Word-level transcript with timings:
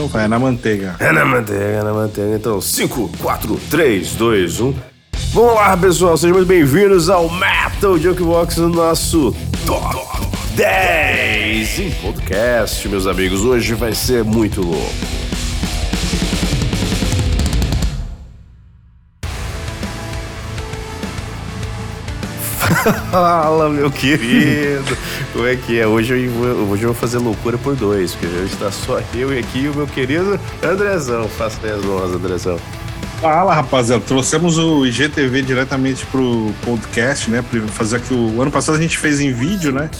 Então 0.00 0.08
vai, 0.08 0.24
é 0.24 0.28
na 0.28 0.38
manteiga. 0.38 0.96
É 0.98 1.12
na 1.12 1.26
manteiga, 1.26 1.62
é 1.62 1.82
na 1.82 1.92
manteiga. 1.92 2.34
Então, 2.34 2.58
5, 2.58 3.10
4, 3.20 3.60
3, 3.68 4.14
2, 4.14 4.60
1. 4.60 4.74
Vamos 5.34 5.54
lá, 5.54 5.76
pessoal. 5.76 6.16
Sejam 6.16 6.36
muito 6.36 6.48
bem-vindos 6.48 7.10
ao 7.10 7.28
Metal 7.28 7.98
Jukebox, 7.98 8.56
no 8.56 8.70
nosso 8.70 9.36
Top 9.66 10.26
10 10.56 11.80
em 11.80 11.90
podcast, 11.90 12.88
meus 12.88 13.06
amigos. 13.06 13.42
Hoje 13.42 13.74
vai 13.74 13.94
ser 13.94 14.24
muito 14.24 14.62
louco. 14.62 15.19
Fala, 23.10 23.68
meu 23.68 23.90
querido! 23.90 24.96
Como 25.32 25.46
é 25.46 25.56
que 25.56 25.78
é? 25.78 25.86
Hoje 25.86 26.14
eu, 26.14 26.30
vou, 26.32 26.46
hoje 26.70 26.82
eu 26.82 26.92
vou 26.92 26.94
fazer 26.94 27.18
loucura 27.18 27.58
por 27.58 27.76
dois, 27.76 28.14
porque 28.14 28.34
hoje 28.34 28.52
está 28.52 28.70
só 28.70 29.00
eu 29.14 29.32
e 29.34 29.38
aqui 29.38 29.68
o 29.68 29.74
meu 29.74 29.86
querido 29.86 30.38
Andrezão. 30.62 31.28
Faça 31.28 31.58
as 31.66 31.84
honras, 31.84 32.14
Andrezão. 32.14 32.58
Fala, 33.20 33.54
rapaziada. 33.54 34.02
Trouxemos 34.02 34.56
o 34.56 34.86
IGTV 34.86 35.42
diretamente 35.42 36.06
pro 36.06 36.52
podcast, 36.64 37.30
né? 37.30 37.44
Pra 37.48 37.60
fazer 37.68 37.96
aqui 37.96 38.14
o... 38.14 38.40
ano 38.40 38.50
passado 38.50 38.78
a 38.78 38.80
gente 38.80 38.96
fez 38.96 39.20
em 39.20 39.32
vídeo, 39.32 39.72
né? 39.72 39.90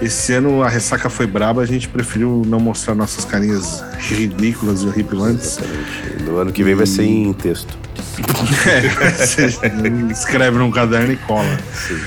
Esse 0.00 0.32
ano 0.34 0.62
a 0.62 0.68
ressaca 0.68 1.08
foi 1.08 1.26
braba, 1.26 1.62
a 1.62 1.66
gente 1.66 1.88
preferiu 1.88 2.42
não 2.46 2.60
mostrar 2.60 2.94
nossas 2.94 3.24
carinhas 3.24 3.82
ridículas 3.98 4.82
e 4.82 4.86
horripilantes. 4.86 5.58
Exatamente. 5.58 6.22
No 6.24 6.38
ano 6.38 6.52
que 6.52 6.62
vem 6.62 6.74
vai 6.74 6.86
ser 6.86 7.04
em 7.04 7.32
texto. 7.32 7.85
é, 8.66 10.12
escreve 10.12 10.58
num 10.58 10.70
caderno 10.70 11.12
e 11.12 11.16
cola. 11.16 11.58
Sim. 11.74 12.00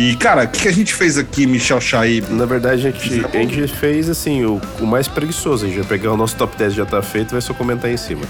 E, 0.00 0.16
cara, 0.16 0.44
o 0.44 0.48
que, 0.48 0.62
que, 0.62 0.68
a 0.68 0.72
gente 0.72 0.94
fez 0.94 1.18
aqui, 1.18 1.46
Michel 1.46 1.78
Chaib? 1.78 2.24
Na 2.30 2.46
verdade, 2.46 2.86
a 2.86 2.90
gente, 2.90 3.22
a 3.22 3.38
gente 3.38 3.68
fez, 3.68 4.08
assim, 4.08 4.42
o, 4.46 4.58
o, 4.80 4.86
mais 4.86 5.06
preguiçoso. 5.06 5.66
A 5.66 5.68
gente 5.68 5.80
vai 5.80 5.88
pegar 5.88 6.10
o 6.10 6.16
nosso 6.16 6.36
top 6.36 6.56
10 6.56 6.72
já 6.72 6.86
tá 6.86 7.02
feito 7.02 7.28
e 7.28 7.32
vai 7.32 7.42
só 7.42 7.52
comentar 7.52 7.90
em 7.90 7.98
cima. 7.98 8.22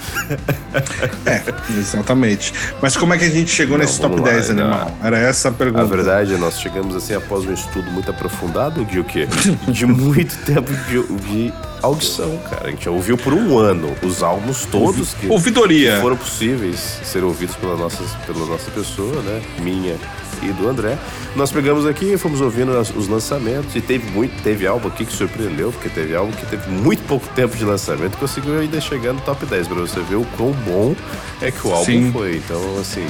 é, 1.24 1.40
exatamente. 1.78 2.52
Mas 2.82 2.96
como 2.96 3.14
é 3.14 3.18
que 3.18 3.24
a 3.24 3.30
gente 3.30 3.52
chegou 3.52 3.78
não, 3.78 3.84
nesse 3.84 4.00
top 4.00 4.16
lá, 4.16 4.30
10, 4.30 4.48
não. 4.48 4.64
animal? 4.64 4.98
Era 5.00 5.18
essa 5.20 5.50
a 5.50 5.52
pergunta. 5.52 5.84
Na 5.84 5.88
verdade, 5.88 6.36
nós 6.38 6.60
chegamos, 6.60 6.96
assim, 6.96 7.14
após 7.14 7.46
um 7.46 7.54
estudo 7.54 7.88
muito 7.88 8.10
aprofundado 8.10 8.84
de 8.84 8.98
o 8.98 9.04
quê? 9.04 9.28
De 9.68 9.86
muito 9.86 10.36
tempo 10.44 10.72
de, 10.72 11.02
de 11.28 11.54
audição, 11.80 12.36
cara. 12.50 12.66
A 12.66 12.70
gente 12.70 12.88
ouviu 12.88 13.16
por 13.16 13.32
um 13.32 13.56
ano 13.56 13.94
os 14.02 14.24
álbuns 14.24 14.64
todos 14.64 15.14
que, 15.14 15.28
Ouvidoria. 15.28 15.94
que 15.94 16.00
foram 16.00 16.16
possíveis 16.16 16.98
ser 17.04 17.22
ouvidos 17.22 17.54
pela 17.54 17.76
nossa, 17.76 18.02
pela 18.26 18.44
nossa 18.44 18.68
pessoa, 18.72 19.22
né? 19.22 19.40
Minha 19.60 19.96
e 20.42 20.52
do 20.52 20.68
André. 20.68 20.98
Nós 21.36 21.52
pegamos 21.52 21.86
aqui 21.86 22.12
e 22.12 22.18
fomos 22.18 22.40
ouvindo 22.40 22.70
os 22.78 23.08
lançamentos 23.08 23.74
e 23.74 23.80
teve 23.80 24.10
muito, 24.10 24.42
teve 24.42 24.66
álbum 24.66 24.88
aqui 24.88 25.04
que 25.04 25.12
surpreendeu, 25.12 25.72
porque 25.72 25.88
teve 25.88 26.14
álbum 26.14 26.32
que 26.32 26.46
teve 26.46 26.70
muito 26.70 27.02
pouco 27.06 27.26
tempo 27.28 27.56
de 27.56 27.64
lançamento 27.64 28.14
e 28.14 28.16
conseguiu 28.16 28.58
ainda 28.58 28.80
chegar 28.80 29.12
no 29.12 29.20
top 29.20 29.44
10 29.46 29.68
para 29.68 29.80
você 29.80 30.00
ver 30.00 30.16
o 30.16 30.24
quão 30.36 30.52
bom 30.52 30.94
é 31.40 31.50
que 31.50 31.66
o 31.66 31.72
álbum 31.72 31.84
Sim. 31.84 32.12
foi. 32.12 32.36
Então, 32.36 32.60
assim, 32.80 33.06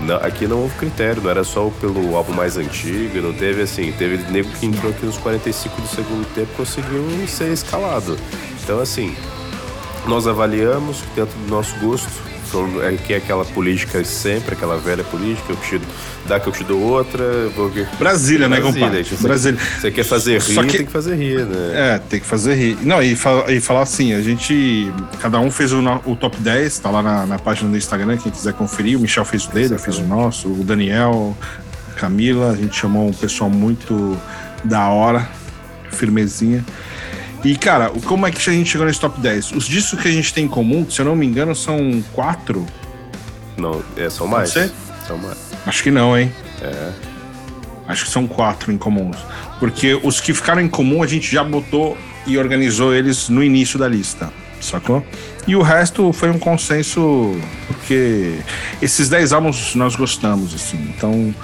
não, 0.00 0.16
aqui 0.16 0.46
não 0.46 0.62
houve 0.62 0.74
critério, 0.76 1.22
não 1.22 1.30
era 1.30 1.44
só 1.44 1.70
pelo 1.80 2.16
álbum 2.16 2.32
mais 2.32 2.56
antigo, 2.56 3.20
não 3.20 3.32
teve 3.32 3.62
assim, 3.62 3.92
teve 3.92 4.16
nego 4.30 4.48
que 4.50 4.66
entrou 4.66 4.90
aqui 4.90 5.04
nos 5.04 5.18
45 5.18 5.80
do 5.80 5.88
segundo 5.88 6.26
tempo 6.34 6.48
conseguiu 6.56 7.04
ser 7.28 7.52
escalado. 7.52 8.16
Então 8.62 8.80
assim, 8.80 9.14
nós 10.06 10.26
avaliamos 10.26 11.02
dentro 11.14 11.38
do 11.38 11.48
nosso 11.48 11.78
gosto, 11.80 12.08
é 12.82 12.96
que 12.96 13.14
é 13.14 13.16
aquela 13.16 13.44
política 13.44 14.02
sempre, 14.04 14.54
aquela 14.54 14.76
velha 14.76 15.04
política, 15.04 15.52
eu 15.52 15.56
te 15.56 15.80
dá 16.26 16.38
que 16.38 16.48
eu 16.48 16.52
te 16.52 16.64
dou 16.64 16.80
outra. 16.80 17.48
Vou... 17.56 17.70
Brasília, 17.98 18.48
né, 18.48 18.60
compadre? 18.60 19.04
Tipo, 19.04 19.22
Brasília. 19.22 19.58
Você 19.80 19.90
quer 19.90 20.04
fazer 20.04 20.40
rir, 20.40 20.66
que... 20.66 20.76
tem 20.76 20.86
que 20.86 20.92
fazer 20.92 21.14
rir, 21.16 21.44
né? 21.44 21.94
É, 21.94 21.98
tem 21.98 22.20
que 22.20 22.26
fazer 22.26 22.54
rir. 22.54 22.78
Não, 22.82 23.02
e, 23.02 23.16
fala, 23.16 23.52
e 23.52 23.60
falar 23.60 23.82
assim, 23.82 24.12
a 24.14 24.22
gente, 24.22 24.92
cada 25.20 25.40
um 25.40 25.50
fez 25.50 25.72
o, 25.72 25.80
o 26.06 26.16
top 26.16 26.36
10, 26.38 26.78
tá 26.78 26.90
lá 26.90 27.02
na, 27.02 27.26
na, 27.26 27.38
página 27.38 27.70
do 27.70 27.76
Instagram, 27.76 28.16
quem 28.16 28.30
quiser 28.30 28.52
conferir, 28.52 28.96
o 28.98 29.00
Michel 29.00 29.24
fez 29.24 29.46
o 29.46 29.50
dele, 29.50 29.74
eu 29.74 29.78
fiz 29.78 29.98
o 29.98 30.04
nosso, 30.04 30.48
o 30.48 30.64
Daniel, 30.64 31.36
a 31.90 31.98
Camila, 31.98 32.52
a 32.52 32.56
gente 32.56 32.76
chamou 32.76 33.08
um 33.08 33.12
pessoal 33.12 33.50
muito 33.50 34.16
da 34.64 34.88
hora, 34.88 35.28
firmezinha. 35.90 36.64
E, 37.42 37.56
cara, 37.56 37.90
como 38.04 38.26
é 38.26 38.30
que 38.30 38.50
a 38.50 38.52
gente 38.52 38.70
chegou 38.70 38.86
nesse 38.86 39.00
top 39.00 39.18
10? 39.20 39.52
Os 39.52 39.66
discos 39.66 40.00
que 40.00 40.08
a 40.08 40.12
gente 40.12 40.32
tem 40.32 40.44
em 40.44 40.48
comum, 40.48 40.88
se 40.90 41.00
eu 41.00 41.04
não 41.04 41.16
me 41.16 41.26
engano, 41.26 41.54
são 41.54 42.02
quatro. 42.12 42.66
Não, 43.56 43.82
é, 43.96 44.10
são 44.10 44.26
mais. 44.26 44.50
Você? 44.50 44.70
São 45.06 45.16
mais. 45.16 45.38
Acho 45.66 45.82
que 45.82 45.90
não, 45.90 46.18
hein? 46.18 46.32
É. 46.60 46.92
Acho 47.88 48.04
que 48.04 48.10
são 48.10 48.26
quatro 48.26 48.70
em 48.70 48.78
comuns. 48.78 49.16
Porque 49.58 49.98
os 50.02 50.20
que 50.20 50.32
ficaram 50.32 50.60
em 50.60 50.68
comum 50.68 51.02
a 51.02 51.06
gente 51.06 51.30
já 51.30 51.42
botou 51.42 51.96
e 52.26 52.38
organizou 52.38 52.94
eles 52.94 53.28
no 53.28 53.42
início 53.42 53.78
da 53.78 53.88
lista, 53.88 54.32
sacou? 54.60 55.04
E 55.46 55.56
o 55.56 55.62
resto 55.62 56.12
foi 56.12 56.30
um 56.30 56.38
consenso, 56.38 57.36
porque 57.66 58.38
esses 58.80 59.08
dez 59.08 59.32
álbuns 59.32 59.74
nós 59.74 59.96
gostamos, 59.96 60.54
assim. 60.54 60.92
Então, 60.96 61.34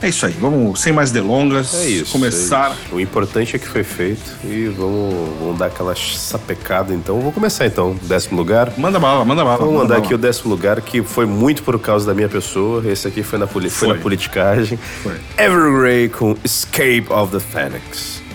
é 0.00 0.08
isso 0.08 0.26
aí, 0.26 0.32
vamos, 0.32 0.80
sem 0.80 0.92
mais 0.92 1.10
delongas, 1.10 1.74
é 1.74 1.88
isso, 1.88 2.12
começar. 2.12 2.70
É 2.70 2.72
isso. 2.72 2.94
O 2.94 3.00
importante 3.00 3.56
é 3.56 3.58
que 3.58 3.68
foi 3.68 3.82
feito 3.82 4.36
e 4.44 4.66
vamos, 4.66 5.14
vamos 5.40 5.58
dar 5.58 5.66
aquela 5.66 5.94
sapecada 5.96 6.94
então. 6.94 7.20
Vou 7.20 7.32
começar 7.32 7.66
então, 7.66 7.96
décimo 8.02 8.36
lugar. 8.36 8.72
Manda 8.76 8.98
bala, 8.98 9.24
manda 9.24 9.44
bala. 9.44 9.58
Vamos 9.58 9.74
mandar 9.74 9.98
aqui 9.98 10.14
o 10.14 10.18
décimo 10.18 10.50
lugar, 10.50 10.80
que 10.80 11.02
foi 11.02 11.26
muito 11.26 11.62
por 11.62 11.78
causa 11.80 12.06
da 12.06 12.14
minha 12.14 12.28
pessoa. 12.28 12.82
Esse 12.86 13.08
aqui 13.08 13.22
foi 13.22 13.38
na, 13.38 13.46
foi. 13.46 13.68
foi 13.68 13.88
na 13.88 13.94
politicagem. 13.94 14.78
Foi. 15.02 15.14
Evergrey 15.36 16.08
com 16.08 16.36
Escape 16.44 17.06
of 17.10 17.32
the 17.32 17.40
Phoenix. 17.40 18.27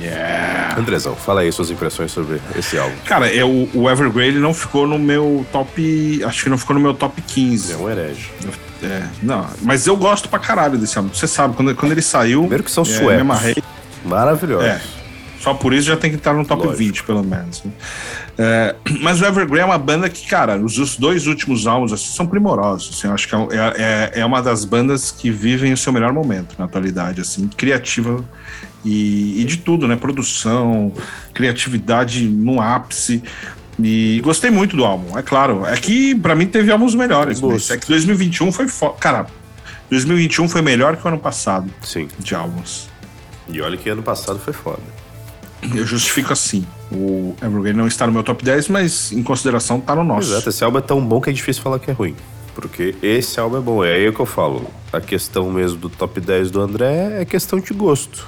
Yeah. 0.00 0.78
Andrezão, 0.78 1.14
fala 1.14 1.42
aí 1.42 1.52
suas 1.52 1.70
impressões 1.70 2.10
sobre 2.10 2.40
esse 2.56 2.78
álbum. 2.78 2.96
Cara, 3.04 3.34
é, 3.34 3.44
o, 3.44 3.90
Evergrey 3.90 4.28
ele 4.28 4.38
não 4.38 4.54
ficou 4.54 4.86
no 4.86 4.98
meu 4.98 5.44
top. 5.52 6.22
Acho 6.24 6.44
que 6.44 6.48
não 6.48 6.58
ficou 6.58 6.74
no 6.74 6.80
meu 6.80 6.94
top 6.94 7.20
15. 7.20 7.72
É 7.72 7.76
um 7.76 7.90
herege. 7.90 8.30
É, 8.82 9.02
não, 9.22 9.46
mas 9.62 9.86
eu 9.86 9.96
gosto 9.96 10.28
pra 10.28 10.38
caralho 10.38 10.78
desse 10.78 10.96
álbum. 10.96 11.10
Você 11.12 11.26
sabe, 11.26 11.54
quando, 11.54 11.74
quando 11.74 11.92
ele 11.92 12.02
saiu. 12.02 12.40
Primeiro 12.40 12.64
que 12.64 12.70
são 12.70 12.82
é, 12.82 12.86
suecos. 12.86 13.62
Maravilhosos. 14.04 14.66
É. 14.66 14.80
Só 15.40 15.54
por 15.54 15.72
isso 15.72 15.88
já 15.88 15.96
tem 15.96 16.10
que 16.10 16.18
estar 16.18 16.34
no 16.34 16.44
top 16.44 16.66
Lógico. 16.66 16.84
20, 16.84 17.02
pelo 17.04 17.24
menos. 17.24 17.64
Né? 17.64 17.72
É, 18.38 18.76
mas 19.00 19.22
o 19.22 19.24
Evergrey 19.24 19.62
é 19.62 19.64
uma 19.64 19.78
banda 19.78 20.08
que, 20.08 20.26
cara, 20.26 20.58
os 20.58 20.96
dois 20.96 21.26
últimos 21.26 21.66
álbuns 21.66 21.92
assim, 21.92 22.12
são 22.12 22.26
primorosos. 22.26 22.94
Assim, 22.94 23.08
eu 23.08 23.14
acho 23.14 23.26
que 23.26 23.34
é, 23.34 23.38
é, 24.14 24.20
é, 24.20 24.24
uma 24.24 24.42
das 24.42 24.66
bandas 24.66 25.10
que 25.10 25.30
vivem 25.30 25.72
o 25.72 25.76
seu 25.76 25.92
melhor 25.92 26.12
momento 26.12 26.54
na 26.58 26.66
atualidade, 26.66 27.22
assim, 27.22 27.48
criativa 27.48 28.22
e, 28.84 29.40
e 29.40 29.44
de 29.44 29.56
tudo, 29.56 29.88
né? 29.88 29.96
Produção, 29.96 30.92
criatividade 31.32 32.26
no 32.26 32.60
ápice. 32.60 33.22
E 33.82 34.20
gostei 34.22 34.50
muito 34.50 34.76
do 34.76 34.84
álbum, 34.84 35.18
é 35.18 35.22
claro. 35.22 35.64
É 35.64 35.74
que 35.74 36.14
para 36.14 36.34
mim 36.34 36.46
teve 36.46 36.70
álbuns 36.70 36.94
melhores. 36.94 37.40
Mas 37.40 37.70
é 37.70 37.78
que 37.78 37.86
2021 37.86 38.52
foi 38.52 38.68
foda. 38.68 38.96
Cara, 39.00 39.26
2021 39.88 40.50
foi 40.50 40.60
melhor 40.60 40.98
que 40.98 41.04
o 41.04 41.08
ano 41.08 41.18
passado. 41.18 41.70
Sim. 41.82 42.08
De 42.18 42.34
álbuns. 42.34 42.90
E 43.48 43.58
olha 43.62 43.78
que 43.78 43.88
ano 43.88 44.02
passado 44.02 44.38
foi 44.38 44.52
foda. 44.52 44.82
Eu 45.62 45.86
justifico 45.86 46.32
assim. 46.32 46.66
O 46.90 47.34
Evergreen 47.42 47.74
não 47.74 47.86
está 47.86 48.06
no 48.06 48.12
meu 48.12 48.22
top 48.22 48.44
10, 48.44 48.68
mas 48.68 49.12
em 49.12 49.22
consideração 49.22 49.80
tá 49.80 49.94
no 49.94 50.02
nosso. 50.04 50.32
Exato, 50.32 50.48
esse 50.48 50.64
álbum 50.64 50.78
é 50.78 50.82
tão 50.82 51.04
bom 51.04 51.20
que 51.20 51.30
é 51.30 51.32
difícil 51.32 51.62
falar 51.62 51.78
que 51.78 51.90
é 51.90 51.94
ruim. 51.94 52.16
Porque 52.54 52.94
esse 53.02 53.38
álbum 53.38 53.58
é 53.58 53.60
bom. 53.60 53.84
É 53.84 53.94
aí 53.94 54.12
que 54.12 54.20
eu 54.20 54.26
falo. 54.26 54.70
A 54.92 55.00
questão 55.00 55.50
mesmo 55.50 55.78
do 55.78 55.88
top 55.88 56.20
10 56.20 56.50
do 56.50 56.60
André 56.60 57.20
é 57.20 57.24
questão 57.24 57.60
de 57.60 57.72
gosto. 57.72 58.26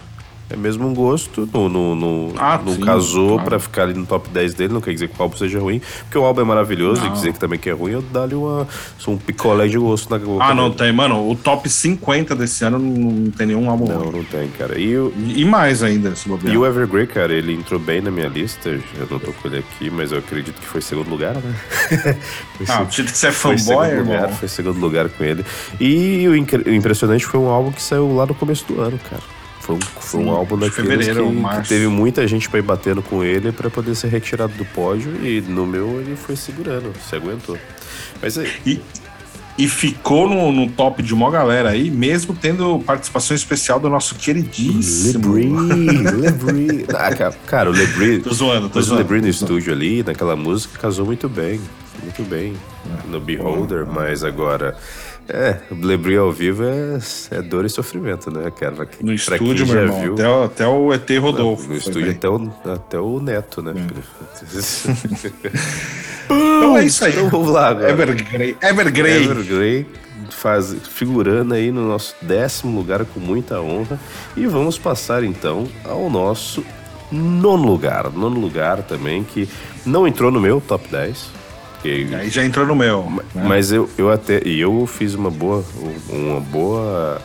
É 0.53 0.57
mesmo 0.57 0.87
um 0.87 0.95
gosto, 0.95 1.49
não, 1.53 1.69
não, 1.69 1.95
não, 1.95 2.33
ah, 2.37 2.61
não 2.63 2.75
sim, 2.75 2.81
casou 2.81 3.35
claro. 3.35 3.45
pra 3.45 3.59
ficar 3.59 3.83
ali 3.85 3.95
no 3.95 4.05
top 4.05 4.29
10 4.29 4.55
dele, 4.55 4.73
não 4.73 4.81
quer 4.83 4.93
dizer 4.93 5.09
que 5.09 5.19
o 5.19 5.23
álbum 5.23 5.37
seja 5.37 5.59
ruim, 5.59 5.81
porque 6.03 6.19
o 6.19 6.25
álbum 6.25 6.43
é 6.43 6.45
maravilhoso 6.45 7.01
não. 7.01 7.09
e 7.09 7.13
dizer 7.13 7.33
que 7.33 7.39
também 7.39 7.59
que 7.59 7.71
é 7.71 7.73
ruim, 7.73 7.93
eu 7.93 8.03
dá-lhe 8.03 8.35
uma, 8.35 8.69
um 9.09 9.17
picolé 9.17 9.67
de 9.67 9.79
gosto 9.79 10.11
na 10.11 10.19
boca. 10.19 10.45
Ah, 10.45 10.55
não 10.55 10.65
dele. 10.65 10.79
tem, 10.79 10.93
mano, 10.93 11.31
o 11.31 11.35
top 11.35 11.69
50 11.69 12.37
desse 12.37 12.65
ano 12.65 12.79
não 12.79 13.31
tem 13.31 13.47
nenhum 13.47 13.71
álbum 13.71 13.87
Não, 13.87 13.99
ruim. 13.99 14.17
não 14.19 14.25
tem, 14.25 14.49
cara. 14.51 14.79
E, 14.79 14.97
o, 14.97 15.13
e 15.17 15.45
mais 15.45 15.83
ainda, 15.83 16.15
se 16.15 16.29
bobear. 16.29 16.55
E 16.55 16.59
o 16.59 16.67
Evergrey, 16.67 17.07
cara, 17.07 17.33
ele 17.33 17.55
entrou 17.55 17.81
bem 17.81 18.03
na 18.03 18.11
minha 18.11 18.29
lista, 18.29 18.69
eu 18.69 19.07
não 19.11 19.19
tô 19.19 19.33
com 19.33 19.49
ele 19.49 19.59
aqui, 19.59 19.91
mas 19.91 20.13
eu 20.13 20.19
acredito 20.19 20.61
que 20.61 20.67
foi 20.67 20.83
segundo 20.83 21.09
lugar, 21.09 21.35
né? 21.35 21.55
ah, 22.69 22.85
tinha 22.85 23.07
que 23.07 23.17
ser 23.17 23.33
fanboy, 23.33 23.89
irmão. 23.89 24.15
Lugar, 24.15 24.33
foi 24.33 24.49
segundo 24.49 24.79
lugar 24.79 25.09
com 25.09 25.25
ele. 25.25 25.45
E 25.81 26.29
o 26.29 26.37
impressionante 26.37 27.25
foi 27.25 27.41
um 27.41 27.49
álbum 27.49 27.73
que 27.73 27.83
saiu 27.83 28.15
lá 28.15 28.27
no 28.27 28.35
começo 28.35 28.67
do 28.67 28.81
ano, 28.81 28.99
cara. 29.09 29.23
Foi 29.63 29.77
um, 29.77 29.81
foi 29.81 30.21
um 30.21 30.31
álbum 30.31 30.59
daqueles 30.59 31.07
que, 31.07 31.15
que, 31.63 31.69
teve 31.69 31.87
muita 31.87 32.27
gente 32.27 32.51
para 32.51 32.59
ir 32.59 32.63
batendo 32.63 33.01
com 33.01 33.23
ele 33.23 33.53
para 33.53 33.71
poder 33.71 33.95
ser 33.95 34.09
retirado 34.09 34.53
do 34.55 34.65
pódio 34.65 35.25
e 35.25 35.41
no 35.41 35.65
meu 35.65 36.01
ele 36.01 36.17
foi 36.17 36.35
segurando, 36.35 36.93
se 37.09 37.15
aguentou. 37.15 37.57
Mas 38.21 38.37
aí... 38.37 38.51
e, 38.67 38.81
e 39.57 39.69
ficou 39.69 40.29
no, 40.29 40.51
no, 40.51 40.69
top 40.69 41.01
de 41.01 41.15
uma 41.15 41.31
galera 41.31 41.71
aí, 41.71 41.93
mesmo 41.93 42.35
tendo 42.35 42.81
participação 42.81 43.37
especial 43.37 43.79
do 43.79 43.89
nosso 43.89 44.17
queridíssimo 44.17 45.35
Lebris. 45.35 46.13
Lebris. 46.43 46.87
Ah, 46.97 47.33
cara, 47.47 47.71
o 47.71 47.73
Lebris. 47.73 48.25
tô 48.25 48.35
zoando, 48.35 48.69
tô 48.69 48.83
zoando. 48.83 49.01
O 49.01 49.05
Lebris 49.05 49.23
no 49.23 49.29
estúdio 49.29 49.73
ali, 49.73 50.03
naquela 50.03 50.35
música, 50.35 50.77
casou 50.77 51.07
muito 51.07 51.29
bem. 51.29 51.61
Muito 52.03 52.25
bem. 52.25 52.55
No 53.09 53.21
Beholder, 53.21 53.87
mas 53.87 54.25
agora 54.25 54.77
É, 55.29 55.57
Lebri 55.71 56.17
ao 56.17 56.33
vivo 56.33 56.65
é, 56.65 56.99
é 57.31 57.43
dor 57.43 57.65
e 57.65 57.71
sofrimento, 57.71 58.31
né, 58.31 58.51
cara? 58.51 58.75
Pra, 58.75 58.87
no 59.01 59.13
estúdio, 59.13 59.67
meu 59.67 59.83
irmão, 59.83 60.01
viu, 60.01 60.15
até, 60.15 60.29
o, 60.29 60.43
até 60.43 60.67
o 60.67 60.93
ET 60.93 61.11
Rodolfo. 61.21 61.69
No 61.69 61.77
estúdio 61.77 62.11
até 62.11 62.29
o, 62.29 62.53
até 62.65 62.99
o 62.99 63.21
Neto, 63.21 63.63
né? 63.63 63.73
É. 63.73 65.49
então 66.27 66.77
é 66.77 66.85
isso 66.85 67.05
aí. 67.05 67.13
Então 67.13 67.29
vamos 67.29 67.49
lá 67.51 67.69
agora. 67.69 67.91
Evergrey. 67.91 68.57
Evergrey. 68.61 69.25
Evergrey 69.25 69.87
faz, 70.31 70.75
figurando 70.91 71.55
aí 71.55 71.71
no 71.71 71.87
nosso 71.87 72.17
décimo 72.21 72.77
lugar 72.77 73.05
com 73.05 73.21
muita 73.21 73.61
honra. 73.61 73.99
E 74.37 74.47
vamos 74.47 74.77
passar 74.77 75.23
então 75.23 75.69
ao 75.85 76.11
nosso 76.11 76.65
nono 77.13 77.65
lugar. 77.65 78.11
Nono 78.11 78.41
lugar 78.41 78.83
também, 78.83 79.23
que 79.23 79.49
não 79.87 80.07
entrou 80.07 80.33
no 80.33 80.41
meu 80.41 80.61
top 80.61 80.89
10 80.89 81.42
Aí 81.85 82.31
já 82.31 82.45
entrou 82.45 82.67
no 82.67 82.75
meu. 82.75 83.11
Né? 83.35 83.45
Mas 83.47 83.73
eu, 83.73 83.89
eu 83.99 84.11
até. 84.11 84.43
E 84.47 84.61
eu 84.61 84.87
fiz 84.87 85.15
uma 85.15 85.31
boa. 85.31 85.65
Uma 86.09 86.41
boa. 86.41 87.21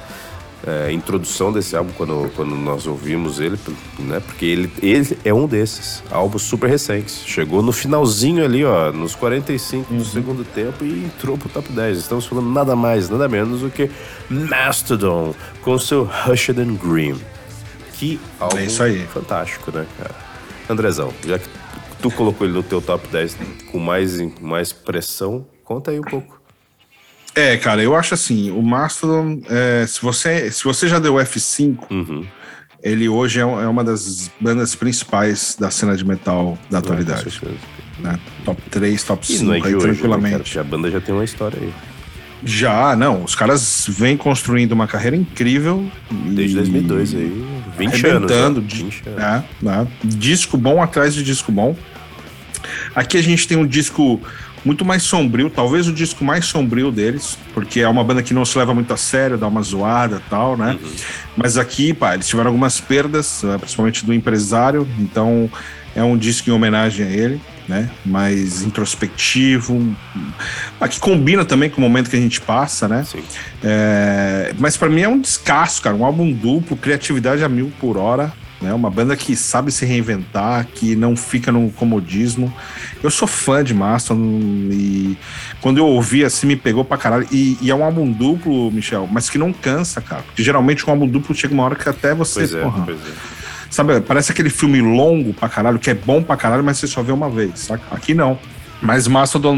É, 0.65 0.91
introdução 0.91 1.53
desse 1.53 1.77
álbum 1.77 1.93
quando, 1.95 2.29
quando 2.35 2.53
nós 2.53 2.87
ouvimos 2.87 3.39
ele, 3.39 3.57
né? 3.99 4.19
Porque 4.19 4.43
ele, 4.43 4.69
ele 4.81 5.17
é 5.23 5.33
um 5.33 5.47
desses 5.47 6.03
álbuns 6.11 6.41
super 6.41 6.67
recentes. 6.67 7.23
Chegou 7.25 7.61
no 7.61 7.71
finalzinho 7.71 8.43
ali, 8.43 8.65
ó, 8.65 8.91
nos 8.91 9.15
45 9.15 9.93
uhum. 9.93 9.99
do 9.99 10.03
segundo 10.03 10.43
tempo 10.43 10.83
e 10.83 11.05
entrou 11.05 11.37
pro 11.37 11.47
top 11.47 11.71
10. 11.71 11.99
Estamos 11.99 12.25
falando 12.25 12.49
nada 12.49 12.75
mais, 12.75 13.07
nada 13.07 13.29
menos 13.29 13.61
do 13.61 13.69
que 13.69 13.89
Mastodon 14.29 15.33
com 15.61 15.77
seu 15.77 16.09
Hushed 16.27 16.59
and 16.59 16.75
Green. 16.75 17.15
Que 17.93 18.19
álbum 18.39 18.57
é 18.57 18.65
isso 18.65 18.83
aí. 18.83 19.05
fantástico, 19.05 19.71
né, 19.71 19.85
cara? 19.97 20.15
Andrezão, 20.69 21.13
já 21.25 21.39
que 21.39 21.47
tu 22.01 22.11
colocou 22.11 22.45
ele 22.45 22.55
no 22.55 22.63
teu 22.63 22.81
top 22.81 23.07
10 23.07 23.37
com 23.71 23.79
mais, 23.79 24.19
mais 24.39 24.71
pressão. 24.71 25.45
Conta 25.63 25.91
aí 25.91 25.99
um 25.99 26.03
pouco. 26.03 26.37
É, 27.35 27.55
cara, 27.55 27.83
eu 27.83 27.95
acho 27.95 28.15
assim, 28.15 28.49
o 28.49 28.63
Mastodon, 28.63 29.39
é, 29.47 29.85
se, 29.85 30.01
você, 30.01 30.49
se 30.49 30.63
você 30.63 30.87
já 30.87 30.97
deu 30.97 31.13
F5, 31.15 31.77
uhum. 31.91 32.25
ele 32.81 33.07
hoje 33.07 33.39
é, 33.39 33.43
é, 33.43 33.67
uma 33.67 33.83
das 33.83 34.31
bandas 34.39 34.73
principais 34.73 35.55
da 35.59 35.69
cena 35.69 35.95
de 35.95 36.03
metal 36.03 36.57
da 36.67 36.79
atualidade. 36.79 37.39
Né? 37.99 38.19
Top 38.43 38.59
3, 38.71 39.03
top 39.03 39.27
5 39.27 39.43
não 39.43 39.53
é 39.53 39.57
aí, 39.57 39.61
hoje, 39.61 39.75
né, 39.75 39.81
tranquilamente. 39.81 40.55
Né, 40.55 40.61
a 40.61 40.63
banda 40.63 40.89
já 40.89 40.99
tem 40.99 41.13
uma 41.13 41.23
história 41.23 41.59
aí. 41.61 41.71
Já, 42.43 42.95
não. 42.95 43.23
Os 43.23 43.35
caras 43.35 43.85
vêm 43.89 44.15
construindo 44.15 44.71
uma 44.71 44.87
carreira 44.87 45.15
incrível. 45.15 45.89
Desde 46.11 46.55
2002 46.55 47.15
aí. 47.15 47.45
20 47.77 48.07
anos. 48.07 48.31
Né? 48.31 48.37
20 48.37 48.81
anos. 48.81 49.03
É, 49.05 49.43
né? 49.61 49.87
Disco 50.03 50.57
bom 50.57 50.81
atrás 50.81 51.13
de 51.13 51.23
disco 51.23 51.51
bom. 51.51 51.75
Aqui 52.95 53.17
a 53.17 53.21
gente 53.21 53.47
tem 53.47 53.57
um 53.57 53.65
disco 53.65 54.19
muito 54.65 54.83
mais 54.83 55.03
sombrio, 55.03 55.49
talvez 55.49 55.87
o 55.87 55.93
disco 55.93 56.25
mais 56.25 56.45
sombrio 56.45 56.91
deles, 56.91 57.37
porque 57.53 57.79
é 57.79 57.87
uma 57.87 58.03
banda 58.03 58.21
que 58.21 58.33
não 58.33 58.43
se 58.43 58.57
leva 58.57 58.73
muito 58.73 58.93
a 58.93 58.97
sério, 58.97 59.37
dá 59.37 59.47
uma 59.47 59.61
zoada 59.61 60.17
e 60.17 60.29
tal, 60.29 60.57
né? 60.57 60.77
Uhum. 60.81 60.89
Mas 61.37 61.57
aqui, 61.57 61.93
pá, 61.93 62.15
eles 62.15 62.27
tiveram 62.27 62.49
algumas 62.49 62.81
perdas, 62.81 63.43
eh, 63.43 63.57
principalmente 63.57 64.05
do 64.05 64.13
empresário, 64.13 64.85
então 64.99 65.49
é 65.95 66.03
um 66.03 66.17
disco 66.17 66.49
em 66.49 66.53
homenagem 66.53 67.05
a 67.05 67.09
ele, 67.09 67.39
né? 67.67 67.89
Mais 68.05 68.63
introspectivo, 68.63 69.95
que 70.89 70.99
combina 70.99 71.43
também 71.43 71.69
com 71.69 71.79
o 71.79 71.81
momento 71.81 72.09
que 72.09 72.15
a 72.15 72.19
gente 72.19 72.39
passa, 72.41 72.87
né? 72.87 73.03
Sim. 73.03 73.23
É, 73.63 74.53
mas 74.57 74.77
para 74.77 74.89
mim 74.89 75.01
é 75.01 75.09
um 75.09 75.19
descasso, 75.19 75.81
cara, 75.81 75.95
um 75.95 76.05
álbum 76.05 76.31
duplo, 76.31 76.77
criatividade 76.77 77.43
a 77.43 77.49
mil 77.49 77.71
por 77.79 77.97
hora, 77.97 78.31
né? 78.61 78.73
Uma 78.73 78.89
banda 78.89 79.15
que 79.15 79.35
sabe 79.35 79.71
se 79.71 79.85
reinventar, 79.85 80.65
que 80.65 80.95
não 80.95 81.15
fica 81.15 81.51
no 81.51 81.69
comodismo. 81.71 82.51
Eu 83.03 83.11
sou 83.11 83.27
fã 83.27 83.63
de 83.63 83.73
Mastodon 83.73 84.39
e 84.71 85.17
quando 85.61 85.77
eu 85.77 85.85
ouvi 85.85 86.23
assim 86.23 86.47
me 86.47 86.55
pegou 86.55 86.83
pra 86.83 86.97
caralho. 86.97 87.27
E, 87.31 87.57
e, 87.61 87.69
é 87.69 87.75
um 87.75 87.83
álbum 87.83 88.11
duplo, 88.11 88.71
Michel, 88.71 89.07
mas 89.11 89.29
que 89.29 89.37
não 89.37 89.53
cansa, 89.53 90.01
cara. 90.01 90.23
Porque 90.23 90.41
geralmente 90.41 90.87
um 90.87 90.91
álbum 90.91 91.07
duplo 91.07 91.35
chega 91.35 91.53
uma 91.53 91.63
hora 91.63 91.75
que 91.75 91.87
até 91.87 92.13
você. 92.13 92.39
Pois 92.39 92.53
é, 92.55 92.61
porra, 92.63 92.85
pois 92.85 92.97
é. 92.97 93.36
Sabe, 93.77 94.01
parece 94.01 94.31
aquele 94.31 94.49
filme 94.49 94.81
longo 94.81 95.35
pra 95.35 95.47
caralho, 95.47 95.77
que 95.77 95.91
é 95.91 95.93
bom 95.93 96.23
pra 96.23 96.35
caralho, 96.35 96.63
mas 96.63 96.79
você 96.79 96.87
só 96.87 97.03
vê 97.03 97.11
uma 97.11 97.29
vez, 97.29 97.59
saca? 97.59 97.83
Aqui 97.91 98.15
não. 98.15 98.39
Mas 98.81 99.07
Mastodon, 99.07 99.55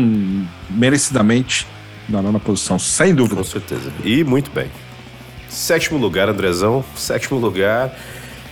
merecidamente, 0.70 1.66
na 2.10 2.22
nona 2.22 2.38
posição, 2.38 2.78
sem 2.78 3.16
dúvida. 3.16 3.38
Com 3.38 3.46
certeza. 3.46 3.90
E 4.04 4.26
muito 4.26 4.52
bem. 4.52 4.70
Sétimo 5.48 5.98
lugar, 5.98 6.28
Andrezão. 6.28 6.84
Sétimo 6.98 7.40
lugar. 7.40 7.98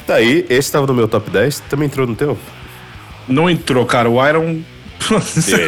Tá 0.06 0.16
aí, 0.16 0.46
esse 0.50 0.72
tava 0.72 0.88
no 0.88 0.94
meu 0.94 1.06
top 1.06 1.30
10, 1.30 1.60
também 1.70 1.88
entrou 1.88 2.08
no 2.08 2.16
teu? 2.16 2.38
Não 3.28 3.50
entrou, 3.50 3.86
cara. 3.86 4.10
O 4.10 4.26
Iron 4.26 4.62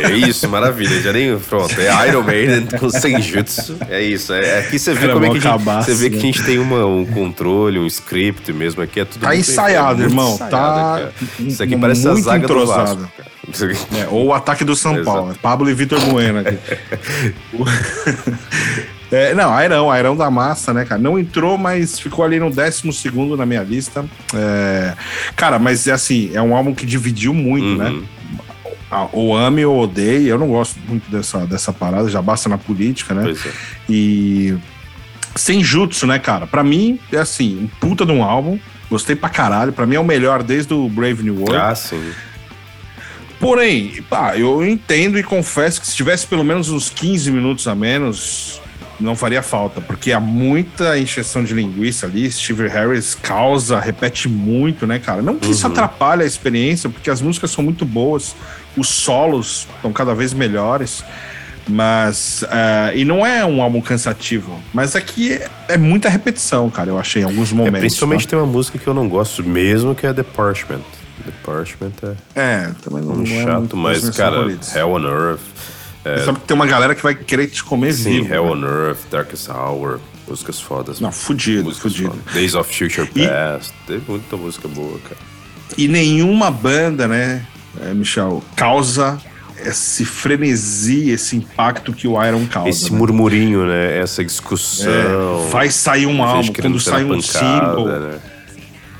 é 0.05 0.11
isso, 0.11 0.47
maravilha. 0.49 1.01
Já 1.01 1.13
nem. 1.13 1.37
Pronto, 1.37 1.73
é 1.79 2.07
Iron 2.07 2.23
Maiden 2.23 2.67
com 2.79 2.89
Senjutsu. 2.89 3.77
É 3.89 4.01
isso. 4.01 4.33
É, 4.33 4.59
aqui 4.59 4.77
você 4.77 4.93
vê 4.93 5.05
Era 5.05 5.13
como 5.13 5.25
é 5.25 5.29
que 5.29 5.37
a 5.37 5.39
gente, 5.39 5.63
você 5.63 5.93
vê 5.93 6.09
que 6.09 6.17
a 6.17 6.21
gente 6.21 6.43
tem 6.43 6.59
uma, 6.59 6.85
um 6.85 7.05
controle, 7.05 7.79
um 7.79 7.87
script 7.87 8.51
mesmo. 8.51 8.81
Aqui 8.81 8.99
é 8.99 9.05
tudo. 9.05 9.21
Tá 9.21 9.35
ensaiado, 9.35 10.03
irmão. 10.03 10.33
Ensaiado, 10.33 10.51
tá. 10.51 10.59
Cara. 10.59 11.13
Isso 11.39 11.63
aqui 11.63 11.77
parece 11.77 12.07
a 12.07 12.15
zaga 12.15 12.43
entrosado. 12.43 12.95
do 12.95 13.01
Vasco. 13.01 13.95
É, 13.95 14.07
ou 14.09 14.27
o 14.27 14.33
ataque 14.33 14.63
do 14.63 14.75
São 14.75 15.03
Paulo. 15.03 15.35
Pablo 15.41 15.69
e 15.69 15.73
Vitor 15.73 15.99
Bueno 16.05 16.39
aqui. 16.39 16.57
É, 19.11 19.33
não, 19.33 19.51
Airão, 19.51 19.89
Airão 19.89 20.15
da 20.15 20.29
massa, 20.29 20.71
né, 20.71 20.85
cara? 20.85 21.01
Não 21.01 21.17
entrou, 21.17 21.57
mas 21.57 21.99
ficou 21.99 22.23
ali 22.23 22.39
no 22.39 22.51
décimo 22.51 22.93
segundo 22.93 23.35
na 23.35 23.43
minha 23.45 23.63
lista. 23.63 24.05
É, 24.35 24.93
cara, 25.35 25.57
mas 25.57 25.87
é 25.87 25.91
assim, 25.91 26.29
é 26.33 26.41
um 26.41 26.55
álbum 26.55 26.75
que 26.75 26.85
dividiu 26.85 27.33
muito, 27.33 27.75
né? 27.75 27.89
uhum. 27.89 27.99
né? 28.01 28.07
Ou 29.11 29.35
ame 29.35 29.65
ou 29.65 29.79
odeie. 29.81 30.27
Eu 30.27 30.37
não 30.37 30.47
gosto 30.47 30.79
muito 30.87 31.09
dessa, 31.09 31.45
dessa 31.45 31.71
parada, 31.71 32.09
já 32.09 32.21
basta 32.21 32.49
na 32.49 32.57
política, 32.57 33.13
né? 33.13 33.23
Pois 33.23 33.45
é. 33.45 33.51
E. 33.89 34.57
Sem 35.35 35.63
jutsu, 35.63 36.07
né, 36.07 36.17
cara? 36.19 36.47
Pra 36.47 36.63
mim, 36.63 36.99
é 37.11 37.17
assim, 37.17 37.57
um 37.63 37.67
puta 37.79 38.05
de 38.05 38.11
um 38.11 38.23
álbum. 38.23 38.59
Gostei 38.89 39.15
pra 39.15 39.29
caralho. 39.29 39.71
Pra 39.71 39.85
mim 39.85 39.95
é 39.95 39.99
o 39.99 40.03
melhor 40.03 40.41
desde 40.41 40.73
o 40.73 40.89
Brave 40.89 41.23
New 41.23 41.35
World. 41.35 41.55
Ah, 41.55 41.75
sim. 41.75 42.11
Porém, 43.39 44.03
pá, 44.09 44.35
eu 44.37 44.65
entendo 44.65 45.17
e 45.17 45.23
confesso 45.23 45.79
que 45.79 45.87
se 45.87 45.95
tivesse 45.95 46.27
pelo 46.27 46.43
menos 46.43 46.69
uns 46.69 46.89
15 46.89 47.31
minutos 47.31 47.67
a 47.67 47.75
menos, 47.75 48.59
não 48.99 49.15
faria 49.15 49.41
falta, 49.41 49.79
porque 49.79 50.11
há 50.11 50.19
muita 50.19 50.99
encheção 50.99 51.43
de 51.43 51.53
linguiça 51.53 52.05
ali. 52.05 52.29
Steve 52.29 52.67
Harris 52.67 53.15
causa, 53.15 53.79
repete 53.79 54.27
muito, 54.27 54.85
né, 54.85 54.99
cara? 54.99 55.21
Não 55.21 55.39
que 55.39 55.45
uhum. 55.45 55.51
isso 55.51 55.65
atrapalhe 55.65 56.23
a 56.23 56.25
experiência, 56.25 56.89
porque 56.89 57.09
as 57.09 57.21
músicas 57.21 57.51
são 57.51 57.63
muito 57.63 57.85
boas, 57.85 58.35
os 58.79 58.87
solos 58.87 59.67
estão 59.75 59.91
cada 59.91 60.13
vez 60.13 60.33
melhores. 60.33 61.03
Mas. 61.67 62.43
Uh, 62.43 62.95
e 62.95 63.05
não 63.05 63.25
é 63.25 63.45
um 63.45 63.61
álbum 63.61 63.79
cansativo. 63.79 64.59
Mas 64.73 64.95
aqui 64.95 65.33
é, 65.33 65.49
é 65.69 65.77
muita 65.77 66.09
repetição, 66.09 66.69
cara, 66.69 66.89
eu 66.89 66.97
achei 66.97 67.21
em 67.21 67.25
alguns 67.25 67.51
é, 67.51 67.55
momentos. 67.55 67.77
É, 67.77 67.81
principalmente 67.81 68.23
tá? 68.25 68.31
tem 68.31 68.39
uma 68.39 68.51
música 68.51 68.79
que 68.79 68.87
eu 68.87 68.93
não 68.93 69.07
gosto 69.07 69.43
mesmo, 69.43 69.93
que 69.93 70.07
é 70.07 70.13
The 70.13 70.23
Parchment. 70.23 70.81
The 71.23 71.31
Parchment 71.43 71.93
é. 72.01 72.41
É, 72.41 72.71
também 72.81 73.03
não, 73.03 73.13
um 73.13 73.17
não 73.17 73.23
é 73.23 73.43
chato, 73.43 73.77
mas, 73.77 74.09
cara, 74.11 74.37
favoritos. 74.37 74.75
Hell 74.75 74.89
on 74.89 75.03
Earth. 75.03 75.41
É... 76.03 76.17
Sabe 76.25 76.39
que 76.39 76.45
tem 76.45 76.55
uma 76.55 76.65
galera 76.65 76.95
que 76.95 77.03
vai 77.03 77.13
querer 77.13 77.47
te 77.47 77.63
comer 77.63 77.93
Sim, 77.93 78.21
vivo. 78.21 78.33
Hell 78.33 78.55
né? 78.55 78.67
on 78.67 78.87
Earth, 78.87 78.99
Darkest 79.11 79.49
Hour, 79.49 79.99
músicas 80.27 80.59
fodas. 80.59 80.99
Não, 80.99 81.11
fudido, 81.11 81.73
fudido. 81.75 82.11
Fodas. 82.11 82.33
Days 82.33 82.55
of 82.55 82.73
Future 82.73 83.07
Past, 83.07 83.73
e... 83.83 83.87
teve 83.87 84.03
muita 84.07 84.37
música 84.37 84.67
boa, 84.67 84.97
cara. 84.99 85.21
E 85.77 85.87
nenhuma 85.87 86.49
banda, 86.49 87.07
né, 87.07 87.45
é, 87.81 87.93
Michel, 87.93 88.43
causa 88.55 89.19
esse 89.65 90.05
frenesi, 90.05 91.09
esse 91.09 91.35
impacto 91.35 91.91
que 91.91 92.07
o 92.07 92.23
Iron 92.23 92.45
causa. 92.47 92.69
Esse 92.69 92.91
né? 92.91 92.97
murmurinho, 92.97 93.65
né? 93.65 93.97
Essa 93.97 94.23
discussão. 94.23 94.91
É, 94.91 95.49
vai 95.49 95.69
sair 95.69 96.05
um 96.05 96.23
álbum, 96.23 96.53
quando 96.53 96.79
sai 96.79 97.03
um 97.03 97.21
símbolo, 97.21 97.87
né? 97.87 98.19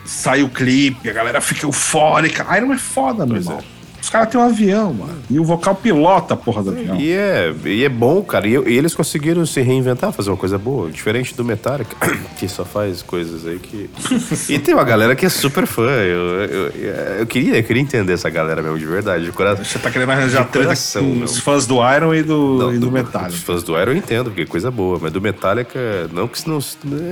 sai 0.05 0.43
o 0.43 0.49
clipe, 0.49 1.09
a 1.09 1.13
galera 1.13 1.39
fica 1.39 1.65
eufórica. 1.65 2.45
Iron 2.57 2.73
é 2.73 2.77
foda, 2.77 3.25
meu 3.25 3.35
pois 3.35 3.45
irmão. 3.45 3.59
É. 3.75 3.78
Os 4.01 4.09
caras 4.09 4.29
têm 4.29 4.39
um 4.39 4.43
avião, 4.43 4.93
mano. 4.93 5.19
E 5.29 5.39
o 5.39 5.43
vocal 5.43 5.75
pilota 5.75 6.33
a 6.33 6.37
porra 6.37 6.63
do 6.63 6.71
avião. 6.71 6.95
E 6.95 7.11
é, 7.11 7.53
e 7.65 7.83
é 7.83 7.89
bom, 7.89 8.21
cara. 8.23 8.47
E, 8.47 8.53
e, 8.53 8.77
eles 8.77 8.93
conseguiram 8.93 9.45
se 9.45 9.61
reinventar, 9.61 10.11
fazer 10.11 10.29
uma 10.29 10.37
coisa 10.37 10.57
boa. 10.57 10.89
Diferente 10.89 11.35
do 11.35 11.43
Metallica, 11.43 11.95
que 12.37 12.47
só 12.47 12.63
faz 12.63 13.01
coisas 13.01 13.45
aí 13.45 13.59
que. 13.59 13.89
e 14.49 14.59
tem 14.59 14.73
uma 14.73 14.83
galera 14.83 15.15
que 15.15 15.25
é 15.25 15.29
super 15.29 15.65
fã. 15.67 15.89
Eu, 15.89 16.19
eu, 16.43 16.67
eu, 16.69 16.93
eu, 17.19 17.27
queria, 17.27 17.57
eu 17.57 17.63
queria 17.63 17.81
entender 17.81 18.13
essa 18.13 18.29
galera 18.29 18.61
mesmo, 18.61 18.79
de 18.79 18.85
verdade. 18.85 19.25
De 19.25 19.31
coração. 19.31 19.63
Você 19.63 19.79
tá 19.79 19.91
querendo 19.91 20.11
arranjar 20.11 20.45
treta 20.47 20.73
com 20.93 21.23
os 21.23 21.39
fãs 21.39 21.65
do 21.65 21.75
Iron 21.95 22.13
e 22.13 22.23
do, 22.23 22.57
não, 22.57 22.73
e 22.73 22.77
do, 22.77 22.87
do 22.87 22.91
Metallica. 22.91 23.33
Os 23.33 23.43
fãs 23.43 23.63
do 23.63 23.79
Iron 23.79 23.91
eu 23.91 23.97
entendo, 23.97 24.25
porque 24.25 24.43
é 24.43 24.45
coisa 24.45 24.71
boa. 24.71 24.97
Mas 25.01 25.11
do 25.11 25.21
Metallica, 25.21 25.79
não 26.13 26.27
que 26.27 26.39
se 26.39 26.47
não. 26.47 26.59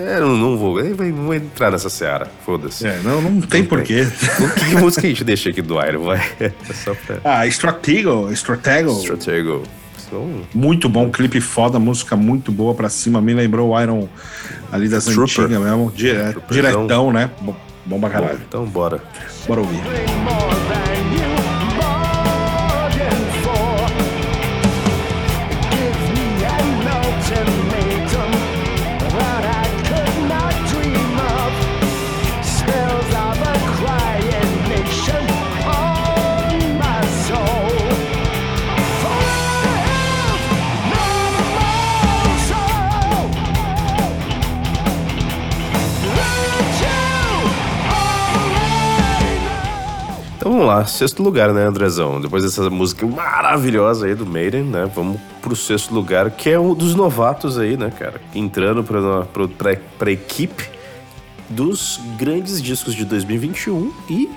É, 0.05 0.19
não, 0.19 0.35
não 0.37 0.57
vou. 0.57 0.77
Vou 0.95 1.33
entrar 1.33 1.71
nessa 1.71 1.89
seara. 1.89 2.29
Foda-se. 2.45 2.87
É, 2.87 2.99
não, 3.03 3.21
não 3.21 3.41
tem 3.41 3.63
porquê. 3.63 4.07
Que 4.69 4.75
música 4.75 5.05
a 5.05 5.09
gente 5.09 5.23
deixa 5.23 5.49
aqui 5.49 5.61
do 5.61 5.79
Iron, 5.85 6.03
vai? 6.03 6.21
só 6.77 6.93
pra... 6.93 7.17
Ah, 7.23 7.47
Stratego. 7.47 8.31
Stratego. 8.31 8.91
Stratego. 8.91 9.63
Muito 10.53 10.87
bom, 10.87 11.09
clipe 11.09 11.41
foda, 11.41 11.79
música 11.79 12.15
muito 12.15 12.51
boa 12.51 12.73
pra 12.73 12.87
cima. 12.89 13.19
Me 13.21 13.33
lembrou 13.33 13.71
o 13.71 13.81
Iron 13.81 14.07
ali 14.71 14.87
das 14.87 15.05
Trooper. 15.05 15.45
antigas 15.45 15.61
mesmo. 15.63 15.91
Dire, 15.93 16.37
diretão, 16.49 17.11
né? 17.11 17.29
Bom, 17.41 17.55
bom 17.85 17.99
pra 17.99 18.09
caralho. 18.09 18.37
Bom, 18.37 18.43
então 18.47 18.65
bora. 18.65 19.01
Bora 19.47 19.61
ouvir. 19.61 19.81
Vamos 50.57 50.73
lá, 50.73 50.85
sexto 50.87 51.21
lugar, 51.21 51.53
né, 51.53 51.65
Andrezão? 51.65 52.19
Depois 52.19 52.41
dessa 52.41 52.67
música 52.67 53.05
maravilhosa 53.05 54.07
aí 54.07 54.15
do 54.15 54.25
Maiden, 54.25 54.63
né? 54.63 54.89
Vamos 54.95 55.21
pro 55.39 55.55
sexto 55.55 55.93
lugar, 55.93 56.31
que 56.31 56.49
é 56.49 56.59
um 56.59 56.73
dos 56.73 56.95
novatos 56.95 57.59
aí, 57.59 57.77
né, 57.77 57.91
cara? 57.91 58.19
Entrando 58.33 58.83
pra, 58.83 59.25
pra, 59.25 59.47
pra, 59.47 59.77
pra 59.99 60.11
equipe 60.11 60.67
dos 61.47 61.99
grandes 62.17 62.59
discos 62.59 62.95
de 62.95 63.05
2021 63.05 63.93
e 64.09 64.31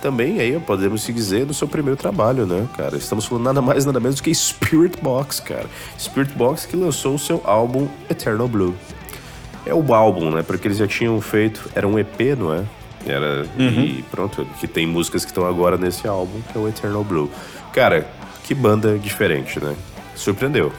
também 0.00 0.40
aí 0.40 0.58
podemos 0.58 1.02
se 1.02 1.12
dizer 1.12 1.44
no 1.44 1.52
seu 1.52 1.68
primeiro 1.68 1.98
trabalho, 1.98 2.46
né, 2.46 2.66
cara? 2.74 2.96
Estamos 2.96 3.26
falando 3.26 3.44
nada 3.44 3.60
mais 3.60 3.84
nada 3.84 4.00
menos 4.00 4.16
do 4.16 4.22
que 4.22 4.34
Spirit 4.34 4.98
Box, 5.02 5.38
cara. 5.40 5.66
Spirit 5.98 6.32
Box 6.32 6.64
que 6.64 6.76
lançou 6.76 7.16
o 7.16 7.18
seu 7.18 7.42
álbum 7.44 7.86
Eternal 8.08 8.48
Blue. 8.48 8.74
É 9.66 9.74
o 9.74 9.92
álbum, 9.92 10.30
né? 10.30 10.42
Porque 10.42 10.66
eles 10.66 10.78
já 10.78 10.86
tinham 10.86 11.20
feito, 11.20 11.68
era 11.74 11.86
um 11.86 11.98
EP, 11.98 12.38
não 12.38 12.54
é? 12.54 12.64
Era 13.10 13.46
uhum. 13.58 13.84
e 13.84 14.04
pronto, 14.10 14.46
que 14.60 14.66
tem 14.66 14.86
músicas 14.86 15.24
que 15.24 15.30
estão 15.30 15.46
agora 15.46 15.76
nesse 15.76 16.06
álbum, 16.06 16.40
que 16.52 16.56
é 16.56 16.60
o 16.60 16.68
Eternal 16.68 17.04
Blue. 17.04 17.30
Cara, 17.72 18.06
que 18.44 18.54
banda 18.54 18.98
diferente, 18.98 19.62
né? 19.62 19.74
Surpreendeu. 20.14 20.72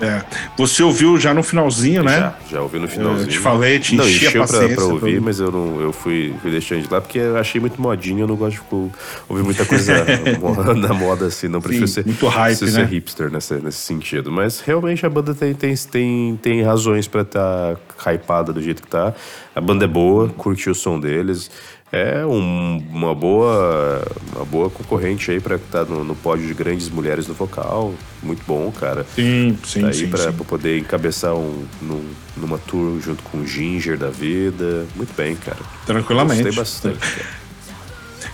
É. 0.00 0.22
Você 0.56 0.82
ouviu 0.82 1.18
já 1.18 1.34
no 1.34 1.42
finalzinho, 1.42 2.02
né? 2.02 2.18
Já, 2.18 2.34
já 2.52 2.62
ouvi 2.62 2.78
no 2.78 2.86
finalzinho. 2.88 3.26
Eu 3.26 3.32
te 3.32 3.38
falei, 3.38 3.78
te 3.78 3.96
não, 3.96 4.08
enchi 4.08 4.26
a 4.26 4.32
paciência. 4.32 4.68
Pra, 4.68 4.76
pra 4.76 4.84
ouvir, 4.84 5.16
pra... 5.16 5.24
mas 5.24 5.40
eu, 5.40 5.50
não, 5.50 5.80
eu 5.80 5.92
fui, 5.92 6.34
fui 6.40 6.50
deixando 6.50 6.82
de 6.82 6.92
lá 6.92 7.00
porque 7.00 7.18
eu 7.18 7.36
achei 7.36 7.60
muito 7.60 7.80
modinho, 7.80 8.20
eu 8.20 8.26
não 8.26 8.36
gosto 8.36 8.56
de 8.56 8.90
ouvir 9.28 9.42
muita 9.42 9.64
coisa 9.64 10.04
na 10.76 10.94
moda 10.94 11.26
assim, 11.26 11.48
não 11.48 11.60
preciso 11.60 11.88
ser, 11.88 12.04
muito 12.04 12.26
hype, 12.26 12.64
né? 12.64 12.70
ser 12.70 12.86
hipster 12.86 13.30
nesse, 13.30 13.54
nesse 13.54 13.78
sentido. 13.78 14.30
Mas 14.30 14.60
realmente 14.60 15.04
a 15.04 15.10
banda 15.10 15.34
tem, 15.34 15.52
tem, 15.54 15.74
tem, 15.76 16.38
tem 16.40 16.62
razões 16.62 17.08
pra 17.08 17.22
estar 17.22 17.76
tá 18.02 18.12
hypada 18.14 18.52
do 18.52 18.62
jeito 18.62 18.82
que 18.82 18.88
tá. 18.88 19.12
A 19.54 19.60
banda 19.60 19.84
é 19.84 19.88
boa, 19.88 20.28
curti 20.28 20.70
o 20.70 20.74
som 20.74 21.00
deles 21.00 21.50
é 21.92 22.24
um, 22.24 22.82
uma 22.90 23.14
boa 23.14 24.06
uma 24.34 24.44
boa 24.44 24.70
concorrente 24.70 25.30
aí 25.30 25.40
para 25.40 25.56
estar 25.56 25.84
tá 25.84 25.90
no, 25.90 26.04
no, 26.04 26.14
pódio 26.14 26.46
de 26.46 26.54
grandes 26.54 26.88
mulheres 26.88 27.26
no 27.26 27.34
vocal. 27.34 27.94
Muito 28.22 28.42
bom, 28.46 28.70
cara. 28.70 29.06
Sim, 29.14 29.58
sim, 29.64 29.80
tá 29.80 29.88
aí 29.88 29.94
sim, 29.94 30.08
para 30.08 30.32
poder 30.32 30.78
encabeçar 30.78 31.34
um, 31.34 31.64
num, 31.80 32.04
numa 32.36 32.58
tour 32.58 33.00
junto 33.00 33.22
com 33.24 33.38
o 33.38 33.46
Ginger 33.46 33.96
da 33.96 34.10
vida. 34.10 34.86
Muito 34.94 35.14
bem, 35.16 35.34
cara. 35.36 35.58
Tranquilamente. 35.86 36.42
Gostei 36.42 36.60
bastante, 36.60 36.98
cara. 36.98 37.38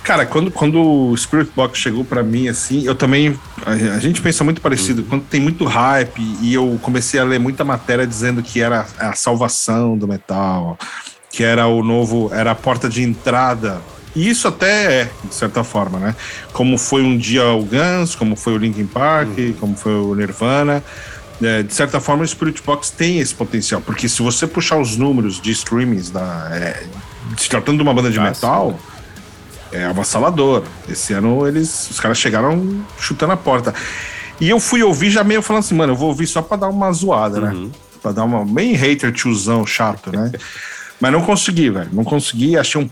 Cara, 0.02 0.26
quando, 0.26 0.50
quando 0.50 0.78
o 0.82 1.16
Spirit 1.16 1.50
Box 1.56 1.78
chegou 1.78 2.04
para 2.04 2.22
mim, 2.22 2.46
assim, 2.46 2.84
eu 2.84 2.94
também. 2.94 3.38
A, 3.64 3.70
a, 3.70 3.98
gente 3.98 4.20
pensa 4.20 4.44
muito 4.44 4.60
parecido. 4.60 5.00
Uhum. 5.00 5.08
Quando 5.08 5.22
tem 5.22 5.40
muito 5.40 5.64
hype 5.64 6.20
e 6.42 6.52
eu 6.52 6.78
comecei 6.82 7.18
a 7.18 7.24
ler 7.24 7.40
muita 7.40 7.64
matéria 7.64 8.06
dizendo 8.06 8.42
que 8.42 8.60
era 8.60 8.86
a 8.98 9.14
salvação 9.14 9.96
do 9.96 10.06
metal, 10.06 10.78
que 11.34 11.42
era 11.42 11.66
o 11.66 11.82
novo, 11.82 12.30
era 12.32 12.52
a 12.52 12.54
porta 12.54 12.88
de 12.88 13.02
entrada. 13.02 13.80
E 14.14 14.28
isso 14.30 14.46
até 14.46 15.00
é, 15.00 15.10
de 15.24 15.34
certa 15.34 15.64
forma, 15.64 15.98
né? 15.98 16.14
Como 16.52 16.78
foi 16.78 17.02
um 17.02 17.18
dia 17.18 17.44
o 17.46 17.64
Guns, 17.64 18.14
como 18.14 18.36
foi 18.36 18.54
o 18.54 18.56
Linkin 18.56 18.86
Park, 18.86 19.36
uhum. 19.36 19.52
como 19.58 19.76
foi 19.76 19.94
o 19.94 20.14
Nirvana. 20.14 20.82
É, 21.42 21.64
de 21.64 21.74
certa 21.74 21.98
forma, 21.98 22.22
o 22.22 22.28
Spirit 22.28 22.62
Box 22.62 22.90
tem 22.90 23.18
esse 23.18 23.34
potencial, 23.34 23.80
porque 23.80 24.08
se 24.08 24.22
você 24.22 24.46
puxar 24.46 24.78
os 24.78 24.96
números 24.96 25.40
de 25.40 25.50
streamings 25.50 26.08
da, 26.08 26.48
é, 26.52 26.84
se 27.36 27.48
tratando 27.48 27.78
de 27.78 27.82
uma 27.82 27.92
banda 27.92 28.12
de 28.12 28.20
ah, 28.20 28.22
metal, 28.22 28.78
é 29.72 29.84
avassalador. 29.86 30.62
Esse 30.88 31.14
ano 31.14 31.48
eles, 31.48 31.90
os 31.90 31.98
caras 31.98 32.16
chegaram 32.16 32.84
chutando 32.96 33.32
a 33.32 33.36
porta. 33.36 33.74
E 34.40 34.48
eu 34.48 34.60
fui 34.60 34.84
ouvir 34.84 35.10
já 35.10 35.24
meio 35.24 35.42
falando 35.42 35.64
assim, 35.64 35.74
mano, 35.74 35.94
eu 35.94 35.96
vou 35.96 36.10
ouvir 36.10 36.28
só 36.28 36.40
pra 36.40 36.56
dar 36.56 36.68
uma 36.68 36.92
zoada, 36.92 37.40
né? 37.40 37.50
uhum. 37.50 37.64
né? 37.64 37.70
Pra 38.00 38.12
dar 38.12 38.22
uma 38.22 38.44
bem 38.44 38.74
hater 38.74 39.12
tiozão 39.12 39.66
chato, 39.66 40.12
né? 40.12 40.30
Mas 41.00 41.12
não 41.12 41.22
consegui, 41.22 41.70
velho. 41.70 41.90
Não 41.92 42.04
consegui. 42.04 42.56
Achei 42.56 42.80
um 42.80 42.88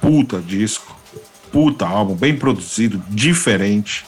puta 0.00 0.40
disco. 0.40 0.96
Puta 1.50 1.86
álbum, 1.86 2.14
bem 2.14 2.36
produzido, 2.36 3.02
diferente. 3.08 4.04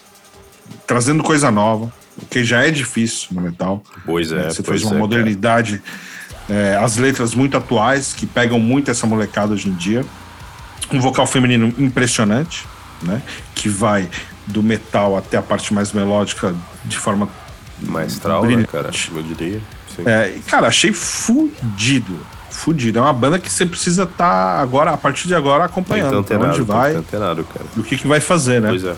Trazendo 0.86 1.22
coisa 1.22 1.50
nova. 1.50 1.92
O 2.20 2.26
que 2.26 2.44
já 2.44 2.66
é 2.66 2.70
difícil 2.70 3.28
no 3.30 3.40
metal. 3.40 3.82
Pois 4.04 4.32
é. 4.32 4.50
Você 4.50 4.62
pois 4.62 4.80
fez 4.80 4.82
uma 4.82 4.96
é, 4.96 4.98
modernidade. 4.98 5.82
É, 6.48 6.76
as 6.76 6.96
letras 6.96 7.34
muito 7.34 7.56
atuais, 7.56 8.12
que 8.12 8.26
pegam 8.26 8.58
muito 8.58 8.90
essa 8.90 9.06
molecada 9.06 9.54
hoje 9.54 9.68
em 9.68 9.74
dia. 9.74 10.04
Um 10.92 11.00
vocal 11.00 11.26
feminino 11.26 11.72
impressionante, 11.78 12.66
né? 13.02 13.22
Que 13.54 13.68
vai 13.68 14.08
do 14.46 14.62
metal 14.62 15.16
até 15.16 15.36
a 15.36 15.42
parte 15.42 15.72
mais 15.72 15.92
melódica 15.92 16.54
de 16.84 16.96
forma. 16.96 17.28
Maestral, 17.80 18.44
né, 18.44 18.64
cara? 18.64 18.90
Eu 19.14 19.22
diria. 19.22 19.60
É, 20.04 20.34
cara, 20.48 20.66
achei 20.66 20.92
fudido 20.92 22.18
fudido. 22.50 22.98
É 22.98 23.02
uma 23.02 23.12
banda 23.12 23.38
que 23.38 23.50
você 23.50 23.66
precisa 23.66 24.04
estar 24.04 24.16
tá 24.16 24.60
agora, 24.60 24.92
a 24.92 24.96
partir 24.96 25.28
de 25.28 25.34
agora, 25.34 25.64
acompanhando. 25.64 26.22
Tá 26.22 26.38
onde 26.38 26.62
vai. 26.62 26.94
Antenado, 26.94 27.44
cara. 27.44 27.66
E 27.76 27.80
o 27.80 27.82
que, 27.82 27.96
que 27.96 28.06
vai 28.06 28.20
fazer, 28.20 28.60
né? 28.60 28.68
Pois 28.68 28.84
é. 28.84 28.94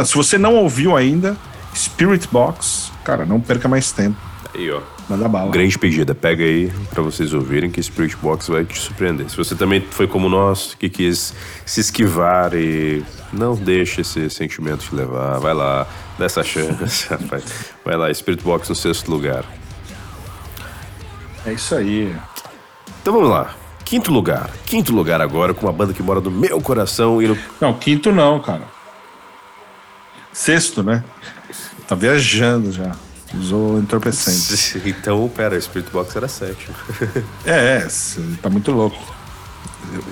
é. 0.00 0.04
Se 0.04 0.14
você 0.14 0.38
não 0.38 0.54
ouviu 0.54 0.96
ainda, 0.96 1.36
Spirit 1.74 2.28
Box, 2.30 2.92
cara, 3.04 3.24
não 3.24 3.40
perca 3.40 3.68
mais 3.68 3.92
tempo. 3.92 4.16
Aí, 4.54 4.70
ó. 4.70 4.80
Manda 5.08 5.28
bala. 5.28 5.50
Grande 5.50 5.78
pedida. 5.78 6.14
Pega 6.14 6.42
aí 6.42 6.72
para 6.90 7.02
vocês 7.02 7.34
ouvirem 7.34 7.70
que 7.70 7.82
Spirit 7.82 8.16
Box 8.16 8.48
vai 8.48 8.64
te 8.64 8.78
surpreender. 8.78 9.28
Se 9.28 9.36
você 9.36 9.54
também 9.54 9.80
foi 9.90 10.06
como 10.06 10.28
nós, 10.28 10.74
que 10.78 10.88
quis 10.88 11.34
se 11.66 11.80
esquivar 11.80 12.54
e 12.54 13.04
não 13.32 13.54
deixe 13.54 14.00
esse 14.00 14.30
sentimento 14.30 14.86
te 14.86 14.94
levar, 14.94 15.38
vai 15.40 15.52
lá, 15.52 15.86
dá 16.18 16.24
essa 16.24 16.42
chance, 16.42 17.06
rapaz. 17.12 17.44
Vai 17.84 17.96
lá, 17.96 18.12
Spirit 18.14 18.42
Box 18.42 18.68
no 18.68 18.74
sexto 18.74 19.10
lugar. 19.10 19.44
É 21.44 21.52
isso 21.52 21.74
aí. 21.74 22.14
Então 23.04 23.12
vamos 23.12 23.28
lá. 23.28 23.54
Quinto 23.84 24.10
lugar. 24.10 24.50
Quinto 24.64 24.90
lugar 24.90 25.20
agora 25.20 25.52
com 25.52 25.66
uma 25.66 25.72
banda 25.74 25.92
que 25.92 26.02
mora 26.02 26.22
no 26.22 26.30
meu 26.30 26.58
coração 26.58 27.20
e 27.20 27.28
no. 27.28 27.36
Não, 27.60 27.74
quinto 27.74 28.10
não, 28.10 28.40
cara. 28.40 28.62
Sexto, 30.32 30.82
né? 30.82 31.04
Tá 31.86 31.94
viajando 31.94 32.72
já. 32.72 32.96
Usou 33.34 33.78
entorpecente. 33.78 34.80
então, 34.88 35.28
pera, 35.28 35.60
Spirit 35.60 35.90
Box 35.90 36.16
era 36.16 36.26
sétimo. 36.28 36.74
é, 37.44 37.76
é, 37.76 37.88
tá 38.40 38.48
muito 38.48 38.72
louco. 38.72 38.96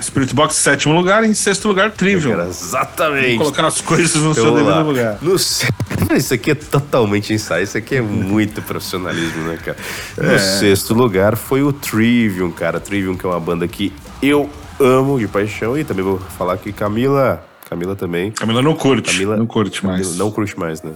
Spirit 0.01 0.33
Box 0.33 0.55
sétimo 0.55 0.93
lugar, 0.93 1.23
em 1.23 1.33
sexto 1.33 1.67
lugar, 1.67 1.91
Trivial. 1.91 2.47
exatamente. 2.47 3.37
Vou 3.37 3.45
colocar 3.45 3.67
as 3.67 3.81
coisas 3.81 4.15
no 4.21 4.33
seu 4.33 4.53
devido 4.53 4.83
lugar. 4.83 5.17
No... 5.21 5.35
Isso 6.15 6.33
aqui 6.33 6.51
é 6.51 6.55
totalmente 6.55 7.33
ensaio, 7.33 7.63
isso 7.63 7.77
aqui 7.77 7.95
é 7.95 8.01
muito 8.01 8.61
profissionalismo, 8.61 9.43
né, 9.43 9.57
cara? 9.63 9.77
No 10.17 10.31
é. 10.31 10.37
sexto 10.37 10.93
lugar 10.93 11.35
foi 11.35 11.63
o 11.63 11.73
Trivium, 11.73 12.51
cara. 12.51 12.79
Trivium, 12.79 13.15
que 13.15 13.25
é 13.25 13.29
uma 13.29 13.39
banda 13.39 13.67
que 13.67 13.91
eu 14.21 14.49
amo 14.79 15.17
de 15.17 15.27
paixão 15.27 15.77
e 15.77 15.83
também 15.83 16.03
vou 16.03 16.19
falar 16.19 16.57
que 16.57 16.71
Camila. 16.71 17.43
Camila 17.69 17.95
também. 17.95 18.31
Camila 18.31 18.61
não 18.61 18.75
curte. 18.75 19.11
Camila 19.11 19.37
não 19.37 19.47
curte 19.47 19.83
mais. 19.85 20.01
Camila 20.01 20.23
não 20.23 20.31
curte 20.31 20.59
mais, 20.59 20.83
né? 20.83 20.91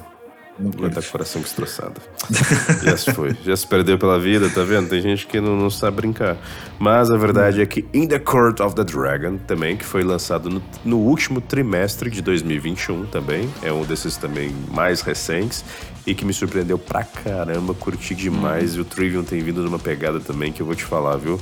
Não 0.59 0.71
tá 0.89 1.01
com 1.01 1.07
o 1.07 1.11
coração 1.11 1.41
destroçado. 1.41 2.01
já 2.83 2.97
se 2.97 3.11
foi. 3.13 3.35
Já 3.43 3.55
se 3.55 3.67
perdeu 3.67 3.97
pela 3.97 4.19
vida, 4.19 4.49
tá 4.49 4.63
vendo? 4.63 4.89
Tem 4.89 5.01
gente 5.01 5.27
que 5.27 5.39
não, 5.39 5.55
não 5.55 5.69
sabe 5.69 5.97
brincar. 5.97 6.37
Mas 6.79 7.11
a 7.11 7.17
verdade 7.17 7.61
é 7.61 7.65
que 7.65 7.85
In 7.93 8.07
the 8.07 8.19
Court 8.19 8.59
of 8.59 8.75
the 8.75 8.83
Dragon, 8.83 9.37
também, 9.37 9.77
que 9.77 9.85
foi 9.85 10.03
lançado 10.03 10.49
no, 10.49 10.61
no 10.83 10.97
último 10.97 11.39
trimestre 11.39 12.09
de 12.09 12.21
2021 12.21 13.05
também. 13.05 13.49
É 13.61 13.71
um 13.71 13.83
desses 13.83 14.17
também 14.17 14.55
mais 14.71 15.01
recentes. 15.01 15.63
E 16.05 16.15
que 16.15 16.23
me 16.23 16.33
surpreendeu 16.33 16.79
pra 16.79 17.03
caramba, 17.03 17.73
curti 17.73 18.15
demais. 18.15 18.75
Hum. 18.75 18.77
E 18.77 18.81
o 18.81 18.85
Trivium 18.85 19.23
tem 19.23 19.41
vindo 19.41 19.61
numa 19.61 19.77
pegada 19.77 20.21
também 20.21 20.53
que 20.53 20.61
eu 20.61 20.65
vou 20.65 20.73
te 20.73 20.85
falar, 20.85 21.17
viu? 21.17 21.39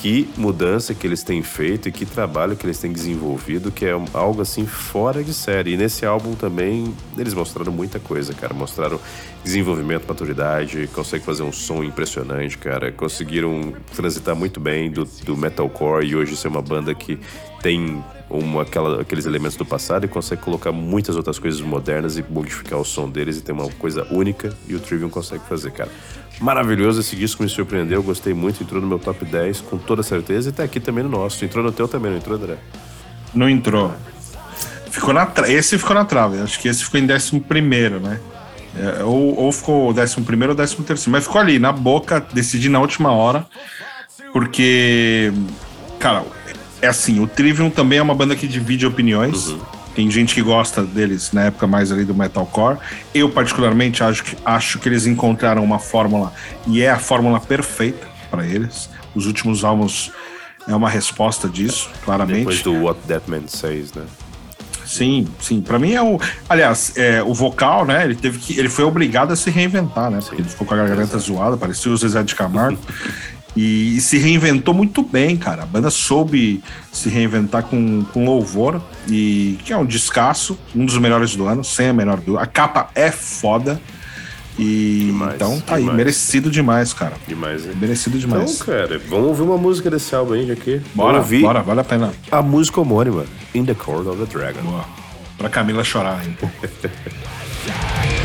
Que 0.00 0.30
mudança 0.34 0.94
que 0.94 1.06
eles 1.06 1.22
têm 1.22 1.42
feito 1.42 1.86
e 1.88 1.92
que 1.92 2.06
trabalho 2.06 2.56
que 2.56 2.64
eles 2.64 2.78
têm 2.78 2.90
desenvolvido, 2.90 3.70
que 3.70 3.84
é 3.84 3.92
algo 4.14 4.40
assim 4.40 4.64
fora 4.64 5.22
de 5.22 5.34
série. 5.34 5.74
E 5.74 5.76
nesse 5.76 6.06
álbum 6.06 6.34
também 6.34 6.94
eles 7.18 7.34
mostraram 7.34 7.70
muita 7.70 8.00
coisa, 8.00 8.32
cara. 8.32 8.54
Mostraram 8.54 8.98
desenvolvimento, 9.44 10.06
maturidade, 10.06 10.88
conseguem 10.92 11.24
fazer 11.24 11.42
um 11.42 11.52
som 11.52 11.82
impressionante, 11.82 12.58
cara. 12.58 12.92
Conseguiram 12.92 13.72
transitar 13.94 14.36
muito 14.36 14.60
bem 14.60 14.90
do, 14.90 15.04
do 15.24 15.36
metalcore 15.36 16.06
e 16.06 16.14
hoje 16.14 16.36
ser 16.36 16.48
uma 16.48 16.62
banda 16.62 16.94
que 16.94 17.18
tem 17.62 18.02
uma, 18.28 18.62
aquela, 18.62 19.00
aqueles 19.00 19.26
elementos 19.26 19.56
do 19.56 19.64
passado 19.64 20.04
e 20.04 20.08
consegue 20.08 20.42
colocar 20.42 20.70
muitas 20.70 21.16
outras 21.16 21.38
coisas 21.38 21.60
modernas 21.60 22.16
e 22.16 22.24
modificar 22.28 22.78
o 22.78 22.84
som 22.84 23.08
deles 23.08 23.38
e 23.38 23.42
ter 23.42 23.52
uma 23.52 23.68
coisa 23.72 24.06
única 24.10 24.54
e 24.68 24.74
o 24.74 24.80
Trivium 24.80 25.08
consegue 25.08 25.44
fazer, 25.48 25.72
cara. 25.72 25.90
Maravilhoso 26.40 27.00
esse 27.00 27.16
disco, 27.16 27.42
me 27.42 27.48
surpreendeu, 27.48 28.02
gostei 28.02 28.32
muito, 28.32 28.62
entrou 28.62 28.80
no 28.80 28.86
meu 28.86 28.98
top 28.98 29.24
10 29.24 29.60
com 29.62 29.76
toda 29.76 30.02
certeza 30.02 30.48
e 30.48 30.52
tá 30.52 30.62
aqui 30.62 30.80
também 30.80 31.04
no 31.04 31.10
nosso. 31.10 31.44
Entrou 31.44 31.62
no 31.64 31.72
teu 31.72 31.88
também, 31.88 32.12
não 32.12 32.18
entrou, 32.18 32.36
André? 32.36 32.56
Não 33.34 33.48
entrou. 33.48 33.92
Ficou 34.90 35.12
na 35.12 35.26
tra... 35.26 35.50
Esse 35.50 35.76
ficou 35.76 35.94
na 35.94 36.04
trave, 36.04 36.38
acho 36.38 36.58
que 36.58 36.68
esse 36.68 36.84
ficou 36.84 36.98
em 36.98 37.10
11 37.10 37.40
primeiro, 37.40 38.00
né? 38.00 38.20
É, 38.76 39.02
ou, 39.02 39.36
ou 39.36 39.52
ficou 39.52 39.90
11 39.90 40.20
primeiro 40.22 40.52
ou 40.52 40.56
13 40.56 40.76
terceiro, 40.76 41.10
mas 41.10 41.24
ficou 41.24 41.40
ali, 41.40 41.58
na 41.58 41.72
boca, 41.72 42.20
decidi 42.32 42.68
na 42.68 42.78
última 42.78 43.12
hora, 43.12 43.44
porque, 44.32 45.32
cara, 45.98 46.24
é 46.80 46.86
assim, 46.86 47.20
o 47.20 47.26
Trivium 47.26 47.68
também 47.68 47.98
é 47.98 48.02
uma 48.02 48.14
banda 48.14 48.36
que 48.36 48.46
divide 48.46 48.86
opiniões. 48.86 49.48
Uhum. 49.48 49.60
Tem 49.94 50.10
gente 50.10 50.34
que 50.34 50.42
gosta 50.42 50.84
deles 50.84 51.32
na 51.32 51.46
época 51.46 51.66
mais 51.66 51.90
ali 51.90 52.04
do 52.04 52.14
metalcore. 52.14 52.78
Eu, 53.12 53.28
particularmente, 53.28 54.04
acho 54.04 54.22
que, 54.22 54.36
acho 54.44 54.78
que 54.78 54.88
eles 54.88 55.04
encontraram 55.04 55.64
uma 55.64 55.80
fórmula 55.80 56.32
e 56.66 56.80
é 56.80 56.90
a 56.90 56.98
fórmula 56.98 57.40
perfeita 57.40 58.06
para 58.30 58.46
eles. 58.46 58.88
Os 59.14 59.26
últimos 59.26 59.64
álbuns 59.64 60.12
é 60.68 60.74
uma 60.74 60.88
resposta 60.88 61.48
disso, 61.48 61.90
claramente. 62.04 62.38
Depois 62.38 62.62
do 62.62 62.84
What 62.84 63.00
That 63.08 63.28
Man 63.28 63.48
Says, 63.48 63.92
né? 63.92 64.04
Sim, 64.90 65.28
sim. 65.38 65.60
Para 65.60 65.78
mim 65.78 65.92
é 65.92 66.02
o. 66.02 66.18
Aliás, 66.48 66.92
é, 66.96 67.22
o 67.22 67.32
vocal, 67.32 67.86
né? 67.86 68.04
Ele 68.04 68.16
teve 68.16 68.40
que. 68.40 68.58
Ele 68.58 68.68
foi 68.68 68.84
obrigado 68.84 69.30
a 69.32 69.36
se 69.36 69.48
reinventar, 69.48 70.10
né? 70.10 70.18
Porque 70.20 70.42
ele 70.42 70.48
ficou 70.48 70.66
com 70.66 70.74
a 70.74 70.78
garganta 70.78 71.16
Exato. 71.16 71.20
zoada, 71.20 71.56
parecia 71.56 71.92
o 71.92 71.96
Zezé 71.96 72.24
de 72.24 72.34
Camargo. 72.34 72.76
e, 73.54 73.96
e, 73.96 74.00
se 74.00 74.18
reinventou 74.18 74.74
muito 74.74 75.00
bem, 75.00 75.36
cara. 75.36 75.62
A 75.62 75.66
banda 75.66 75.90
soube 75.90 76.60
se 76.90 77.08
reinventar 77.08 77.62
com, 77.62 78.04
com 78.12 78.24
louvor. 78.24 78.82
E 79.08 79.60
que 79.64 79.72
é 79.72 79.76
um 79.76 79.86
descasso, 79.86 80.58
um 80.74 80.84
dos 80.84 80.98
melhores 80.98 81.36
do 81.36 81.46
ano, 81.46 81.62
sem 81.62 81.90
a 81.90 81.92
menor 81.92 82.16
dúvida. 82.16 82.42
A 82.42 82.46
capa 82.46 82.90
é 82.92 83.12
foda. 83.12 83.80
E 84.58 85.04
demais, 85.06 85.34
então 85.36 85.60
tá 85.60 85.76
demais. 85.76 85.90
aí, 85.90 85.96
merecido 85.96 86.50
demais, 86.50 86.92
cara. 86.92 87.14
Demais, 87.26 87.64
hein? 87.66 87.72
Merecido 87.80 88.18
demais. 88.18 88.52
Então, 88.52 88.66
cara, 88.66 88.98
vamos 89.08 89.28
ouvir 89.28 89.42
uma 89.42 89.56
música 89.56 89.90
desse 89.90 90.14
álbum 90.14 90.34
aí, 90.34 90.50
aqui. 90.50 90.80
Bora, 90.94 91.18
ouvir 91.18 91.42
bora, 91.42 91.62
vale 91.62 91.80
a 91.80 91.84
pena. 91.84 92.12
A 92.30 92.42
música 92.42 92.80
homônima, 92.80 93.24
In 93.54 93.64
the 93.64 93.74
Court 93.74 94.06
of 94.06 94.18
the 94.22 94.26
Dragon. 94.26 94.62
Boa. 94.62 94.84
Pra 95.38 95.48
Camila 95.48 95.82
chorar, 95.82 96.22
hein? 96.26 96.36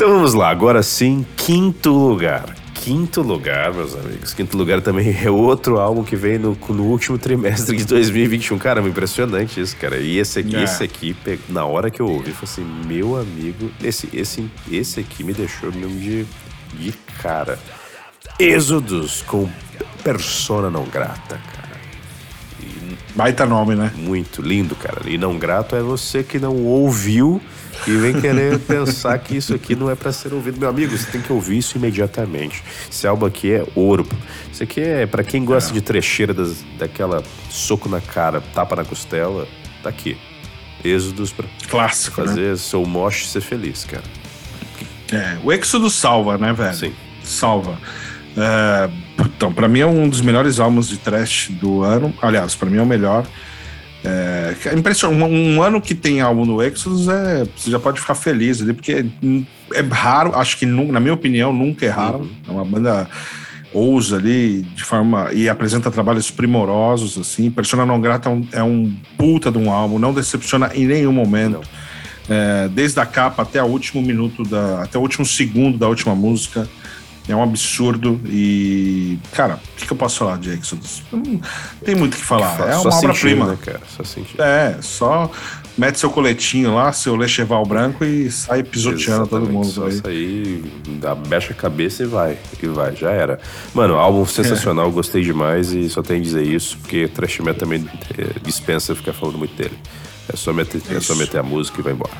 Então 0.00 0.14
vamos 0.14 0.32
lá, 0.32 0.48
agora 0.48 0.82
sim, 0.82 1.26
quinto 1.36 1.90
lugar. 1.90 2.56
Quinto 2.72 3.20
lugar, 3.20 3.70
meus 3.74 3.94
amigos. 3.94 4.32
Quinto 4.32 4.56
lugar 4.56 4.80
também 4.80 5.14
é 5.22 5.30
outro 5.30 5.78
álbum 5.78 6.02
que 6.02 6.16
vem 6.16 6.38
no, 6.38 6.56
no 6.70 6.84
último 6.84 7.18
trimestre 7.18 7.76
de 7.76 7.84
2021. 7.84 8.56
Cara, 8.56 8.80
impressionante 8.80 9.60
isso, 9.60 9.76
cara. 9.76 9.98
E 9.98 10.16
esse 10.16 10.38
aqui, 10.38 10.56
é. 10.56 10.62
esse 10.62 10.82
aqui, 10.82 11.14
na 11.50 11.66
hora 11.66 11.90
que 11.90 12.00
eu 12.00 12.08
ouvi, 12.08 12.32
foi 12.32 12.48
assim, 12.48 12.64
meu 12.86 13.14
amigo, 13.14 13.70
esse, 13.84 14.08
esse, 14.14 14.50
esse 14.72 15.00
aqui 15.00 15.22
me 15.22 15.34
deixou 15.34 15.70
mesmo 15.70 16.00
de, 16.00 16.24
de 16.78 16.92
cara. 17.22 17.58
Êxodos 18.38 19.20
com 19.20 19.50
persona 20.02 20.70
não 20.70 20.84
grata, 20.84 21.38
cara. 21.52 21.78
E, 22.58 22.96
Baita 23.14 23.44
nome, 23.44 23.74
né? 23.74 23.92
Muito 23.96 24.40
lindo, 24.40 24.74
cara. 24.74 25.02
E 25.04 25.18
não 25.18 25.36
grato 25.36 25.76
é 25.76 25.82
você 25.82 26.22
que 26.22 26.38
não 26.38 26.56
ouviu 26.64 27.38
e 27.86 27.96
vem 27.96 28.20
querer 28.20 28.58
pensar 28.60 29.18
que 29.18 29.36
isso 29.36 29.54
aqui 29.54 29.74
não 29.74 29.90
é 29.90 29.94
para 29.94 30.12
ser 30.12 30.32
ouvido. 30.32 30.58
Meu 30.58 30.68
amigo, 30.68 30.96
você 30.96 31.10
tem 31.10 31.20
que 31.20 31.32
ouvir 31.32 31.58
isso 31.58 31.76
imediatamente. 31.76 32.62
Esse 32.90 33.06
álbum 33.06 33.26
aqui 33.26 33.52
é 33.52 33.66
ouro. 33.74 34.06
Isso 34.52 34.62
aqui 34.62 34.80
é 34.80 35.06
para 35.06 35.22
quem 35.22 35.44
gosta 35.44 35.70
é. 35.70 35.74
de 35.74 35.80
trecheira 35.80 36.34
das, 36.34 36.64
daquela 36.78 37.22
soco 37.48 37.88
na 37.88 38.00
cara, 38.00 38.40
tapa 38.54 38.76
na 38.76 38.84
costela, 38.84 39.46
tá 39.82 39.88
aqui. 39.88 40.16
Êxodos 40.84 41.32
pra 41.32 41.46
Clássico, 41.68 42.20
né? 42.22 42.26
fazer 42.26 42.50
né? 42.50 42.56
seu 42.56 42.84
moche 42.84 43.26
ser 43.26 43.40
feliz, 43.40 43.84
cara. 43.84 44.04
É, 45.12 45.38
o 45.42 45.52
Êxodo 45.52 45.90
salva, 45.90 46.38
né, 46.38 46.52
velho? 46.52 46.74
Sim. 46.74 46.92
Salva. 47.22 47.78
É, 48.36 48.90
então, 49.18 49.52
para 49.52 49.68
mim 49.68 49.80
é 49.80 49.86
um 49.86 50.08
dos 50.08 50.20
melhores 50.20 50.60
álbuns 50.60 50.88
de 50.88 50.96
trash 50.98 51.48
do 51.50 51.82
ano. 51.82 52.14
Aliás, 52.22 52.54
para 52.54 52.70
mim 52.70 52.78
é 52.78 52.82
o 52.82 52.86
melhor. 52.86 53.26
É, 54.04 54.54
impressionante. 54.76 55.22
Um, 55.22 55.56
um, 55.56 55.62
ano 55.62 55.80
que 55.80 55.94
tem 55.94 56.20
álbum 56.20 56.46
no 56.46 56.62
Exodus, 56.62 57.08
é, 57.08 57.44
você 57.56 57.70
já 57.70 57.78
pode 57.78 58.00
ficar 58.00 58.14
feliz 58.14 58.62
ali, 58.62 58.72
porque 58.72 59.04
é, 59.72 59.80
raro, 59.90 60.34
acho 60.34 60.56
que, 60.56 60.66
na 60.66 61.00
minha 61.00 61.12
opinião, 61.12 61.52
nunca 61.52 61.84
é 61.84 61.90
raro. 61.90 62.20
Uhum. 62.20 62.30
É 62.48 62.50
uma 62.50 62.64
banda 62.64 63.08
ousa 63.72 64.16
ali 64.16 64.62
de 64.62 64.82
forma 64.82 65.32
e 65.32 65.48
apresenta 65.48 65.90
trabalhos 65.90 66.30
primorosos 66.30 67.18
assim. 67.18 67.50
Persona 67.50 67.86
não 67.86 68.00
grata 68.00 68.28
é 68.28 68.32
um, 68.32 68.48
é 68.52 68.62
um 68.62 68.92
puta 69.16 69.50
de 69.50 69.58
um 69.58 69.70
álbum, 69.70 69.98
não 69.98 70.12
decepciona 70.12 70.70
em 70.74 70.86
nenhum 70.86 71.12
momento. 71.12 71.60
É, 72.28 72.68
desde 72.68 73.00
a 73.00 73.06
capa 73.06 73.42
até 73.42 73.62
o 73.62 73.66
último 73.66 74.02
minuto 74.02 74.44
da, 74.44 74.82
até 74.82 74.98
o 74.98 75.00
último 75.00 75.26
segundo 75.26 75.78
da 75.78 75.88
última 75.88 76.14
música. 76.14 76.68
É 77.30 77.36
um 77.36 77.42
absurdo 77.42 78.20
e, 78.26 79.18
cara, 79.32 79.54
o 79.54 79.76
que, 79.76 79.86
que 79.86 79.92
eu 79.92 79.96
posso 79.96 80.18
falar 80.18 80.38
de 80.38 80.50
Exodus? 80.50 81.02
Não 81.12 81.40
tem 81.84 81.94
muito 81.94 82.14
o 82.14 82.16
que 82.16 82.24
falar. 82.24 82.68
É 82.68 82.76
uma 82.76 82.94
obra-prima. 82.94 83.46
Né, 83.46 83.58
cara? 83.64 83.80
Só. 83.86 84.42
É, 84.42 84.76
só 84.80 85.30
mete 85.78 85.98
seu 85.98 86.10
coletinho 86.10 86.74
lá, 86.74 86.92
seu 86.92 87.16
lecheval 87.16 87.64
branco 87.64 88.04
e 88.04 88.30
sai 88.30 88.62
pisoteando 88.62 89.22
Exatamente, 89.22 89.30
todo 89.30 89.52
mundo. 89.52 89.66
Só 89.66 89.86
aí. 89.86 89.92
sair, 89.92 90.64
abaixa 91.02 91.52
a 91.52 91.56
cabeça 91.56 92.02
e 92.02 92.06
vai. 92.06 92.36
E 92.62 92.66
vai, 92.66 92.94
já 92.94 93.10
era. 93.10 93.38
Mano, 93.74 93.94
álbum 93.94 94.26
sensacional, 94.26 94.88
é. 94.88 94.90
gostei 94.90 95.22
demais 95.22 95.72
e 95.72 95.88
só 95.88 96.02
tenho 96.02 96.20
a 96.20 96.22
dizer 96.22 96.42
isso, 96.42 96.76
porque 96.78 97.08
Trash 97.08 97.38
Metal 97.40 97.60
também 97.60 97.88
é, 98.18 98.38
dispensa 98.42 98.94
ficar 98.94 99.12
falando 99.12 99.38
muito 99.38 99.54
dele. 99.54 99.78
É 100.32 100.36
só 100.36 100.52
meter, 100.52 100.82
é 100.90 101.00
só 101.00 101.14
meter 101.14 101.38
a 101.38 101.42
música 101.42 101.80
e 101.80 101.82
vai 101.82 101.92
embora. 101.92 102.12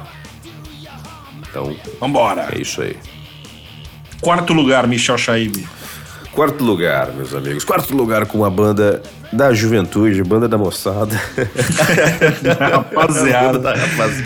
Então, 1.48 1.76
Vambora. 2.00 2.48
é 2.52 2.60
isso 2.60 2.80
aí. 2.80 2.96
Quarto 4.20 4.52
lugar, 4.52 4.86
Michel 4.86 5.16
Chaib. 5.16 5.66
Quarto 6.32 6.62
lugar, 6.62 7.12
meus 7.12 7.34
amigos. 7.34 7.64
Quarto 7.64 7.94
lugar 7.94 8.24
com 8.26 8.38
uma 8.38 8.50
banda 8.50 9.02
da 9.32 9.52
juventude, 9.52 10.22
banda 10.22 10.46
da 10.46 10.56
moçada. 10.56 11.20
rapaziada. 12.58 13.58
da, 13.58 13.74
rapaz, 13.74 14.24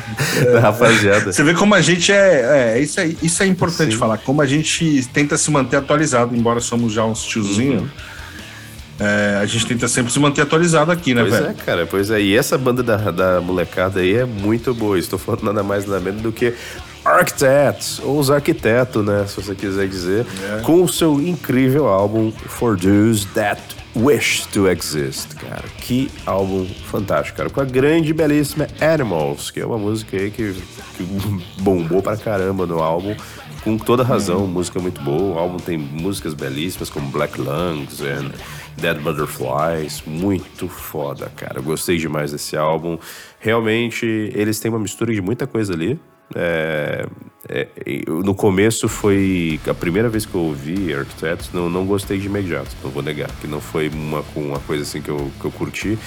da 0.52 0.60
rapaziada. 0.60 1.32
Você 1.32 1.42
vê 1.42 1.54
como 1.54 1.74
a 1.74 1.80
gente 1.80 2.12
é. 2.12 2.74
é 2.74 2.80
isso, 2.80 3.00
é 3.00 3.06
isso 3.22 3.42
é 3.42 3.46
importante 3.46 3.92
Sim. 3.92 3.98
falar. 3.98 4.18
Como 4.18 4.42
a 4.42 4.46
gente 4.46 5.06
tenta 5.12 5.38
se 5.38 5.50
manter 5.50 5.76
atualizado, 5.76 6.36
embora 6.36 6.60
somos 6.60 6.92
já 6.92 7.04
uns 7.04 7.24
tiozinhos. 7.24 7.82
Uhum. 7.82 7.88
É, 9.00 9.38
a 9.40 9.46
gente 9.46 9.66
tenta 9.66 9.88
sempre 9.88 10.12
se 10.12 10.20
manter 10.20 10.42
atualizado 10.42 10.92
aqui, 10.92 11.14
né, 11.14 11.22
pois 11.22 11.32
velho? 11.32 11.46
Pois 11.46 11.58
é, 11.58 11.62
cara, 11.64 11.86
pois 11.86 12.10
é. 12.10 12.20
E 12.20 12.36
essa 12.36 12.56
banda 12.56 12.82
da, 12.82 12.96
da 13.10 13.40
molecada 13.40 14.00
aí 14.00 14.14
é 14.14 14.24
muito 14.24 14.72
boa. 14.74 14.98
Estou 14.98 15.18
falando 15.18 15.44
nada 15.44 15.62
mais 15.62 15.86
nada 15.86 16.00
menos 16.00 16.22
do 16.22 16.30
que 16.30 16.54
Architects, 17.04 18.00
ou 18.02 18.18
os 18.18 18.30
arquitetos, 18.30 19.04
né, 19.04 19.26
se 19.26 19.36
você 19.40 19.54
quiser 19.54 19.86
dizer, 19.86 20.26
yeah. 20.40 20.62
com 20.62 20.82
o 20.82 20.88
seu 20.88 21.20
incrível 21.20 21.86
álbum 21.86 22.32
For 22.32 22.78
Those 22.78 23.26
That 23.34 23.60
Wish 23.96 24.46
to 24.46 24.68
Exist, 24.68 25.36
cara. 25.36 25.64
Que 25.78 26.10
álbum 26.26 26.66
fantástico, 26.66 27.36
cara. 27.36 27.50
Com 27.50 27.60
a 27.60 27.64
grande 27.64 28.10
e 28.10 28.12
belíssima 28.12 28.66
Animals, 28.80 29.52
que 29.52 29.60
é 29.60 29.66
uma 29.66 29.78
música 29.78 30.16
aí 30.16 30.30
que, 30.32 30.52
que 30.96 31.04
bombou 31.60 32.02
pra 32.02 32.16
caramba 32.16 32.66
no 32.66 32.80
álbum. 32.80 33.14
Com 33.62 33.78
toda 33.78 34.02
razão, 34.02 34.40
uhum. 34.40 34.46
música 34.48 34.80
muito 34.80 35.00
boa. 35.00 35.36
O 35.36 35.38
álbum 35.38 35.58
tem 35.58 35.78
músicas 35.78 36.34
belíssimas 36.34 36.90
como 36.90 37.08
Black 37.08 37.40
Lungs 37.40 38.00
and 38.00 38.32
Dead 38.76 38.98
Butterflies. 39.00 40.02
Muito 40.04 40.68
foda, 40.68 41.30
cara. 41.36 41.60
Eu 41.60 41.62
gostei 41.62 41.96
demais 41.96 42.32
desse 42.32 42.56
álbum. 42.56 42.98
Realmente, 43.38 44.04
eles 44.34 44.58
têm 44.58 44.70
uma 44.70 44.80
mistura 44.80 45.14
de 45.14 45.22
muita 45.22 45.46
coisa 45.46 45.72
ali 45.72 46.00
é, 46.34 47.06
é, 47.48 47.68
no 48.06 48.34
começo 48.34 48.88
foi 48.88 49.60
a 49.68 49.74
primeira 49.74 50.08
vez 50.08 50.24
que 50.24 50.34
eu 50.34 50.40
ouvi 50.40 50.92
Arquitetos, 50.94 51.50
não, 51.52 51.68
não 51.68 51.84
gostei 51.84 52.18
de 52.18 52.26
imediato, 52.26 52.70
não 52.82 52.90
vou 52.90 53.02
negar, 53.02 53.30
que 53.40 53.46
não 53.46 53.60
foi 53.60 53.88
uma, 53.88 54.24
uma 54.34 54.58
coisa 54.60 54.82
assim 54.82 55.00
que 55.00 55.10
eu, 55.10 55.30
que 55.40 55.44
eu 55.44 55.50
curti. 55.50 55.98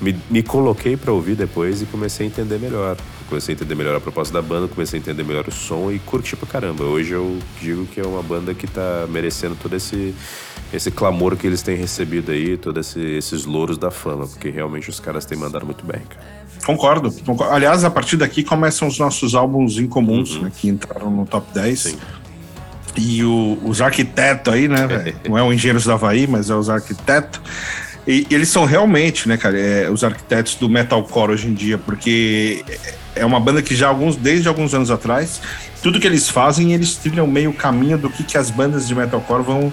Me, 0.00 0.18
me 0.28 0.42
coloquei 0.42 0.96
para 0.96 1.12
ouvir 1.12 1.36
depois 1.36 1.80
e 1.80 1.86
comecei 1.86 2.26
a 2.26 2.28
entender 2.28 2.58
melhor. 2.58 2.96
Comecei 3.28 3.54
a 3.54 3.56
entender 3.56 3.76
melhor 3.76 3.94
a 3.94 4.00
proposta 4.00 4.34
da 4.34 4.42
banda, 4.42 4.66
comecei 4.66 4.98
a 4.98 5.00
entender 5.00 5.22
melhor 5.22 5.46
o 5.46 5.52
som 5.52 5.92
e 5.92 6.00
curti 6.00 6.34
pra 6.34 6.48
caramba. 6.48 6.82
Hoje 6.84 7.12
eu 7.12 7.38
digo 7.60 7.86
que 7.86 8.00
é 8.00 8.04
uma 8.04 8.22
banda 8.22 8.52
que 8.52 8.66
tá 8.66 9.06
merecendo 9.08 9.56
todo 9.62 9.76
esse, 9.76 10.12
esse 10.72 10.90
clamor 10.90 11.36
que 11.36 11.46
eles 11.46 11.62
têm 11.62 11.76
recebido 11.76 12.32
aí, 12.32 12.56
todos 12.56 12.88
esse, 12.88 13.00
esses 13.00 13.44
louros 13.44 13.76
da 13.76 13.90
fama, 13.90 14.26
porque 14.26 14.50
realmente 14.50 14.88
os 14.88 14.98
caras 14.98 15.24
têm 15.24 15.36
mandado 15.36 15.66
muito 15.66 15.84
bem, 15.84 16.00
cara. 16.08 16.42
Concordo, 16.64 17.12
concordo. 17.24 17.52
Aliás, 17.52 17.84
a 17.84 17.90
partir 17.90 18.16
daqui 18.16 18.42
começam 18.42 18.86
os 18.86 18.98
nossos 18.98 19.34
álbuns 19.34 19.78
incomuns, 19.78 20.36
uhum. 20.36 20.42
né, 20.42 20.52
que 20.56 20.68
entraram 20.68 21.10
no 21.10 21.26
top 21.26 21.46
10. 21.52 21.78
Sim. 21.78 21.98
E 22.96 23.24
o, 23.24 23.58
os 23.64 23.80
arquitetos 23.80 24.52
aí, 24.52 24.68
né, 24.68 25.14
Não 25.28 25.36
é 25.36 25.42
o 25.42 25.52
Engenheiros 25.52 25.84
da 25.84 25.94
Havaí, 25.94 26.26
mas 26.26 26.50
é 26.50 26.54
os 26.54 26.70
arquitetos. 26.70 27.40
E, 28.06 28.26
e 28.30 28.34
eles 28.34 28.48
são 28.48 28.64
realmente, 28.64 29.28
né, 29.28 29.36
cara, 29.36 29.58
é, 29.58 29.90
os 29.90 30.04
arquitetos 30.04 30.54
do 30.54 30.68
metalcore 30.68 31.32
hoje 31.32 31.48
em 31.48 31.54
dia, 31.54 31.78
porque 31.78 32.64
é 33.14 33.24
uma 33.24 33.40
banda 33.40 33.62
que 33.62 33.74
já 33.74 33.88
alguns, 33.88 34.16
desde 34.16 34.48
alguns 34.48 34.74
anos 34.74 34.90
atrás, 34.90 35.40
tudo 35.82 36.00
que 36.00 36.06
eles 36.06 36.28
fazem, 36.28 36.72
eles 36.72 36.94
trilham 36.96 37.26
meio 37.26 37.52
caminho 37.52 37.98
do 37.98 38.08
que, 38.08 38.22
que 38.22 38.38
as 38.38 38.50
bandas 38.50 38.86
de 38.86 38.94
metalcore 38.94 39.42
vão 39.42 39.72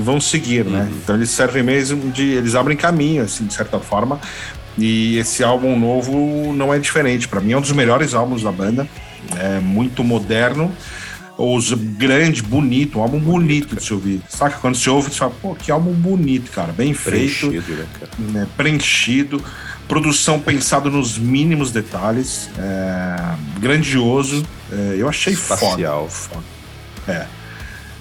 vão 0.00 0.20
seguir, 0.20 0.64
né? 0.64 0.82
Uhum. 0.82 0.98
Então 1.02 1.16
eles 1.16 1.30
servem 1.30 1.62
mesmo 1.62 2.10
de. 2.10 2.22
Eles 2.22 2.54
abrem 2.54 2.76
caminho, 2.76 3.22
assim, 3.22 3.46
de 3.46 3.54
certa 3.54 3.78
forma, 3.78 4.20
e 4.76 5.18
esse 5.18 5.42
álbum 5.42 5.78
novo 5.78 6.52
não 6.52 6.72
é 6.72 6.78
diferente. 6.78 7.26
Para 7.26 7.40
mim 7.40 7.52
é 7.52 7.58
um 7.58 7.60
dos 7.60 7.72
melhores 7.72 8.14
álbuns 8.14 8.42
da 8.42 8.52
banda. 8.52 8.88
É 9.36 9.58
muito 9.58 10.04
moderno. 10.04 10.72
Os 11.36 11.72
grande, 11.72 12.42
bonito, 12.42 12.98
um 12.98 13.02
álbum 13.02 13.20
bonito 13.20 13.76
de 13.76 13.82
se 13.82 13.92
ouvir. 13.92 14.20
Saca? 14.28 14.58
Quando 14.58 14.76
você 14.76 14.90
ouve, 14.90 15.10
você 15.10 15.18
fala, 15.18 15.32
pô, 15.40 15.54
que 15.54 15.70
álbum 15.70 15.92
bonito, 15.92 16.50
cara. 16.50 16.72
Bem 16.72 16.92
feito. 16.92 17.48
Preenchido, 17.48 17.72
né, 17.76 17.86
cara? 17.98 18.10
Né? 18.18 18.46
Preenchido. 18.56 19.42
produção 19.86 20.40
pensado 20.40 20.90
nos 20.90 21.16
mínimos 21.16 21.70
detalhes, 21.70 22.50
é, 22.58 23.34
grandioso. 23.60 24.44
É, 24.70 24.96
eu 24.98 25.08
achei 25.08 25.32
Espacial. 25.32 26.08
foda. 26.08 26.42
É. 27.06 27.12
É, 27.12 27.26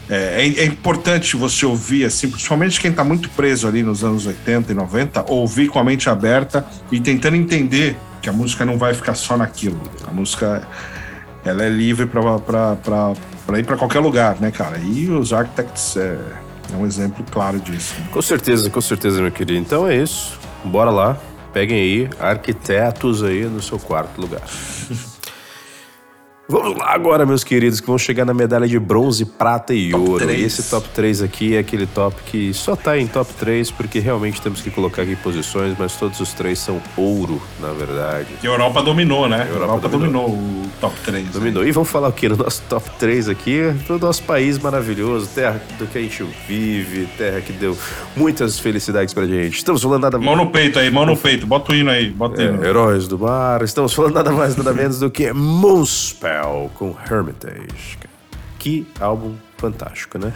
é, 0.09 0.41
é, 0.41 0.65
importante 0.65 1.35
você 1.35 1.65
ouvir, 1.65 2.05
assim, 2.05 2.29
principalmente 2.29 2.79
quem 2.79 2.91
está 2.91 3.03
muito 3.03 3.29
preso 3.31 3.67
ali 3.67 3.83
nos 3.83 4.03
anos 4.03 4.25
80 4.25 4.71
e 4.71 4.75
90, 4.75 5.25
ouvir 5.31 5.67
com 5.67 5.79
a 5.79 5.83
mente 5.83 6.09
aberta 6.09 6.65
e 6.91 6.99
tentando 6.99 7.35
entender 7.35 7.97
que 8.21 8.29
a 8.29 8.33
música 8.33 8.65
não 8.65 8.77
vai 8.77 8.93
ficar 8.93 9.15
só 9.15 9.35
naquilo. 9.35 9.81
A 10.07 10.11
música 10.11 10.65
ela 11.43 11.63
é 11.63 11.69
livre 11.69 12.05
para 12.05 13.59
ir 13.59 13.63
para 13.65 13.77
qualquer 13.77 13.99
lugar, 13.99 14.39
né, 14.39 14.51
cara? 14.51 14.77
E 14.77 15.09
os 15.09 15.33
Architects 15.33 15.97
é, 15.97 16.17
é 16.73 16.75
um 16.75 16.85
exemplo 16.85 17.25
claro 17.29 17.59
disso. 17.59 17.93
Com 18.11 18.21
certeza, 18.21 18.69
com 18.69 18.81
certeza, 18.81 19.21
meu 19.21 19.31
querido. 19.31 19.59
Então 19.59 19.87
é 19.87 19.95
isso. 19.95 20.39
Bora 20.63 20.89
lá. 20.89 21.17
Peguem 21.53 21.79
aí 21.79 22.09
arquitetos 22.19 23.23
aí 23.23 23.45
no 23.45 23.61
seu 23.61 23.79
quarto 23.79 24.19
lugar. 24.21 24.41
Vamos 26.49 26.77
lá 26.77 26.93
agora, 26.93 27.25
meus 27.25 27.43
queridos, 27.43 27.81
que 27.81 27.87
vão 27.87 27.97
chegar 27.97 28.23
na 28.23 28.33
medalha 28.33 28.65
de 28.65 28.79
bronze, 28.79 29.25
prata 29.25 29.73
e 29.73 29.91
top 29.91 30.09
ouro. 30.09 30.25
3. 30.25 30.39
E 30.39 30.43
esse 30.45 30.69
top 30.69 30.87
3 30.95 31.21
aqui 31.21 31.55
é 31.57 31.59
aquele 31.59 31.85
top 31.85 32.15
que 32.25 32.53
só 32.53 32.73
tá 32.73 32.97
em 32.97 33.05
top 33.05 33.33
3 33.33 33.69
porque 33.71 33.99
realmente 33.99 34.41
temos 34.41 34.61
que 34.61 34.71
colocar 34.71 35.01
aqui 35.01 35.17
posições, 35.17 35.75
mas 35.77 35.97
todos 35.97 36.21
os 36.21 36.31
três 36.31 36.57
são 36.57 36.81
ouro, 36.95 37.41
na 37.59 37.73
verdade. 37.73 38.29
E 38.41 38.47
a 38.47 38.49
Europa 38.49 38.81
dominou, 38.81 39.27
né? 39.27 39.41
A 39.41 39.45
Europa, 39.45 39.63
Europa 39.73 39.89
dominou. 39.89 40.29
dominou. 40.29 40.63
o 40.63 40.69
top 40.79 40.95
3. 41.03 41.27
Dominou. 41.31 41.63
Aí. 41.63 41.69
E 41.69 41.71
vamos 41.73 41.89
falar 41.89 42.07
o 42.07 42.13
que 42.13 42.29
no 42.29 42.37
nosso 42.37 42.63
top 42.69 42.89
3 42.97 43.27
aqui? 43.27 43.63
Do 43.85 43.99
nosso 43.99 44.23
país 44.23 44.57
maravilhoso, 44.57 45.27
terra 45.35 45.61
do 45.77 45.85
que 45.85 45.97
a 45.97 46.01
gente 46.01 46.25
vive, 46.47 47.09
terra 47.17 47.41
que 47.41 47.51
deu 47.51 47.77
muitas 48.15 48.57
felicidades 48.57 49.13
pra 49.13 49.25
gente. 49.25 49.57
Estamos 49.57 49.83
falando 49.83 50.03
nada 50.03 50.17
Mão 50.17 50.37
no 50.37 50.49
peito 50.49 50.79
aí, 50.79 50.89
mão 50.89 51.05
no 51.05 51.17
peito. 51.17 51.45
Bota 51.45 51.73
o 51.73 51.75
hino 51.75 51.91
aí, 51.91 52.09
bota 52.09 52.41
o 52.41 52.45
hino. 52.45 52.63
É, 52.63 52.69
heróis 52.69 53.05
do 53.05 53.19
mar. 53.19 53.61
Estamos 53.63 53.93
falando 53.93 54.13
nada 54.13 54.31
mais, 54.31 54.55
nada 54.55 54.73
menos 54.73 54.99
do 54.99 55.11
que 55.11 55.33
Moonspell 55.33 56.36
com 56.73 56.95
Hermitage. 57.09 57.97
Que 58.59 58.87
álbum 58.99 59.35
fantástico, 59.57 60.17
né? 60.17 60.33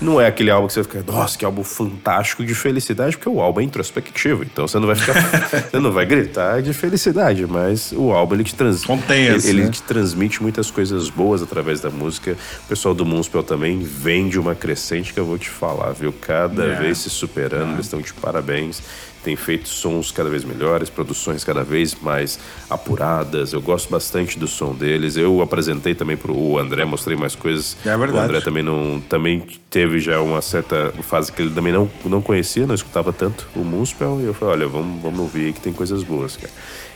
Não 0.00 0.20
é 0.20 0.26
aquele 0.26 0.50
álbum 0.50 0.66
que 0.66 0.74
você 0.74 0.82
fica, 0.82 1.02
nossa, 1.06 1.38
que 1.38 1.44
álbum 1.44 1.64
fantástico 1.64 2.44
de 2.44 2.54
felicidade, 2.54 3.16
porque 3.16 3.28
o 3.28 3.40
álbum 3.40 3.60
é 3.60 3.64
introspectivo, 3.64 4.42
então 4.42 4.66
você 4.66 4.78
não 4.78 4.86
vai 4.86 4.96
ficar, 4.96 5.14
você 5.70 5.78
não 5.78 5.92
vai 5.92 6.04
gritar 6.06 6.60
de 6.62 6.72
felicidade, 6.72 7.46
mas 7.46 7.92
o 7.92 8.12
álbum 8.12 8.34
ele 8.34 8.44
te, 8.44 8.54
trans, 8.54 8.84
Contém 8.84 9.26
ele, 9.26 9.48
ele 9.48 9.64
né? 9.64 9.70
te 9.70 9.82
transmite 9.82 10.42
muitas 10.42 10.70
coisas 10.70 11.08
boas 11.08 11.42
através 11.42 11.80
da 11.80 11.90
música. 11.90 12.36
O 12.64 12.68
pessoal 12.68 12.94
do 12.94 13.04
Moonspell 13.04 13.42
também 13.42 13.80
vem 13.80 14.28
de 14.28 14.38
uma 14.38 14.54
crescente 14.54 15.12
que 15.12 15.20
eu 15.20 15.24
vou 15.24 15.38
te 15.38 15.48
falar, 15.48 15.92
viu? 15.92 16.12
Cada 16.12 16.62
yeah. 16.62 16.82
vez 16.82 16.98
se 16.98 17.10
superando, 17.10 17.54
yeah. 17.54 17.74
eles 17.74 17.86
estão 17.86 18.00
de 18.00 18.12
parabéns 18.14 18.82
tem 19.26 19.34
feito 19.34 19.68
sons 19.68 20.12
cada 20.12 20.30
vez 20.30 20.44
melhores, 20.44 20.88
produções 20.88 21.42
cada 21.42 21.64
vez 21.64 21.96
mais 22.00 22.38
apuradas. 22.70 23.52
Eu 23.52 23.60
gosto 23.60 23.90
bastante 23.90 24.38
do 24.38 24.46
som 24.46 24.72
deles. 24.72 25.16
Eu 25.16 25.42
apresentei 25.42 25.96
também 25.96 26.16
para 26.16 26.30
o 26.30 26.56
André, 26.56 26.84
mostrei 26.84 27.16
mais 27.16 27.34
coisas. 27.34 27.76
É 27.84 27.96
verdade. 27.96 28.12
O 28.12 28.20
André 28.20 28.40
também 28.40 28.62
não 28.62 29.02
também 29.08 29.44
teve 29.86 30.00
já 30.00 30.20
uma 30.20 30.42
certa 30.42 30.92
fase 31.02 31.30
que 31.30 31.40
ele 31.40 31.54
também 31.54 31.72
não, 31.72 31.88
não 32.04 32.20
conhecia, 32.20 32.66
não 32.66 32.74
escutava 32.74 33.12
tanto 33.12 33.46
o 33.54 33.60
Moonspell. 33.60 34.20
E 34.20 34.24
eu 34.24 34.34
falei, 34.34 34.54
olha, 34.54 34.68
vamos, 34.68 35.00
vamos 35.00 35.20
ouvir 35.20 35.46
aí 35.46 35.52
que 35.52 35.60
tem 35.60 35.72
coisas 35.72 36.02
boas, 36.02 36.36
cara. 36.36 36.52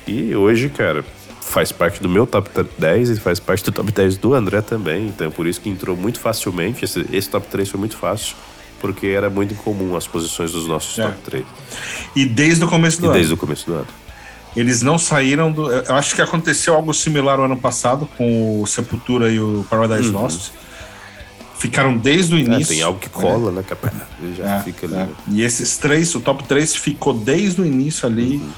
E 0.07 0.35
hoje, 0.35 0.69
cara, 0.69 1.05
faz 1.41 1.71
parte 1.71 2.03
do 2.03 2.09
meu 2.09 2.27
top 2.27 2.51
10 2.79 3.11
e 3.11 3.21
faz 3.21 3.39
parte 3.39 3.65
do 3.65 3.71
top 3.71 3.93
10 3.93 4.17
do 4.17 4.35
André 4.35 4.61
também. 4.61 5.07
Então, 5.07 5.29
é 5.29 5.31
por 5.31 5.47
isso 5.47 5.61
que 5.61 5.69
entrou 5.69 5.97
muito 5.97 6.19
facilmente. 6.19 6.85
Esse, 6.85 7.07
esse 7.13 7.31
top 7.31 7.47
3 7.47 7.69
foi 7.69 7.79
muito 7.79 7.97
fácil 7.97 8.35
porque 8.81 9.09
era 9.09 9.31
muito 9.31 9.55
incomum 9.55 9.95
as 9.95 10.07
posições 10.07 10.53
dos 10.53 10.67
nossos 10.67 10.99
é. 10.99 11.05
top 11.05 11.19
3. 11.25 11.45
E 12.17 12.25
desde 12.25 12.65
o 12.65 12.69
começo 12.69 13.01
do 13.01 13.07
e 13.07 13.09
ano. 13.09 13.15
Desde 13.15 13.35
o 13.35 13.37
começo 13.37 13.67
do 13.67 13.75
ano. 13.75 13.87
Eles 14.57 14.83
não 14.83 14.99
saíram 14.99 15.53
do. 15.53 15.71
Eu 15.71 15.95
acho 15.95 16.17
que 16.17 16.23
aconteceu 16.23 16.75
algo 16.75 16.93
similar 16.93 17.39
o 17.39 17.45
ano 17.45 17.57
passado 17.57 18.09
com 18.17 18.61
o 18.61 18.67
Sepultura 18.67 19.31
e 19.31 19.39
o 19.39 19.65
Paradise 19.71 20.09
uhum. 20.09 20.23
Lost. 20.23 20.51
Ficaram 21.61 21.95
desde 21.95 22.35
o 22.35 22.39
é, 22.39 22.41
início. 22.41 22.73
É, 22.73 22.77
tem 22.77 22.83
algo 22.83 22.99
que 22.99 23.11
cola, 23.11 23.53
né? 23.53 23.63
Que 23.63 24.35
já 24.35 24.57
é, 24.57 24.63
fica 24.63 24.87
ali. 24.87 24.95
É. 24.97 25.09
E 25.29 25.43
esses 25.43 25.77
três, 25.77 26.15
o 26.15 26.21
top 26.21 26.43
3 26.45 26.75
ficou 26.75 27.13
desde 27.13 27.61
o 27.61 27.67
início 27.67 28.09
ali, 28.09 28.37
uhum. 28.37 28.51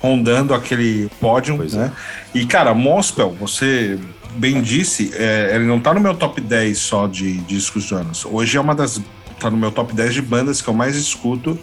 rondando 0.00 0.52
aquele 0.52 1.08
pódio, 1.20 1.56
pois 1.56 1.74
né? 1.74 1.92
É. 2.34 2.38
E, 2.38 2.44
cara, 2.44 2.74
Mospel, 2.74 3.30
você 3.38 3.96
bem 4.34 4.60
disse, 4.60 5.12
é, 5.14 5.52
ele 5.54 5.64
não 5.64 5.78
tá 5.78 5.94
no 5.94 6.00
meu 6.00 6.12
top 6.12 6.40
10 6.40 6.76
só 6.76 7.06
de 7.06 7.38
discos 7.38 7.84
de 7.84 7.94
anos. 7.94 8.24
Hoje 8.24 8.56
é 8.56 8.60
uma 8.60 8.74
das 8.74 9.00
tá 9.38 9.48
no 9.48 9.56
meu 9.56 9.70
top 9.70 9.94
10 9.94 10.14
de 10.14 10.22
bandas 10.22 10.60
que 10.60 10.68
eu 10.68 10.74
mais 10.74 10.96
escuto. 10.96 11.56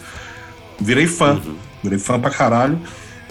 Virei 0.80 1.06
fã, 1.06 1.34
uhum. 1.34 1.56
virei 1.84 2.00
fã 2.00 2.18
pra 2.18 2.32
caralho. 2.32 2.80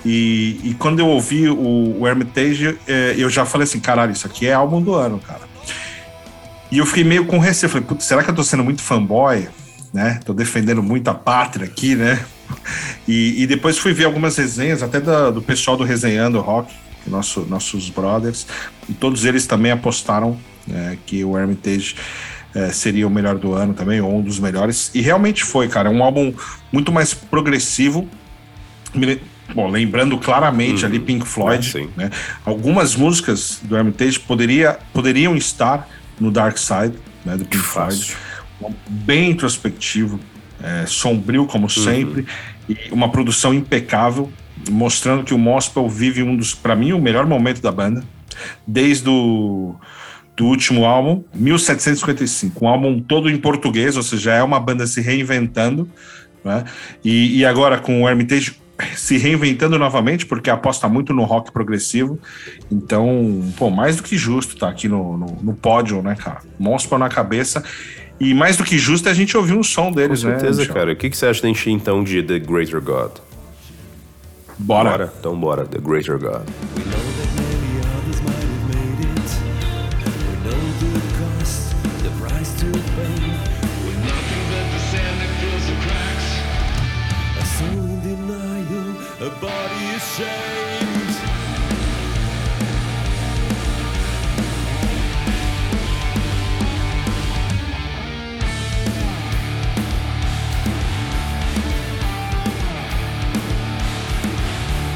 E, 0.05 0.61
e 0.62 0.75
quando 0.75 1.01
eu 1.01 1.09
ouvi 1.09 1.49
o, 1.49 2.01
o 2.01 2.07
Hermitage, 2.07 2.79
é, 2.87 3.14
eu 3.16 3.31
já 3.31 3.47
falei 3.47 3.64
assim: 3.64 3.81
caralho, 3.81 4.12
isso 4.12 4.27
aqui 4.27 4.47
é 4.47 4.53
álbum 4.53 4.83
do 4.83 4.95
ano, 4.95 5.19
cara. 5.19 5.56
E 6.70 6.79
eu 6.79 6.87
fiquei 6.87 7.05
meio 7.05 7.26
com 7.26 7.38
receio. 7.38 7.70
Falei, 7.70 7.87
putz, 7.87 8.05
será 8.05 8.22
que 8.22 8.31
eu 8.31 8.35
tô 8.35 8.42
sendo 8.42 8.64
muito 8.64 8.83
fanboy? 8.83 9.48
Né? 9.92 10.20
Tô 10.24 10.35
defendendo 10.35 10.83
muito 10.83 11.09
a 11.09 11.14
pátria 11.14 11.64
aqui, 11.64 11.94
né? 11.94 12.24
E, 13.07 13.42
e 13.42 13.46
depois 13.46 13.79
fui 13.79 13.92
ver 13.92 14.05
algumas 14.05 14.37
resenhas, 14.37 14.83
até 14.83 15.00
do, 15.00 15.33
do 15.33 15.42
pessoal 15.42 15.76
do 15.76 15.85
Resenhando 15.85 16.40
Rock, 16.40 16.72
nosso, 17.07 17.40
nossos 17.48 17.88
brothers, 17.88 18.46
e 18.88 18.92
todos 18.92 19.24
eles 19.24 19.46
também 19.46 19.72
apostaram 19.72 20.37
né, 20.66 20.98
que 21.07 21.24
o 21.24 21.38
Hermitage 21.38 21.94
é, 22.55 22.70
seria 22.70 23.07
o 23.07 23.11
melhor 23.11 23.37
do 23.37 23.52
ano 23.52 23.74
também, 23.74 24.00
ou 24.00 24.18
um 24.18 24.22
dos 24.22 24.40
melhores. 24.40 24.90
E 24.94 25.00
realmente 25.00 25.44
foi, 25.44 25.68
cara. 25.68 25.88
É 25.88 25.92
um 25.92 26.02
álbum 26.02 26.33
muito 26.72 26.90
mais 26.90 27.14
progressivo. 27.14 28.09
Bom, 29.55 29.68
lembrando 29.68 30.18
claramente 30.18 30.83
uhum. 30.83 30.88
ali 30.88 30.98
Pink 30.98 31.26
Floyd, 31.26 31.79
é, 31.79 31.87
né? 31.96 32.11
Algumas 32.44 32.96
músicas 32.96 33.61
do 33.62 33.76
Hermitage 33.76 34.18
poderia, 34.18 34.79
poderiam 34.92 35.37
estar 35.37 35.88
no 36.18 36.31
Dark 36.31 36.57
Side, 36.57 36.94
né, 37.24 37.37
do 37.37 37.44
Pink 37.44 37.64
Floyd. 37.64 38.16
Bem 38.88 39.31
introspectivo, 39.31 40.18
é, 40.62 40.87
sombrio 40.87 41.46
como 41.46 41.64
uhum. 41.64 41.68
sempre, 41.68 42.26
e 42.68 42.76
uma 42.90 43.11
produção 43.11 43.52
impecável, 43.52 44.33
mostrando 44.70 45.24
que 45.24 45.35
o 45.35 45.38
Mospel 45.38 45.88
vive 45.88 46.22
um 46.22 46.37
dos, 46.37 46.55
para 46.55 46.74
mim, 46.74 46.92
o 46.92 47.00
melhor 47.00 47.26
momento 47.26 47.61
da 47.61 47.70
banda, 47.70 48.02
desde 48.66 49.09
o 49.09 49.76
do 50.37 50.44
último 50.44 50.85
álbum, 50.85 51.24
1755, 51.35 52.62
um 52.62 52.68
álbum 52.68 53.00
todo 53.00 53.31
em 53.31 53.38
português, 53.38 53.96
ou 53.96 54.02
seja, 54.02 54.35
é 54.35 54.42
uma 54.42 54.61
banda 54.61 54.87
se 54.87 55.00
reinventando, 55.00 55.88
né? 56.44 56.64
E, 57.02 57.38
e 57.38 57.44
agora 57.44 57.79
com 57.79 58.02
o 58.02 58.09
Hermitage 58.09 58.55
se 58.95 59.17
reinventando 59.17 59.79
novamente, 59.79 60.27
porque 60.27 60.51
aposta 60.51 60.89
muito 60.89 61.12
no 61.12 61.25
rock 61.25 61.51
progressivo. 61.53 62.19
Então, 62.71 63.43
pô, 63.57 63.71
mais 63.71 63.97
do 63.97 64.03
que 64.03 64.17
justo 64.17 64.57
tá 64.57 64.69
aqui 64.69 64.89
no, 64.89 65.17
no, 65.17 65.27
no 65.43 65.55
pódio, 65.55 66.03
né, 66.03 66.15
cara? 66.15 66.41
Monstro 66.59 66.99
na 66.99 67.09
cabeça. 67.09 67.62
E 68.19 68.33
mais 68.33 68.57
do 68.57 68.65
que 68.65 68.79
justo 68.79 69.09
é 69.09 69.12
a 69.12 69.15
gente 69.15 69.37
ouvir 69.37 69.55
um 69.55 69.62
som 69.62 69.93
deles, 69.93 70.23
Com 70.23 70.31
certeza, 70.31 70.62
né, 70.62 70.69
cara. 70.69 70.93
O 70.93 70.97
que, 70.97 71.11
que 71.11 71.17
você 71.17 71.27
acha 71.27 71.43
da 71.43 71.49
gente, 71.49 71.71
então, 71.71 72.03
de 72.03 72.23
The 72.23 72.39
Greater 72.39 72.81
God? 72.81 73.12
Bora. 74.59 74.91
bora. 74.91 75.12
Então, 75.19 75.39
bora. 75.39 75.67
The 75.67 75.79
Greater 75.79 76.19
God. 76.19 76.47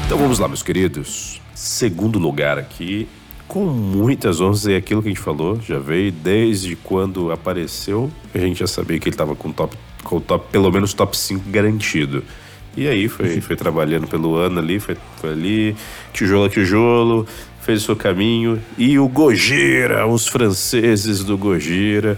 Então 0.05 0.17
vamos 0.17 0.39
lá, 0.39 0.47
meus 0.47 0.63
queridos. 0.63 1.41
Segundo 1.53 2.17
lugar 2.17 2.57
aqui, 2.57 3.09
com 3.49 3.65
muitas 3.65 4.39
honras, 4.39 4.65
é 4.65 4.77
aquilo 4.77 5.01
que 5.01 5.09
a 5.09 5.11
gente 5.11 5.21
falou, 5.21 5.59
já 5.59 5.77
veio 5.77 6.09
desde 6.09 6.77
quando 6.77 7.33
apareceu, 7.33 8.09
a 8.33 8.37
gente 8.37 8.59
já 8.61 8.67
sabia 8.67 8.97
que 8.97 9.09
ele 9.09 9.13
estava 9.13 9.35
com 9.35 9.51
top, 9.51 9.77
com 10.05 10.21
top, 10.21 10.47
pelo 10.51 10.71
menos 10.71 10.93
top 10.93 11.17
5 11.17 11.49
garantido. 11.49 12.23
E 12.75 12.87
aí 12.87 13.09
foi, 13.09 13.41
foi 13.41 13.55
trabalhando 13.55 14.07
pelo 14.07 14.35
ano 14.35 14.59
ali, 14.59 14.79
foi, 14.79 14.95
foi 15.19 15.31
ali, 15.31 15.75
tijolo 16.13 16.45
a 16.45 16.49
tijolo, 16.49 17.27
fez 17.61 17.81
o 17.81 17.85
seu 17.85 17.95
caminho. 17.95 18.61
E 18.77 18.97
o 18.97 19.07
Gojira, 19.07 20.07
os 20.07 20.27
franceses 20.27 21.23
do 21.23 21.37
Gojira, 21.37 22.17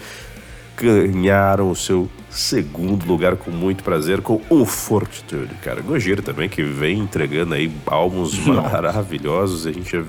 ganharam 0.78 1.72
o 1.72 1.76
seu 1.76 2.10
segundo 2.34 3.06
lugar 3.06 3.36
com 3.36 3.52
muito 3.52 3.84
prazer 3.84 4.20
com 4.20 4.42
o 4.50 4.66
Fortitude, 4.66 5.54
cara. 5.62 5.82
Gojira 5.82 6.22
também, 6.22 6.50
que 6.50 6.64
vem 6.64 7.00
entregando 7.00 7.54
aí 7.54 7.72
álbuns 7.86 8.38
maravilhosos. 8.40 9.68
A 9.68 9.72
gente 9.72 10.04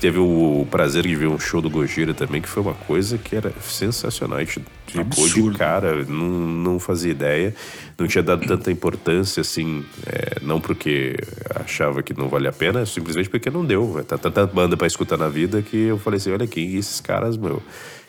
teve 0.00 0.18
o 0.18 0.66
prazer 0.70 1.02
de 1.02 1.16
ver 1.16 1.26
um 1.26 1.38
show 1.38 1.60
do 1.60 1.68
Gojira 1.68 2.14
também, 2.14 2.40
que 2.40 2.48
foi 2.48 2.62
uma 2.62 2.74
coisa 2.74 3.18
que 3.18 3.34
era 3.34 3.52
sensacional. 3.60 4.38
A 4.38 4.44
gente 4.44 4.62
ficou 4.86 5.28
de 5.28 5.58
cara, 5.58 6.04
não, 6.04 6.28
não 6.28 6.78
fazia 6.78 7.10
ideia, 7.10 7.52
não 7.98 8.06
tinha 8.06 8.22
dado 8.22 8.46
tanta 8.46 8.70
importância 8.70 9.40
assim, 9.40 9.84
é, 10.06 10.38
não 10.40 10.60
porque 10.60 11.16
achava 11.56 12.02
que 12.04 12.16
não 12.16 12.28
valia 12.28 12.50
a 12.50 12.52
pena, 12.52 12.86
simplesmente 12.86 13.28
porque 13.28 13.50
não 13.50 13.64
deu. 13.64 14.04
Tá 14.06 14.16
tanta 14.16 14.46
banda 14.46 14.76
para 14.76 14.86
escutar 14.86 15.16
na 15.16 15.28
vida 15.28 15.60
que 15.60 15.76
eu 15.76 15.98
falei 15.98 16.18
assim: 16.18 16.30
olha 16.30 16.44
aqui, 16.44 16.76
esses 16.76 17.00
caras, 17.00 17.36
meu 17.36 17.60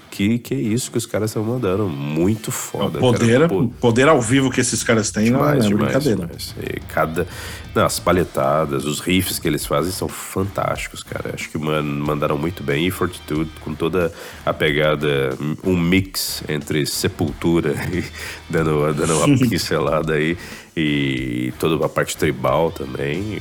que, 0.10 0.40
que 0.40 0.54
é 0.54 0.58
isso 0.58 0.92
que 0.92 0.98
os 0.98 1.06
caras 1.06 1.30
estão 1.30 1.44
mandando. 1.44 1.88
Muito 1.88 2.52
foda. 2.52 2.98
O 2.98 3.02
poder, 3.02 3.42
cara. 3.42 3.68
poder 3.80 4.08
ao 4.08 4.22
vivo 4.22 4.50
que 4.50 4.60
esses 4.60 4.84
caras 4.84 5.12
têm 5.12 5.26
demais, 5.26 5.66
não 5.66 5.72
é 5.72 5.84
brincadeira. 5.84 6.28
Demais. 6.28 6.56
Cada. 6.88 7.28
Não, 7.74 7.86
as 7.86 8.00
paletadas, 8.00 8.86
os 8.86 9.00
riffs 9.00 9.38
que 9.38 9.48
eles 9.48 9.66
fazem 9.66 9.92
são 9.92 10.08
fantásticos, 10.08 11.04
cara. 11.04 11.32
Acho 11.34 11.50
que 11.50 11.58
man, 11.58 11.84
mandaram 11.84 12.38
muito 12.38 12.64
bem. 12.64 12.88
E 12.88 12.92
Fortitude, 12.92 13.52
com 13.62 13.74
toda 13.74 14.12
a 14.46 14.54
pegada, 14.54 15.38
um 15.64 15.78
mix 15.78 16.44
entre 16.50 16.86
Sepultura 16.86 17.76
e 17.94 18.04
dando, 18.50 18.94
dando 18.94 19.18
uma 19.18 19.38
pincelada 19.48 20.14
aí. 20.14 20.38
E 20.76 21.54
toda 21.60 21.86
a 21.86 21.90
parte 21.90 22.16
tribal 22.16 22.72
também 22.72 23.40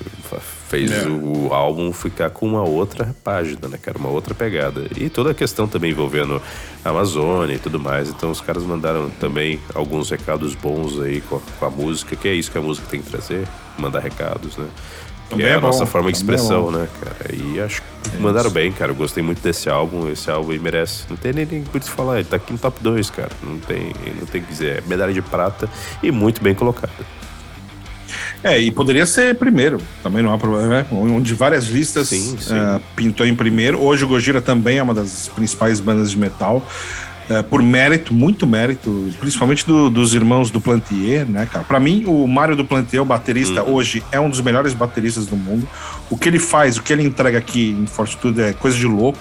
fez 0.69 0.93
é. 0.93 1.09
o, 1.09 1.53
álbum 1.53 1.93
ficar 1.93 2.31
com 2.31 2.47
uma 2.47 2.63
outra 2.63 3.15
página, 3.25 3.69
né, 3.69 3.79
cara? 3.81 3.99
Uma 3.99 4.11
outra 4.11 4.35
pegada. 4.35 4.87
E 4.97 5.09
toda 5.09 5.31
a 5.31 5.35
questão 5.35 5.67
também 5.67 5.91
envolvendo 5.91 6.41
a 6.85 6.91
Amazônia 6.91 7.55
e 7.55 7.59
tudo 7.59 7.81
mais. 7.81 8.11
Então 8.11 8.31
os 8.31 8.41
caras 8.41 8.63
mandaram 8.63 9.09
também 9.19 9.59
alguns 9.75 10.11
recados 10.11 10.55
bons 10.55 11.01
aí 11.01 11.23
com 11.23 11.37
a, 11.37 11.41
com 11.59 11.67
a 11.67 11.71
música, 11.71 12.15
que 12.15 12.29
é 12.29 12.35
isso 12.35 12.51
que 12.51 12.59
a 12.59 12.63
música 12.63 12.87
tem 12.91 13.01
que 13.01 13.11
trazer, 13.11 13.49
mandar 13.79 14.01
recados, 14.01 14.57
né? 14.59 14.67
Que 15.31 15.43
é, 15.43 15.49
é 15.49 15.55
a 15.55 15.61
nossa 15.61 15.85
forma 15.85 16.11
de 16.11 16.17
expressão, 16.17 16.71
né, 16.71 16.89
cara? 17.01 17.35
E 17.35 17.61
acho 17.61 17.83
que 17.83 18.17
é 18.17 18.19
mandaram 18.19 18.51
bem, 18.51 18.73
cara. 18.73 18.93
Eu 18.93 18.97
gostei 18.97 19.23
muito 19.23 19.43
desse 19.43 19.69
álbum. 19.69 20.11
Esse 20.11 20.31
álbum 20.31 20.53
aí 20.53 20.59
merece. 20.59 21.05
Não 21.09 21.17
tem 21.17 21.35
nem 21.35 21.45
muito 21.47 21.77
o 21.77 21.81
que 21.81 21.91
falar. 21.91 22.19
Ele 22.19 22.29
tá 22.29 22.37
aqui 22.37 22.51
no 22.51 22.59
top 22.59 22.83
2, 22.83 23.11
cara. 23.11 23.31
Não 23.43 23.59
tem, 23.59 23.93
não 24.19 24.27
tem 24.27 24.43
que 24.43 24.49
dizer. 24.49 24.83
Medalha 24.87 25.13
de 25.13 25.21
prata 25.21 25.69
e 26.03 26.11
muito 26.11 26.43
bem 26.43 26.55
colocado. 26.55 27.18
É, 28.43 28.59
e 28.59 28.71
poderia 28.71 29.05
ser 29.05 29.35
primeiro, 29.35 29.81
também 30.03 30.23
não 30.23 30.33
há 30.33 30.39
problema, 30.39 30.69
né? 30.69 30.87
Onde 30.93 31.35
várias 31.35 31.67
listas 31.67 32.09
sim, 32.09 32.37
sim. 32.39 32.55
Uh, 32.55 32.81
pintou 32.95 33.27
em 33.27 33.35
primeiro. 33.35 33.81
Hoje 33.81 34.05
o 34.05 34.09
Gojira 34.09 34.41
também 34.41 34.79
é 34.79 34.83
uma 34.83 34.95
das 34.95 35.29
principais 35.29 35.81
bandas 35.81 36.11
de 36.11 36.19
metal. 36.19 36.65
Uh, 37.29 37.43
por 37.45 37.61
mérito, 37.61 38.15
muito 38.15 38.47
mérito, 38.47 39.13
principalmente 39.19 39.67
do, 39.67 39.91
dos 39.91 40.15
irmãos 40.15 40.51
do 40.51 40.61
Plantier, 40.61 41.27
né, 41.27 41.47
cara? 41.51 41.65
Pra 41.65 41.81
mim, 41.81 42.05
o 42.07 42.27
Mário 42.27 42.57
do 42.57 42.65
Plantier, 42.65 43.03
o 43.03 43.05
baterista, 43.05 43.63
uhum. 43.63 43.75
hoje 43.75 44.03
é 44.13 44.21
um 44.21 44.31
dos 44.31 44.41
melhores 44.41 44.73
bateristas 44.73 45.27
do 45.27 45.37
mundo. 45.37 45.69
O 46.09 46.17
que 46.17 46.29
ele 46.29 46.39
faz, 46.39 46.77
o 46.77 46.83
que 46.83 46.93
ele 46.93 47.03
entrega 47.03 47.39
aqui 47.39 47.71
em 47.71 47.87
Fortitude 47.87 48.41
é 48.41 48.53
coisa 48.53 48.77
de 48.77 48.87
louco. 48.87 49.19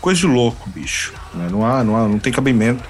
Coisa 0.00 0.20
de 0.20 0.26
louco, 0.26 0.68
bicho. 0.68 1.14
Né? 1.32 1.48
Não, 1.50 1.64
há, 1.64 1.84
não 1.84 1.96
há, 1.96 2.08
não 2.08 2.18
tem 2.18 2.32
cabimento. 2.32 2.82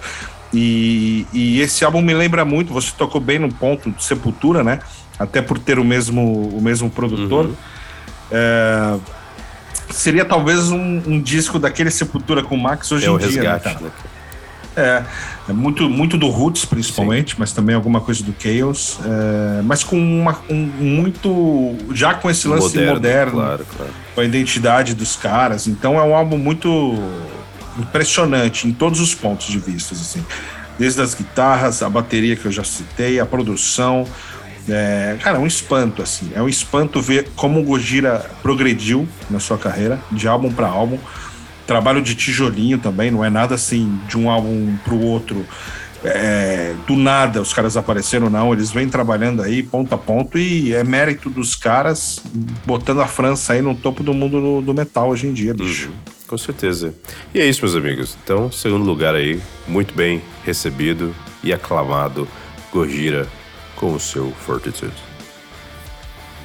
E, 0.53 1.27
e 1.33 1.61
esse 1.61 1.85
álbum 1.85 2.03
me 2.03 2.13
lembra 2.13 2.45
muito, 2.45 2.73
você 2.73 2.91
tocou 2.97 3.21
bem 3.21 3.39
no 3.39 3.53
ponto 3.53 3.91
de 3.91 4.05
Sepultura, 4.05 4.63
né? 4.65 4.81
Até 5.23 5.41
por 5.41 5.59
ter 5.59 5.79
o 5.79 5.85
mesmo, 5.85 6.49
o 6.49 6.61
mesmo 6.61 6.91
produtor. 6.91 7.47
Uhum. 7.47 7.55
É, 8.31 8.99
seria 9.91 10.25
talvez 10.25 10.71
um, 10.71 11.03
um, 11.07 11.21
disco 11.21 11.59
daquele 11.59 11.91
Sepultura 11.91 12.43
com 12.43 12.57
Max 12.57 12.91
hoje 12.91 13.07
é 13.07 13.11
em 13.11 13.19
dia. 13.19 13.43
Né, 13.43 13.53
resgate, 13.53 13.83
né, 13.83 13.91
É, 14.75 15.03
é, 15.49 15.53
muito, 15.53 15.89
muito 15.89 16.17
do 16.17 16.29
Roots, 16.29 16.65
principalmente, 16.65 17.33
Sim. 17.33 17.37
mas 17.39 17.53
também 17.53 17.75
alguma 17.75 18.01
coisa 18.01 18.25
do 18.25 18.35
Chaos. 18.39 18.99
É, 19.05 19.63
mas 19.63 19.85
com 19.85 19.97
uma, 19.97 20.39
um, 20.49 20.57
muito. 20.57 21.77
Já 21.95 22.15
com 22.15 22.31
esse 22.31 22.49
lance 22.49 22.77
moderno, 22.79 22.95
moderno 22.95 23.33
claro, 23.33 23.67
claro. 23.77 23.93
com 24.15 24.21
a 24.21 24.25
identidade 24.25 24.95
dos 24.95 25.15
caras. 25.15 25.67
Então 25.67 25.99
é 25.99 26.03
um 26.03 26.15
álbum 26.15 26.39
muito 26.39 26.99
impressionante 27.79 28.67
em 28.67 28.73
todos 28.73 29.01
os 29.01 29.15
pontos 29.15 29.47
de 29.47 29.59
vista. 29.59 29.95
Assim. 29.95 30.25
Desde 30.79 31.03
as 31.03 31.15
guitarras, 31.15 31.83
a 31.83 31.91
bateria 31.91 32.35
que 32.35 32.47
eu 32.47 32.53
já 32.53 32.65
citei, 32.65 33.21
a 33.21 33.27
produção, 33.27 34.07
é, 34.69 35.17
cara, 35.21 35.39
é 35.39 35.41
um 35.41 35.47
espanto, 35.47 36.03
assim. 36.03 36.31
É 36.35 36.43
um 36.43 36.49
espanto 36.49 37.01
ver 37.01 37.29
como 37.35 37.61
o 37.61 37.65
Gojira 37.65 38.31
progrediu 38.43 39.09
na 39.31 39.41
sua 39.41 39.59
carreira, 39.59 39.99
de 40.11 40.29
álbum 40.29 40.53
para 40.53 40.69
álbum. 40.69 40.99
Trabalho 41.67 42.03
de 42.03 42.15
tijolinho 42.15 42.79
também, 42.79 43.11
não 43.11 43.25
é 43.25 43.31
nada 43.31 43.55
assim 43.55 43.99
de 44.09 44.17
um 44.17 44.31
álbum 44.31 44.77
pro 44.85 44.99
outro. 44.99 45.45
É, 46.05 46.75
do 46.85 46.97
nada 46.97 47.41
os 47.41 47.53
caras 47.53 47.77
apareceram, 47.77 48.29
não. 48.29 48.53
Eles 48.53 48.71
vêm 48.71 48.89
trabalhando 48.89 49.41
aí 49.43 49.63
ponto 49.63 49.95
a 49.95 49.99
ponto 49.99 50.37
e 50.37 50.75
é 50.75 50.83
mérito 50.83 51.31
dos 51.31 51.55
caras 51.55 52.21
botando 52.67 53.01
a 53.01 53.07
França 53.07 53.53
aí 53.53 53.63
no 53.63 53.75
topo 53.75 54.03
do 54.03 54.13
mundo 54.13 54.41
do, 54.41 54.61
do 54.63 54.75
metal 54.75 55.11
hoje 55.11 55.29
em 55.29 55.33
dia, 55.33 55.55
bicho. 55.55 55.89
Uhum, 55.89 55.95
com 56.27 56.39
certeza. 56.39 56.93
E 57.33 57.41
é 57.41 57.47
isso, 57.47 57.63
meus 57.63 57.77
amigos. 57.77 58.19
Então, 58.23 58.51
segundo 58.51 58.85
lugar 58.85 59.15
aí, 59.15 59.41
muito 59.69 59.95
bem 59.95 60.21
recebido 60.45 61.15
e 61.45 61.53
aclamado, 61.53 62.27
Gojira 62.73 63.29
com 63.83 63.95
o 63.95 63.99
seu 63.99 64.31
Fortitude. 64.31 64.95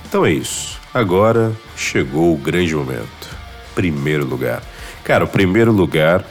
Então 0.10 0.26
é 0.26 0.32
isso. 0.32 0.80
Agora 0.92 1.56
chegou 1.76 2.34
o 2.34 2.38
grande 2.38 2.74
momento. 2.74 3.38
Primeiro 3.76 4.26
lugar. 4.26 4.64
Cara, 5.04 5.24
o 5.24 5.28
primeiro 5.28 5.72
lugar 5.72 6.26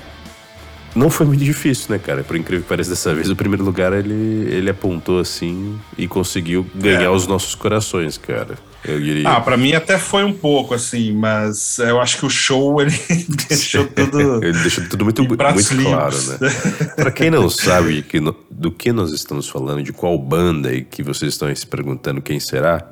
não 0.96 1.08
foi 1.08 1.24
muito 1.24 1.44
difícil, 1.44 1.92
né, 1.92 2.00
cara? 2.00 2.24
Por 2.24 2.34
incrível 2.34 2.64
que 2.64 2.68
pareça, 2.68 2.90
dessa 2.90 3.14
vez 3.14 3.30
o 3.30 3.36
primeiro 3.36 3.62
lugar 3.62 3.92
ele, 3.92 4.52
ele 4.52 4.68
apontou 4.68 5.20
assim 5.20 5.78
e 5.96 6.08
conseguiu 6.08 6.66
ganhar 6.74 7.04
é. 7.04 7.08
os 7.08 7.28
nossos 7.28 7.54
corações, 7.54 8.18
cara. 8.18 8.58
Eu 8.86 9.00
diria. 9.00 9.28
Ah, 9.28 9.40
pra 9.40 9.56
mim 9.56 9.72
até 9.72 9.98
foi 9.98 10.22
um 10.22 10.32
pouco, 10.32 10.72
assim, 10.72 11.12
mas 11.12 11.78
eu 11.78 12.00
acho 12.00 12.18
que 12.18 12.26
o 12.26 12.30
show 12.30 12.80
ele 12.80 12.92
deixou 13.48 13.84
tudo. 13.86 14.44
ele 14.44 14.58
deixou 14.60 14.88
tudo 14.88 15.04
muito, 15.04 15.22
muito 15.22 15.36
claro, 15.36 16.16
né? 16.16 16.38
pra 16.94 17.10
quem 17.10 17.30
não 17.30 17.50
sabe 17.50 18.02
que 18.02 18.20
no, 18.20 18.34
do 18.50 18.70
que 18.70 18.92
nós 18.92 19.10
estamos 19.10 19.48
falando, 19.48 19.82
de 19.82 19.92
qual 19.92 20.16
banda 20.18 20.72
e 20.72 20.84
que 20.84 21.02
vocês 21.02 21.32
estão 21.32 21.54
se 21.54 21.66
perguntando 21.66 22.22
quem 22.22 22.38
será, 22.38 22.86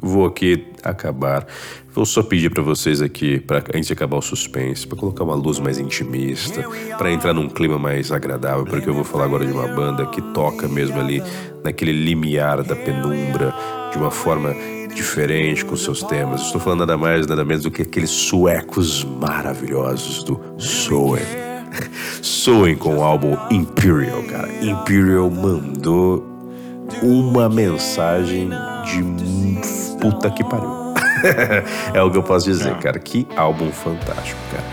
vou 0.00 0.26
aqui 0.26 0.66
acabar. 0.82 1.46
Vou 1.92 2.04
só 2.04 2.22
pedir 2.22 2.50
para 2.50 2.62
vocês 2.62 3.00
aqui, 3.00 3.38
para 3.38 3.58
antes 3.72 3.86
de 3.86 3.92
acabar 3.92 4.16
o 4.16 4.22
suspense, 4.22 4.86
para 4.86 4.98
colocar 4.98 5.22
uma 5.22 5.36
luz 5.36 5.60
mais 5.60 5.78
intimista, 5.78 6.68
para 6.98 7.12
entrar 7.12 7.32
num 7.32 7.48
clima 7.48 7.78
mais 7.78 8.10
agradável, 8.10 8.64
porque 8.64 8.88
eu 8.88 8.94
vou 8.94 9.04
falar 9.04 9.24
agora 9.24 9.46
de 9.46 9.52
uma 9.52 9.68
banda 9.68 10.04
que 10.06 10.20
toca 10.20 10.66
mesmo 10.66 10.98
ali 10.98 11.22
naquele 11.62 11.92
limiar 11.92 12.64
da 12.64 12.74
penumbra, 12.74 13.54
de 13.92 13.98
uma 13.98 14.10
forma 14.10 14.52
diferente 14.94 15.64
com 15.64 15.76
seus 15.76 16.02
temas. 16.02 16.42
Estou 16.42 16.60
falando 16.60 16.80
nada 16.80 16.96
mais, 16.96 17.26
nada 17.26 17.44
menos 17.44 17.62
do 17.62 17.70
que 17.70 17.82
aqueles 17.82 18.10
suecos 18.10 19.04
maravilhosos 19.04 20.22
do 20.24 20.40
Soen. 20.58 21.22
Soen 22.22 22.76
com 22.76 22.98
o 22.98 23.02
álbum 23.02 23.36
Imperial, 23.50 24.22
cara. 24.24 24.48
Imperial 24.62 25.30
mandou 25.30 26.24
uma 27.02 27.48
mensagem 27.48 28.50
de 28.84 29.98
puta 30.00 30.30
que 30.30 30.44
pariu. 30.44 30.84
é 31.94 32.02
o 32.02 32.10
que 32.10 32.18
eu 32.18 32.22
posso 32.22 32.46
dizer, 32.46 32.72
é. 32.72 32.74
cara. 32.74 32.98
Que 32.98 33.26
álbum 33.36 33.70
fantástico, 33.72 34.38
cara. 34.50 34.64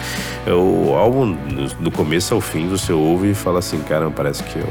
É 0.46 0.54
o 0.54 0.94
álbum, 0.96 1.38
do 1.80 1.92
começo 1.92 2.34
ao 2.34 2.42
fim, 2.42 2.68
você 2.68 2.92
ouve 2.92 3.32
e 3.32 3.34
fala 3.34 3.60
assim, 3.60 3.80
cara, 3.82 4.10
parece 4.10 4.44
que 4.44 4.60
eu 4.60 4.68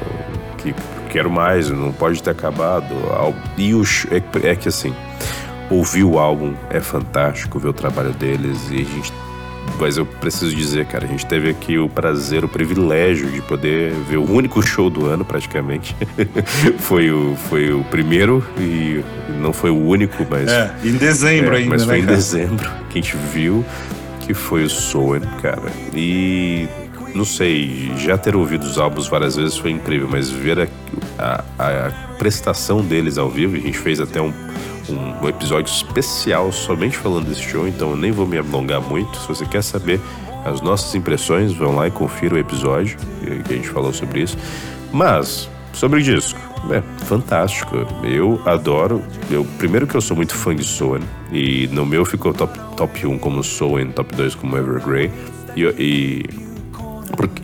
que 0.61 0.75
quero 1.11 1.31
mais, 1.31 1.71
não 1.71 1.93
pode 1.93 2.23
ter 2.23 2.31
acabado. 2.31 2.95
E 3.57 3.75
o, 3.75 3.83
é, 3.83 4.51
é 4.51 4.57
que 4.57 4.69
assim, 4.69 4.95
ouvir 5.71 6.05
o 6.05 6.19
álbum 6.19 6.53
é 6.69 6.81
fantástico, 6.81 7.59
ver 7.59 7.69
o 7.69 7.73
trabalho 7.73 8.13
deles 8.13 8.69
e 8.71 8.75
a 8.75 8.85
gente. 8.85 9.13
Mas 9.79 9.97
eu 9.97 10.05
preciso 10.05 10.55
dizer, 10.55 10.85
cara, 10.87 11.05
a 11.05 11.09
gente 11.09 11.25
teve 11.25 11.49
aqui 11.49 11.79
o 11.79 11.89
prazer, 11.89 12.45
o 12.45 12.49
privilégio 12.49 13.31
de 13.31 13.41
poder 13.41 13.93
ver 13.93 14.17
o 14.17 14.31
único 14.31 14.61
show 14.61 14.91
do 14.91 15.07
ano, 15.07 15.25
praticamente. 15.25 15.97
foi, 16.81 17.11
o, 17.11 17.37
foi 17.49 17.73
o 17.73 17.85
primeiro 17.85 18.45
e 18.59 19.03
não 19.41 19.53
foi 19.53 19.71
o 19.71 19.79
único, 19.79 20.27
mas. 20.29 20.51
É, 20.51 20.75
em 20.85 20.97
dezembro 20.97 21.55
é, 21.55 21.59
ainda. 21.59 21.71
Mas 21.71 21.85
foi 21.85 21.95
né, 21.95 21.99
em 22.01 22.05
cara? 22.05 22.17
dezembro 22.17 22.71
que 22.91 22.99
a 22.99 23.03
gente 23.03 23.17
viu, 23.33 23.65
que 24.21 24.35
foi 24.35 24.65
o 24.65 24.71
Soen, 24.71 25.23
cara. 25.41 25.71
E 25.95 26.69
não 27.15 27.25
sei, 27.25 27.93
já 27.97 28.19
ter 28.19 28.37
ouvido 28.37 28.65
os 28.65 28.79
álbuns 28.79 29.09
várias 29.09 29.37
vezes 29.37 29.57
foi 29.57 29.71
incrível, 29.71 30.09
mas 30.11 30.31
ver 30.31 30.69
a, 31.19 31.45
a, 31.59 31.87
a 31.87 31.91
prestação 32.19 32.83
deles 32.83 33.19
ao 33.19 33.29
vivo, 33.29 33.57
a 33.57 33.61
gente 33.61 33.79
fez 33.79 34.01
até 34.01 34.21
um 34.21 34.33
um, 34.91 35.29
episódio 35.29 35.73
especial 35.73 36.53
somente 36.53 36.97
falando 36.97 37.29
desse 37.29 37.43
show, 37.43 37.67
então 37.67 37.91
eu 37.91 37.97
nem 37.97 38.11
vou 38.11 38.27
me 38.27 38.39
alongar 38.39 38.81
muito. 38.81 39.19
Se 39.19 39.29
você 39.29 39.47
quer 39.47 39.63
saber 39.63 40.01
as 40.45 40.61
nossas 40.61 40.95
impressões, 40.95 41.53
vão 41.53 41.75
lá 41.77 41.89
e 41.89 41.91
confira 41.91 42.35
o 42.35 42.39
episódio 42.39 42.99
que 43.45 43.53
a 43.53 43.57
gente 43.57 43.69
falou 43.69 43.93
sobre 43.93 44.23
isso. 44.23 44.37
Mas, 44.93 45.49
sobre 45.73 46.01
o 46.01 46.03
disco, 46.03 46.39
é 46.71 46.83
fantástico. 47.05 47.87
Eu 48.05 48.41
adoro. 48.45 49.03
Eu, 49.31 49.45
primeiro 49.59 49.87
que 49.87 49.95
eu 49.95 50.01
sou 50.01 50.17
muito 50.17 50.35
fã 50.35 50.55
de 50.55 50.65
Soen, 50.65 51.03
e 51.33 51.69
no 51.69 51.87
meu 51.87 52.05
ficou 52.05 52.35
top, 52.35 52.59
top 52.77 53.07
1 53.07 53.19
como 53.19 53.43
Soen, 53.43 53.93
top 53.93 54.15
2 54.15 54.35
como 54.35 54.57
Evergrey. 54.57 55.11
E, 55.57 55.63
e, 55.79 56.25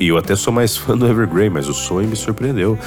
e 0.01 0.09
eu 0.09 0.19
até 0.19 0.37
sou 0.37 0.53
mais 0.53 0.77
fã 0.77 0.97
do 0.97 1.07
Evergrey, 1.07 1.49
mas 1.49 1.69
o 1.69 1.75
Soen 1.75 2.07
me 2.07 2.17
surpreendeu. 2.17 2.79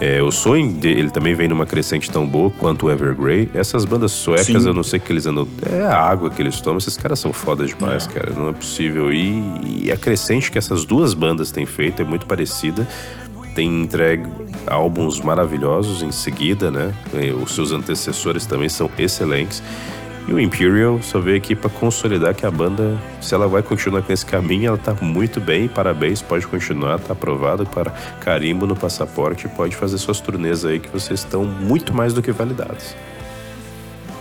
É, 0.00 0.22
o 0.22 0.30
Sonho, 0.30 0.78
ele 0.82 1.10
também 1.10 1.34
vem 1.34 1.48
numa 1.48 1.66
crescente 1.66 2.10
tão 2.10 2.26
boa 2.26 2.50
quanto 2.50 2.86
o 2.86 2.90
Evergrey. 2.90 3.50
Essas 3.52 3.84
bandas 3.84 4.12
suecas, 4.12 4.62
Sim. 4.62 4.68
eu 4.68 4.74
não 4.74 4.84
sei 4.84 5.00
que 5.00 5.12
eles 5.12 5.26
andam. 5.26 5.46
É 5.68 5.82
a 5.82 6.00
água 6.00 6.30
que 6.30 6.40
eles 6.40 6.60
tomam. 6.60 6.78
Esses 6.78 6.96
caras 6.96 7.18
são 7.18 7.32
foda 7.32 7.66
demais, 7.66 8.06
é. 8.06 8.10
cara. 8.12 8.32
Não 8.32 8.48
é 8.48 8.52
possível. 8.52 9.12
E, 9.12 9.84
e 9.84 9.92
a 9.92 9.96
crescente 9.96 10.52
que 10.52 10.58
essas 10.58 10.84
duas 10.84 11.14
bandas 11.14 11.50
têm 11.50 11.66
feito 11.66 12.00
é 12.00 12.04
muito 12.04 12.26
parecida. 12.26 12.86
Tem 13.56 13.82
entregue 13.82 14.24
álbuns 14.68 15.20
maravilhosos 15.20 16.02
em 16.02 16.12
seguida, 16.12 16.70
né? 16.70 16.94
Os 17.42 17.56
seus 17.56 17.72
antecessores 17.72 18.46
também 18.46 18.68
são 18.68 18.88
excelentes. 18.96 19.60
E 20.28 20.32
o 20.32 20.38
Imperial 20.38 21.00
só 21.02 21.18
veio 21.18 21.38
aqui 21.38 21.56
para 21.56 21.70
consolidar 21.70 22.34
que 22.34 22.44
a 22.44 22.50
banda, 22.50 22.98
se 23.18 23.34
ela 23.34 23.48
vai 23.48 23.62
continuar 23.62 24.02
com 24.02 24.12
esse 24.12 24.26
caminho, 24.26 24.68
ela 24.68 24.76
tá 24.76 24.92
muito 25.00 25.40
bem. 25.40 25.66
Parabéns, 25.66 26.20
pode 26.20 26.46
continuar, 26.46 26.98
tá 26.98 27.14
aprovado 27.14 27.64
para 27.64 27.90
carimbo 28.20 28.66
no 28.66 28.76
passaporte. 28.76 29.48
Pode 29.48 29.74
fazer 29.74 29.96
suas 29.96 30.20
turnês 30.20 30.66
aí 30.66 30.78
que 30.78 30.90
vocês 30.90 31.20
estão 31.20 31.44
muito 31.44 31.94
mais 31.94 32.12
do 32.12 32.20
que 32.20 32.30
validados. 32.30 32.94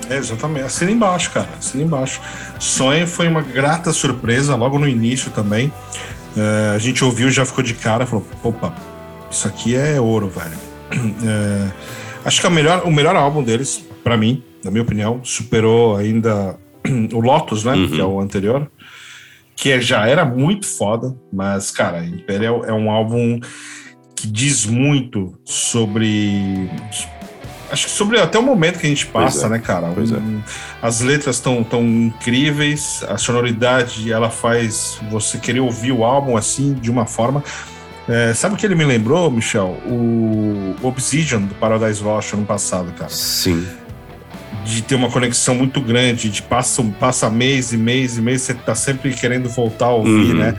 É, 0.10 0.16
exatamente. 0.16 0.64
Assina 0.64 0.92
embaixo, 0.92 1.30
cara. 1.32 1.50
Assina 1.60 1.84
embaixo. 1.84 2.22
Sonho 2.58 3.06
foi 3.06 3.28
uma 3.28 3.42
grata 3.42 3.92
surpresa 3.92 4.56
logo 4.56 4.80
no 4.80 4.88
início 4.88 5.30
também. 5.32 5.74
É, 6.38 6.74
a 6.74 6.78
gente 6.78 7.04
ouviu, 7.04 7.30
já 7.30 7.46
ficou 7.46 7.62
de 7.62 7.74
cara, 7.74 8.06
falou: 8.06 8.26
opa, 8.42 8.74
isso 9.30 9.46
aqui 9.46 9.76
é 9.76 10.00
ouro, 10.00 10.30
velho. 10.30 10.58
É, 11.28 11.72
acho 12.24 12.40
que 12.40 12.46
é 12.46 12.50
o 12.50 12.52
melhor, 12.52 12.84
o 12.86 12.92
melhor 12.92 13.16
álbum 13.16 13.44
deles, 13.44 13.84
para 14.04 14.16
mim, 14.16 14.42
na 14.68 14.72
minha 14.72 14.84
opinião, 14.84 15.22
superou 15.24 15.96
ainda 15.96 16.58
o 17.14 17.20
Lotus, 17.20 17.64
né? 17.64 17.74
Uhum. 17.74 17.88
Que 17.88 18.02
é 18.02 18.04
o 18.04 18.20
anterior. 18.20 18.70
Que 19.56 19.82
já 19.82 20.06
era 20.06 20.24
muito 20.24 20.68
foda, 20.68 21.16
mas, 21.34 21.72
cara, 21.72 22.06
Imperial 22.06 22.64
é 22.66 22.74
um 22.74 22.92
álbum 22.92 23.40
que 24.16 24.28
diz 24.28 24.66
muito 24.66 25.34
sobre. 25.46 26.70
Acho 27.72 27.86
que 27.86 27.92
sobre 27.92 28.20
até 28.20 28.38
o 28.38 28.44
momento 28.44 28.80
que 28.80 28.86
a 28.86 28.90
gente 28.90 29.08
passa, 29.08 29.48
é. 29.48 29.50
né, 29.50 29.60
cara? 29.60 29.88
Um, 29.88 30.40
é. 30.40 30.44
As 30.82 31.02
letras 31.02 31.38
estão 31.38 31.64
tão 31.64 31.84
incríveis, 31.84 33.04
a 33.08 33.18
sonoridade 33.18 34.12
ela 34.12 34.30
faz 34.30 35.00
você 35.10 35.38
querer 35.38 35.62
ouvir 35.62 35.92
o 35.92 36.04
álbum 36.04 36.38
assim, 36.38 36.74
de 36.74 36.92
uma 36.92 37.06
forma. 37.06 37.44
É, 38.08 38.34
sabe 38.34 38.56
o 38.56 38.58
que 38.58 38.66
ele 38.66 38.76
me 38.76 38.86
lembrou, 38.86 39.30
Michel? 39.32 39.78
O 39.86 40.76
Obsidian 40.82 41.42
do 41.42 41.56
Paradise 41.56 42.02
Lost 42.02 42.32
ano 42.34 42.46
passado, 42.46 42.94
cara. 42.94 43.10
Sim 43.10 43.66
de 44.68 44.82
ter 44.82 44.96
uma 44.96 45.10
conexão 45.10 45.56
muito 45.56 45.80
grande, 45.80 46.30
de 46.30 46.42
passa, 46.42 46.84
passa 47.00 47.30
mês 47.30 47.72
e 47.72 47.78
mês 47.78 48.18
e 48.18 48.22
mês, 48.22 48.42
você 48.42 48.54
tá 48.54 48.76
sempre 48.76 49.14
querendo 49.14 49.48
voltar 49.48 49.88
a 49.88 49.92
ouvir, 49.92 50.32
uhum. 50.32 50.38
né? 50.38 50.56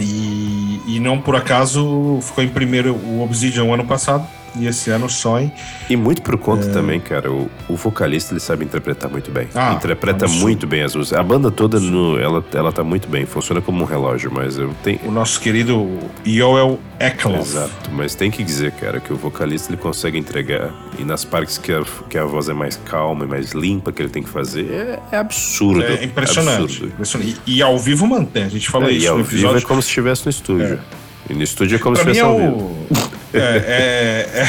E, 0.00 0.80
e 0.86 1.00
não 1.00 1.20
por 1.20 1.36
acaso 1.36 2.18
ficou 2.22 2.42
em 2.42 2.48
primeiro 2.48 2.94
o 2.94 3.22
Obsidian 3.22 3.72
ano 3.72 3.84
passado 3.84 4.26
e 4.56 4.66
esse 4.66 4.90
ano 4.90 5.08
só 5.08 5.40
em. 5.40 5.52
E 5.88 5.96
muito 5.96 6.22
por 6.22 6.36
conta 6.36 6.66
é... 6.66 6.72
também, 6.72 7.00
cara, 7.00 7.30
o, 7.30 7.50
o, 7.68 7.76
vocalista 7.76 8.32
ele 8.32 8.40
sabe 8.40 8.64
interpretar 8.64 9.10
muito 9.10 9.30
bem. 9.30 9.48
Ah, 9.54 9.74
Interpreta 9.74 10.28
muito 10.28 10.66
bem 10.66 10.82
as 10.82 10.94
músicas. 10.94 11.18
A 11.18 11.22
banda 11.22 11.50
toda, 11.50 11.80
no, 11.80 12.18
ela, 12.18 12.44
ela 12.52 12.72
tá 12.72 12.84
muito 12.84 13.08
bem, 13.08 13.26
funciona 13.26 13.60
como 13.60 13.82
um 13.82 13.86
relógio, 13.86 14.30
mas 14.32 14.58
eu 14.58 14.74
tenho. 14.82 15.00
O 15.04 15.10
nosso 15.10 15.40
querido 15.40 15.98
Yoel 16.26 16.78
Eklof. 17.00 17.40
Exato, 17.40 17.90
mas 17.92 18.14
tem 18.14 18.30
que 18.30 18.42
dizer, 18.42 18.72
cara, 18.72 19.00
que 19.00 19.12
o 19.12 19.16
vocalista 19.16 19.70
ele 19.70 19.80
consegue 19.80 20.18
entregar, 20.18 20.70
e 20.98 21.04
nas 21.04 21.24
partes 21.24 21.58
que 21.58 21.72
a, 21.72 21.82
que 22.08 22.18
a 22.18 22.24
voz 22.24 22.48
é 22.48 22.54
mais 22.54 22.76
calma 22.76 23.24
e 23.24 23.28
mais 23.28 23.52
limpa 23.52 23.92
que 23.92 24.02
ele 24.02 24.10
tem 24.10 24.22
que 24.22 24.28
fazer, 24.28 24.70
é, 24.70 25.00
é 25.12 25.16
absurdo. 25.18 25.82
É 25.82 26.04
impressionante. 26.04 26.62
Absurdo. 26.62 26.92
impressionante. 26.92 27.40
E, 27.46 27.56
e, 27.58 27.62
ao 27.62 27.78
vivo 27.78 28.06
mantém, 28.06 28.44
a 28.44 28.48
gente 28.48 28.68
falou 28.68 28.88
é, 28.88 28.92
isso. 28.92 29.06
E 29.06 29.08
ao 29.08 29.22
vivo 29.22 29.56
é 29.56 29.60
como 29.60 29.80
se 29.82 29.88
estivesse 29.88 30.26
no 30.26 30.30
estúdio. 30.30 30.74
É. 30.74 31.32
E 31.32 31.34
no 31.34 31.42
estúdio 31.42 31.76
é 31.76 31.78
como 31.78 31.94
pra 31.94 32.12
se 32.12 32.20
fosse 32.20 32.20
é 32.20 32.26
o... 32.26 32.76
é, 33.34 34.46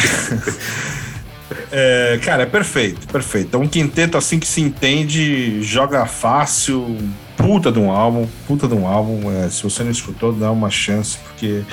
é, 1.71 1.73
é, 2.15 2.17
cara, 2.19 2.43
é 2.43 2.45
perfeito, 2.45 3.07
perfeito. 3.07 3.55
É 3.55 3.59
um 3.59 3.67
quinteto 3.67 4.17
assim 4.17 4.39
que 4.39 4.47
se 4.47 4.61
entende, 4.61 5.61
joga 5.61 6.05
fácil, 6.05 6.97
puta 7.37 7.71
de 7.71 7.79
um 7.79 7.91
álbum, 7.91 8.27
puta 8.47 8.67
de 8.67 8.73
um 8.73 8.87
álbum. 8.87 9.31
É, 9.31 9.49
se 9.49 9.63
você 9.63 9.83
não 9.83 9.91
escutou, 9.91 10.33
dá 10.33 10.51
uma 10.51 10.69
chance, 10.69 11.17
porque 11.17 11.63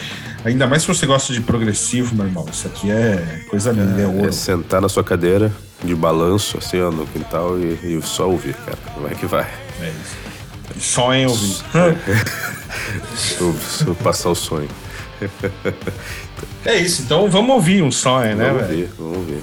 ainda 0.44 0.66
mais 0.66 0.82
se 0.82 0.88
você 0.88 1.06
gosta 1.06 1.32
de 1.32 1.40
progressivo, 1.40 2.14
meu 2.14 2.26
irmão, 2.26 2.46
isso 2.50 2.66
aqui 2.66 2.90
é 2.90 3.44
coisa 3.48 3.72
linda, 3.72 4.00
é, 4.00 4.04
é 4.04 4.06
ouro. 4.06 4.28
É 4.28 4.32
sentar 4.32 4.80
na 4.80 4.88
sua 4.88 5.04
cadeira 5.04 5.52
de 5.82 5.94
balanço, 5.94 6.58
assim, 6.58 6.80
ó, 6.80 6.90
no 6.90 7.06
quintal 7.06 7.58
e, 7.58 7.96
e 7.96 8.02
só 8.02 8.28
ouvir, 8.28 8.54
cara. 8.54 8.78
Vai 9.00 9.14
que 9.14 9.26
vai. 9.26 9.46
É 9.80 9.88
isso. 9.88 10.30
Só 10.78 11.14
em 11.14 11.26
ouvir. 11.26 11.56
passar 14.02 14.30
o 14.30 14.34
sonho. 14.34 14.68
É 16.64 16.76
isso, 16.76 17.02
então 17.02 17.28
vamos 17.28 17.54
ouvir 17.54 17.82
um 17.82 17.90
sonho, 17.90 18.36
né, 18.36 18.46
Vamos 18.48 18.62
ouvir, 18.62 18.90
vamos 18.98 19.16
ouvir. 19.16 19.40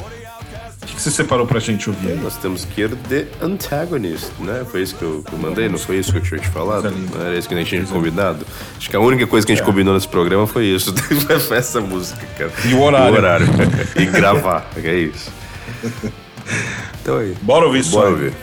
O 0.82 0.86
que, 0.86 1.02
você 1.02 1.12
separou 1.12 1.46
pra 1.46 1.60
gente 1.60 1.90
ouvir? 1.90 2.16
Nós 2.16 2.38
temos 2.38 2.64
que 2.64 2.82
ir 2.82 2.96
The 2.96 3.28
Antagonist, 3.42 4.32
né? 4.40 4.66
Foi 4.70 4.82
isso 4.82 4.96
que 4.96 5.04
eu, 5.04 5.22
que 5.22 5.34
eu 5.34 5.38
mandei, 5.38 5.68
não 5.68 5.78
foi 5.78 5.98
isso 5.98 6.12
que 6.12 6.20
eu 6.20 6.24
tinha 6.24 6.40
te 6.40 6.48
falado? 6.48 6.90
Não 6.90 7.22
era 7.22 7.38
isso 7.38 7.48
que 7.48 7.54
a 7.54 7.58
gente 7.58 7.68
tinha 7.68 7.84
combinado? 7.84 8.46
Acho 8.78 8.90
que 8.90 8.96
a 8.96 9.00
única 9.00 9.28
coisa 9.28 9.46
que 9.46 9.52
a 9.52 9.56
gente 9.56 9.64
é. 9.64 9.66
combinou 9.66 9.94
nesse 9.94 10.08
programa 10.08 10.48
foi 10.48 10.66
isso. 10.66 10.96
foi 11.46 11.58
essa 11.58 11.82
música, 11.82 12.26
cara. 12.38 12.52
E 12.66 12.74
o 12.74 12.82
horário. 12.82 13.10
E 13.10 13.12
o 13.12 13.18
horário. 13.18 13.48
e 13.98 14.06
gravar, 14.06 14.70
é 14.78 14.96
isso. 14.96 15.32
Então 17.02 17.20
aí. 17.20 17.34
Bora 17.42 17.66
ouvir 17.66 17.80
isso. 17.80 17.92
Bora 17.92 18.10
ouvir. 18.10 18.34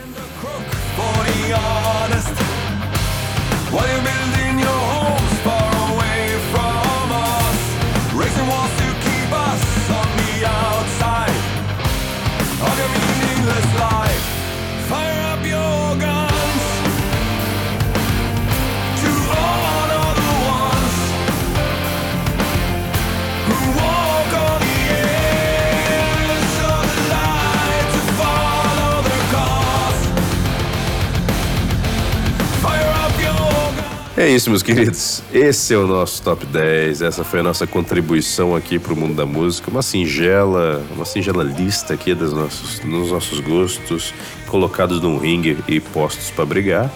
É 34.25 34.29
isso, 34.31 34.49
meus 34.49 34.63
queridos. 34.63 35.23
Esse 35.31 35.75
é 35.75 35.77
o 35.77 35.87
nosso 35.87 36.23
top 36.23 36.47
10. 36.47 37.03
Essa 37.03 37.23
foi 37.23 37.41
a 37.41 37.43
nossa 37.43 37.67
contribuição 37.67 38.57
aqui 38.57 38.79
para 38.79 38.95
o 38.95 38.97
mundo 38.97 39.13
da 39.13 39.27
música. 39.27 39.71
Uma 39.71 39.83
singela, 39.83 40.83
uma 40.97 41.05
singela 41.05 41.45
lista 41.45 41.93
aqui 41.93 42.15
dos 42.15 42.33
nossos, 42.33 42.79
dos 42.79 43.11
nossos 43.11 43.39
gostos, 43.41 44.15
colocados 44.47 44.99
num 45.03 45.19
ringue 45.19 45.59
e 45.69 45.79
postos 45.79 46.31
para 46.31 46.47
brigar. 46.47 46.91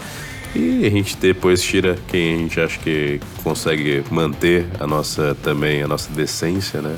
E 0.56 0.86
a 0.86 0.90
gente 0.90 1.18
depois 1.18 1.60
tira 1.62 1.98
quem 2.08 2.34
a 2.34 2.38
gente 2.38 2.60
acha 2.62 2.78
que 2.78 3.20
consegue 3.44 4.02
manter 4.10 4.66
a 4.80 4.86
nossa 4.86 5.36
também 5.42 5.82
a 5.82 5.86
nossa 5.86 6.10
decência, 6.10 6.80
né? 6.80 6.96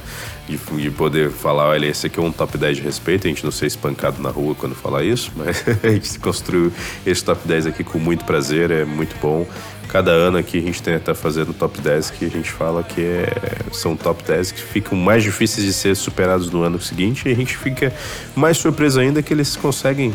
De, 0.48 0.56
de, 0.56 0.90
poder 0.92 1.30
falar, 1.30 1.70
olha, 1.70 1.86
esse 1.86 2.06
aqui 2.06 2.20
é 2.20 2.22
um 2.22 2.30
top 2.30 2.56
10 2.56 2.76
de 2.76 2.82
respeito, 2.84 3.26
a 3.26 3.30
gente 3.30 3.42
não 3.42 3.50
ser 3.50 3.66
espancado 3.66 4.22
na 4.22 4.30
rua 4.30 4.54
quando 4.54 4.76
falar 4.76 5.02
isso, 5.02 5.32
mas 5.36 5.64
a 5.82 5.88
gente 5.88 6.18
construiu 6.20 6.72
esse 7.04 7.24
top 7.24 7.46
10 7.46 7.66
aqui 7.66 7.82
com 7.82 7.98
muito 7.98 8.24
prazer, 8.24 8.70
é 8.70 8.84
muito 8.84 9.16
bom 9.20 9.44
cada 9.90 10.12
ano 10.12 10.38
aqui 10.38 10.58
a 10.58 10.62
gente 10.62 10.80
tenta 10.80 11.14
fazendo 11.16 11.52
top 11.52 11.80
10 11.80 12.10
que 12.10 12.24
a 12.24 12.30
gente 12.30 12.48
fala 12.50 12.82
que 12.82 13.00
é, 13.00 13.26
são 13.72 13.96
top 13.96 14.22
10 14.22 14.52
que 14.52 14.62
ficam 14.62 14.96
mais 14.96 15.24
difíceis 15.24 15.66
de 15.66 15.72
ser 15.72 15.96
superados 15.96 16.48
no 16.50 16.62
ano 16.62 16.80
seguinte 16.80 17.28
e 17.28 17.32
a 17.32 17.34
gente 17.34 17.56
fica 17.56 17.92
mais 18.36 18.56
surpreso 18.56 19.00
ainda 19.00 19.20
que 19.20 19.34
eles 19.34 19.56
conseguem 19.56 20.14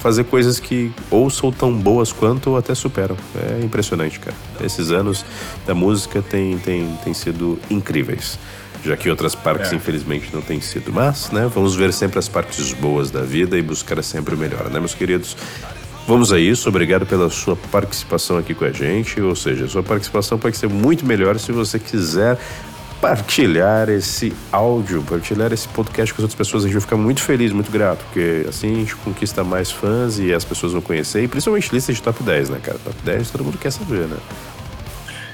fazer 0.00 0.24
coisas 0.24 0.60
que 0.60 0.92
ou 1.10 1.30
são 1.30 1.50
tão 1.50 1.72
boas 1.72 2.12
quanto 2.12 2.50
ou 2.50 2.56
até 2.58 2.74
superam. 2.74 3.16
É 3.34 3.64
impressionante, 3.64 4.20
cara. 4.20 4.36
Esses 4.60 4.90
anos 4.90 5.24
da 5.66 5.74
música 5.74 6.22
têm 6.22 6.58
tem, 6.58 6.86
tem 7.02 7.14
sido 7.14 7.58
incríveis. 7.70 8.38
Já 8.84 8.96
que 8.96 9.10
outras 9.10 9.34
partes, 9.34 9.72
é. 9.72 9.74
infelizmente, 9.74 10.28
não 10.32 10.40
têm 10.40 10.60
sido. 10.60 10.92
Mas, 10.92 11.32
né, 11.32 11.50
vamos 11.52 11.74
ver 11.74 11.92
sempre 11.92 12.18
as 12.18 12.28
partes 12.28 12.72
boas 12.74 13.10
da 13.10 13.22
vida 13.22 13.58
e 13.58 13.62
buscar 13.62 14.00
sempre 14.04 14.36
o 14.36 14.38
melhor, 14.38 14.70
né, 14.70 14.78
meus 14.78 14.94
queridos? 14.94 15.36
Vamos 16.08 16.32
a 16.32 16.38
isso, 16.38 16.70
obrigado 16.70 17.04
pela 17.04 17.28
sua 17.28 17.54
participação 17.54 18.38
aqui 18.38 18.54
com 18.54 18.64
a 18.64 18.72
gente. 18.72 19.20
Ou 19.20 19.36
seja, 19.36 19.68
sua 19.68 19.82
participação 19.82 20.38
pode 20.38 20.56
ser 20.56 20.66
muito 20.66 21.04
melhor 21.04 21.38
se 21.38 21.52
você 21.52 21.78
quiser 21.78 22.38
partilhar 22.98 23.90
esse 23.90 24.32
áudio, 24.50 25.02
partilhar 25.02 25.52
esse 25.52 25.68
podcast 25.68 26.14
com 26.14 26.22
as 26.22 26.24
outras 26.24 26.34
pessoas. 26.34 26.64
A 26.64 26.66
gente 26.66 26.72
vai 26.72 26.80
ficar 26.80 26.96
muito 26.96 27.20
feliz, 27.20 27.52
muito 27.52 27.70
grato, 27.70 28.02
porque 28.06 28.46
assim 28.48 28.72
a 28.72 28.76
gente 28.76 28.96
conquista 28.96 29.44
mais 29.44 29.70
fãs 29.70 30.18
e 30.18 30.32
as 30.32 30.46
pessoas 30.46 30.72
vão 30.72 30.80
conhecer, 30.80 31.22
e 31.24 31.28
principalmente 31.28 31.70
lista 31.70 31.92
de 31.92 32.00
top 32.00 32.22
10, 32.22 32.48
né, 32.48 32.58
cara? 32.62 32.78
Top 32.82 32.96
10 33.04 33.30
todo 33.30 33.44
mundo 33.44 33.58
quer 33.58 33.70
saber, 33.70 34.06
né? 34.06 34.16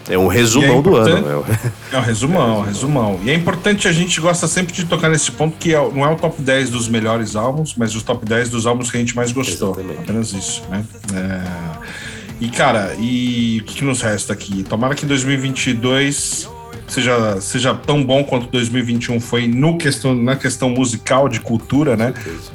É 0.08 0.18
um 0.18 0.26
resumão 0.26 0.78
é 0.78 0.82
do 0.82 0.96
ano. 0.96 1.42
Né? 1.42 1.60
É 1.92 1.98
um 1.98 2.02
resumão, 2.02 2.56
é 2.56 2.58
um 2.58 2.62
resumão. 2.62 3.20
E 3.24 3.30
é 3.30 3.34
importante, 3.34 3.88
a 3.88 3.92
gente 3.92 4.20
gosta 4.20 4.46
sempre 4.46 4.72
de 4.72 4.84
tocar 4.84 5.08
nesse 5.08 5.30
ponto 5.30 5.56
que 5.56 5.74
é, 5.74 5.78
não 5.78 6.04
é 6.04 6.10
o 6.10 6.16
top 6.16 6.40
10 6.40 6.70
dos 6.70 6.88
melhores 6.88 7.36
álbuns, 7.36 7.74
mas 7.76 7.94
os 7.94 8.02
top 8.02 8.24
10 8.24 8.50
dos 8.50 8.66
álbuns 8.66 8.90
que 8.90 8.96
a 8.96 9.00
gente 9.00 9.16
mais 9.16 9.32
gostou. 9.32 9.70
Exatamente. 9.70 10.00
Apenas 10.00 10.32
isso, 10.32 10.62
né? 10.68 10.84
É... 11.14 12.04
E, 12.40 12.48
cara, 12.48 12.94
e 12.98 13.60
o 13.62 13.64
que, 13.64 13.76
que 13.76 13.84
nos 13.84 14.02
resta 14.02 14.32
aqui? 14.32 14.64
Tomara 14.64 14.94
que 14.94 15.06
2022 15.06 16.48
seja, 16.86 17.40
seja 17.40 17.74
tão 17.74 18.04
bom 18.04 18.24
quanto 18.24 18.48
2021 18.48 19.20
foi 19.20 19.46
no 19.46 19.78
questão, 19.78 20.14
na 20.14 20.36
questão 20.36 20.68
musical, 20.70 21.28
de 21.28 21.40
cultura, 21.40 21.96
né? 21.96 22.12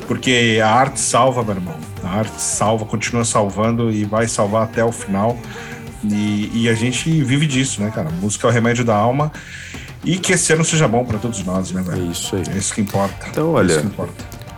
Porque 0.07 0.59
a 0.63 0.69
arte 0.69 0.99
salva, 0.99 1.43
meu 1.43 1.55
irmão. 1.55 1.75
A 2.03 2.09
arte 2.09 2.41
salva, 2.41 2.85
continua 2.85 3.25
salvando 3.25 3.91
e 3.91 4.03
vai 4.03 4.27
salvar 4.27 4.63
até 4.63 4.83
o 4.83 4.91
final. 4.91 5.37
E, 6.03 6.63
e 6.63 6.69
a 6.69 6.73
gente 6.73 7.09
vive 7.23 7.45
disso, 7.45 7.81
né, 7.81 7.91
cara? 7.93 8.09
música 8.09 8.47
é 8.47 8.49
o 8.49 8.53
remédio 8.53 8.85
da 8.85 8.95
alma. 8.95 9.31
E 10.03 10.17
que 10.17 10.33
esse 10.33 10.53
ano 10.53 10.63
seja 10.63 10.87
bom 10.87 11.03
para 11.03 11.17
todos 11.17 11.43
nós, 11.43 11.71
né, 11.71 11.81
velho? 11.81 12.07
É 12.07 12.11
isso 12.11 12.35
aí. 12.35 12.43
É 12.53 12.57
isso 12.57 12.73
que 12.73 12.81
importa. 12.81 13.27
Então, 13.29 13.51
olha, 13.51 13.73
é 13.73 13.83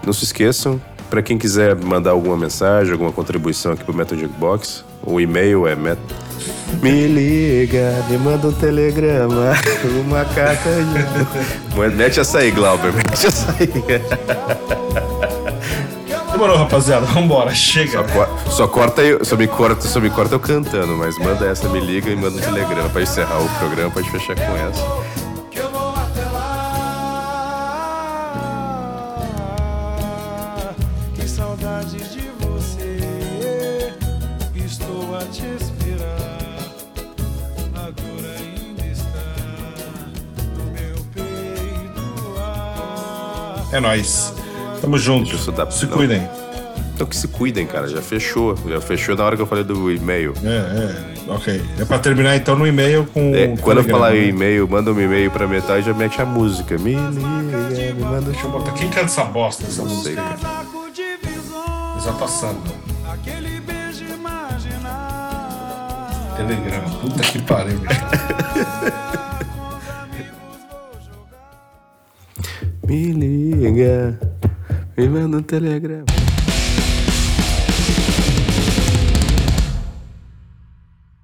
não 0.05 0.13
se 0.13 0.23
esqueçam, 0.23 0.79
para 1.09 1.21
quem 1.21 1.37
quiser 1.37 1.75
mandar 1.75 2.11
alguma 2.11 2.37
mensagem, 2.37 2.91
alguma 2.93 3.11
contribuição 3.11 3.73
aqui 3.73 3.83
pro 3.83 3.93
Metal 3.93 4.17
Jukebox, 4.17 4.85
o 5.03 5.19
e-mail 5.19 5.67
é 5.67 5.75
met... 5.75 5.99
Me 6.81 7.05
liga, 7.05 8.03
me 8.09 8.17
manda 8.17 8.47
um 8.47 8.53
telegrama, 8.53 9.51
uma 10.05 10.23
carta. 10.23 10.69
mete 11.95 12.19
essa 12.19 12.39
aí, 12.39 12.49
Glauber, 12.49 12.93
mete 12.93 13.27
essa 13.27 13.53
aí. 13.59 13.69
Demorou, 16.41 16.57
rapaziada. 16.57 17.05
Vambora, 17.05 17.53
chega. 17.53 17.91
Só, 17.91 18.03
co 18.03 18.51
só, 18.51 18.67
corta 18.67 19.03
eu, 19.03 19.23
só 19.23 19.37
me 19.37 19.47
corta, 19.47 19.87
só 19.87 19.99
me 19.99 20.09
corta 20.09 20.33
eu 20.33 20.39
cantando, 20.39 20.97
mas 20.97 21.15
manda 21.19 21.45
essa, 21.45 21.69
me 21.69 21.79
liga 21.79 22.09
e 22.09 22.15
manda 22.15 22.35
um 22.35 22.41
telegrama 22.41 22.89
pra 22.89 23.03
encerrar 23.03 23.39
o 23.39 23.47
programa, 23.59 23.91
pode 23.91 24.09
fechar 24.09 24.35
com 24.35 24.57
essa. 24.57 24.81
É 43.71 43.79
nóis. 43.79 44.40
Tamo 44.81 44.97
junto. 44.97 45.37
Se 45.37 45.85
não. 45.85 45.95
cuidem. 45.95 46.27
Então 46.93 47.07
que 47.07 47.15
se 47.15 47.27
cuidem, 47.27 47.65
cara. 47.65 47.87
Já 47.87 48.01
fechou. 48.01 48.57
Já 48.67 48.81
fechou 48.81 49.15
na 49.15 49.23
hora 49.23 49.35
que 49.35 49.41
eu 49.41 49.47
falei 49.47 49.63
do 49.63 49.91
e-mail. 49.91 50.33
É, 50.43 50.49
é. 50.49 51.31
Ok. 51.31 51.61
É 51.79 51.85
pra 51.85 51.99
terminar 51.99 52.35
então 52.35 52.55
no 52.55 52.65
e-mail 52.65 53.05
com. 53.13 53.33
É, 53.35 53.55
quando 53.57 53.77
eu 53.79 53.83
falar 53.83 54.11
né? 54.11 54.25
e-mail, 54.25 54.67
manda 54.67 54.91
um 54.91 54.99
e-mail 54.99 55.29
pra 55.31 55.47
metade 55.47 55.85
já 55.85 55.93
mete 55.93 56.21
a 56.21 56.25
música. 56.25 56.77
Me 56.77 56.95
liga, 56.95 57.93
me 57.93 58.01
manda. 58.01 58.31
Deixa 58.31 58.45
eu 58.45 58.51
botar. 58.51 58.71
Quem 58.73 58.89
canta 58.89 59.05
essa 59.05 59.23
bosta 59.23 59.63
essa 59.65 59.83
música? 59.83 60.03
Sei, 60.03 60.15
cara. 60.15 60.37
Exato 61.97 62.27
Sandra. 62.27 62.73
Telegrama. 66.35 66.89
Puta 67.01 67.21
que 67.21 67.39
pariu, 67.43 67.79
Me 72.87 73.11
liga, 73.13 74.19
me 74.97 75.07
manda 75.07 75.37
um 75.37 75.43
telegrama. 75.43 76.30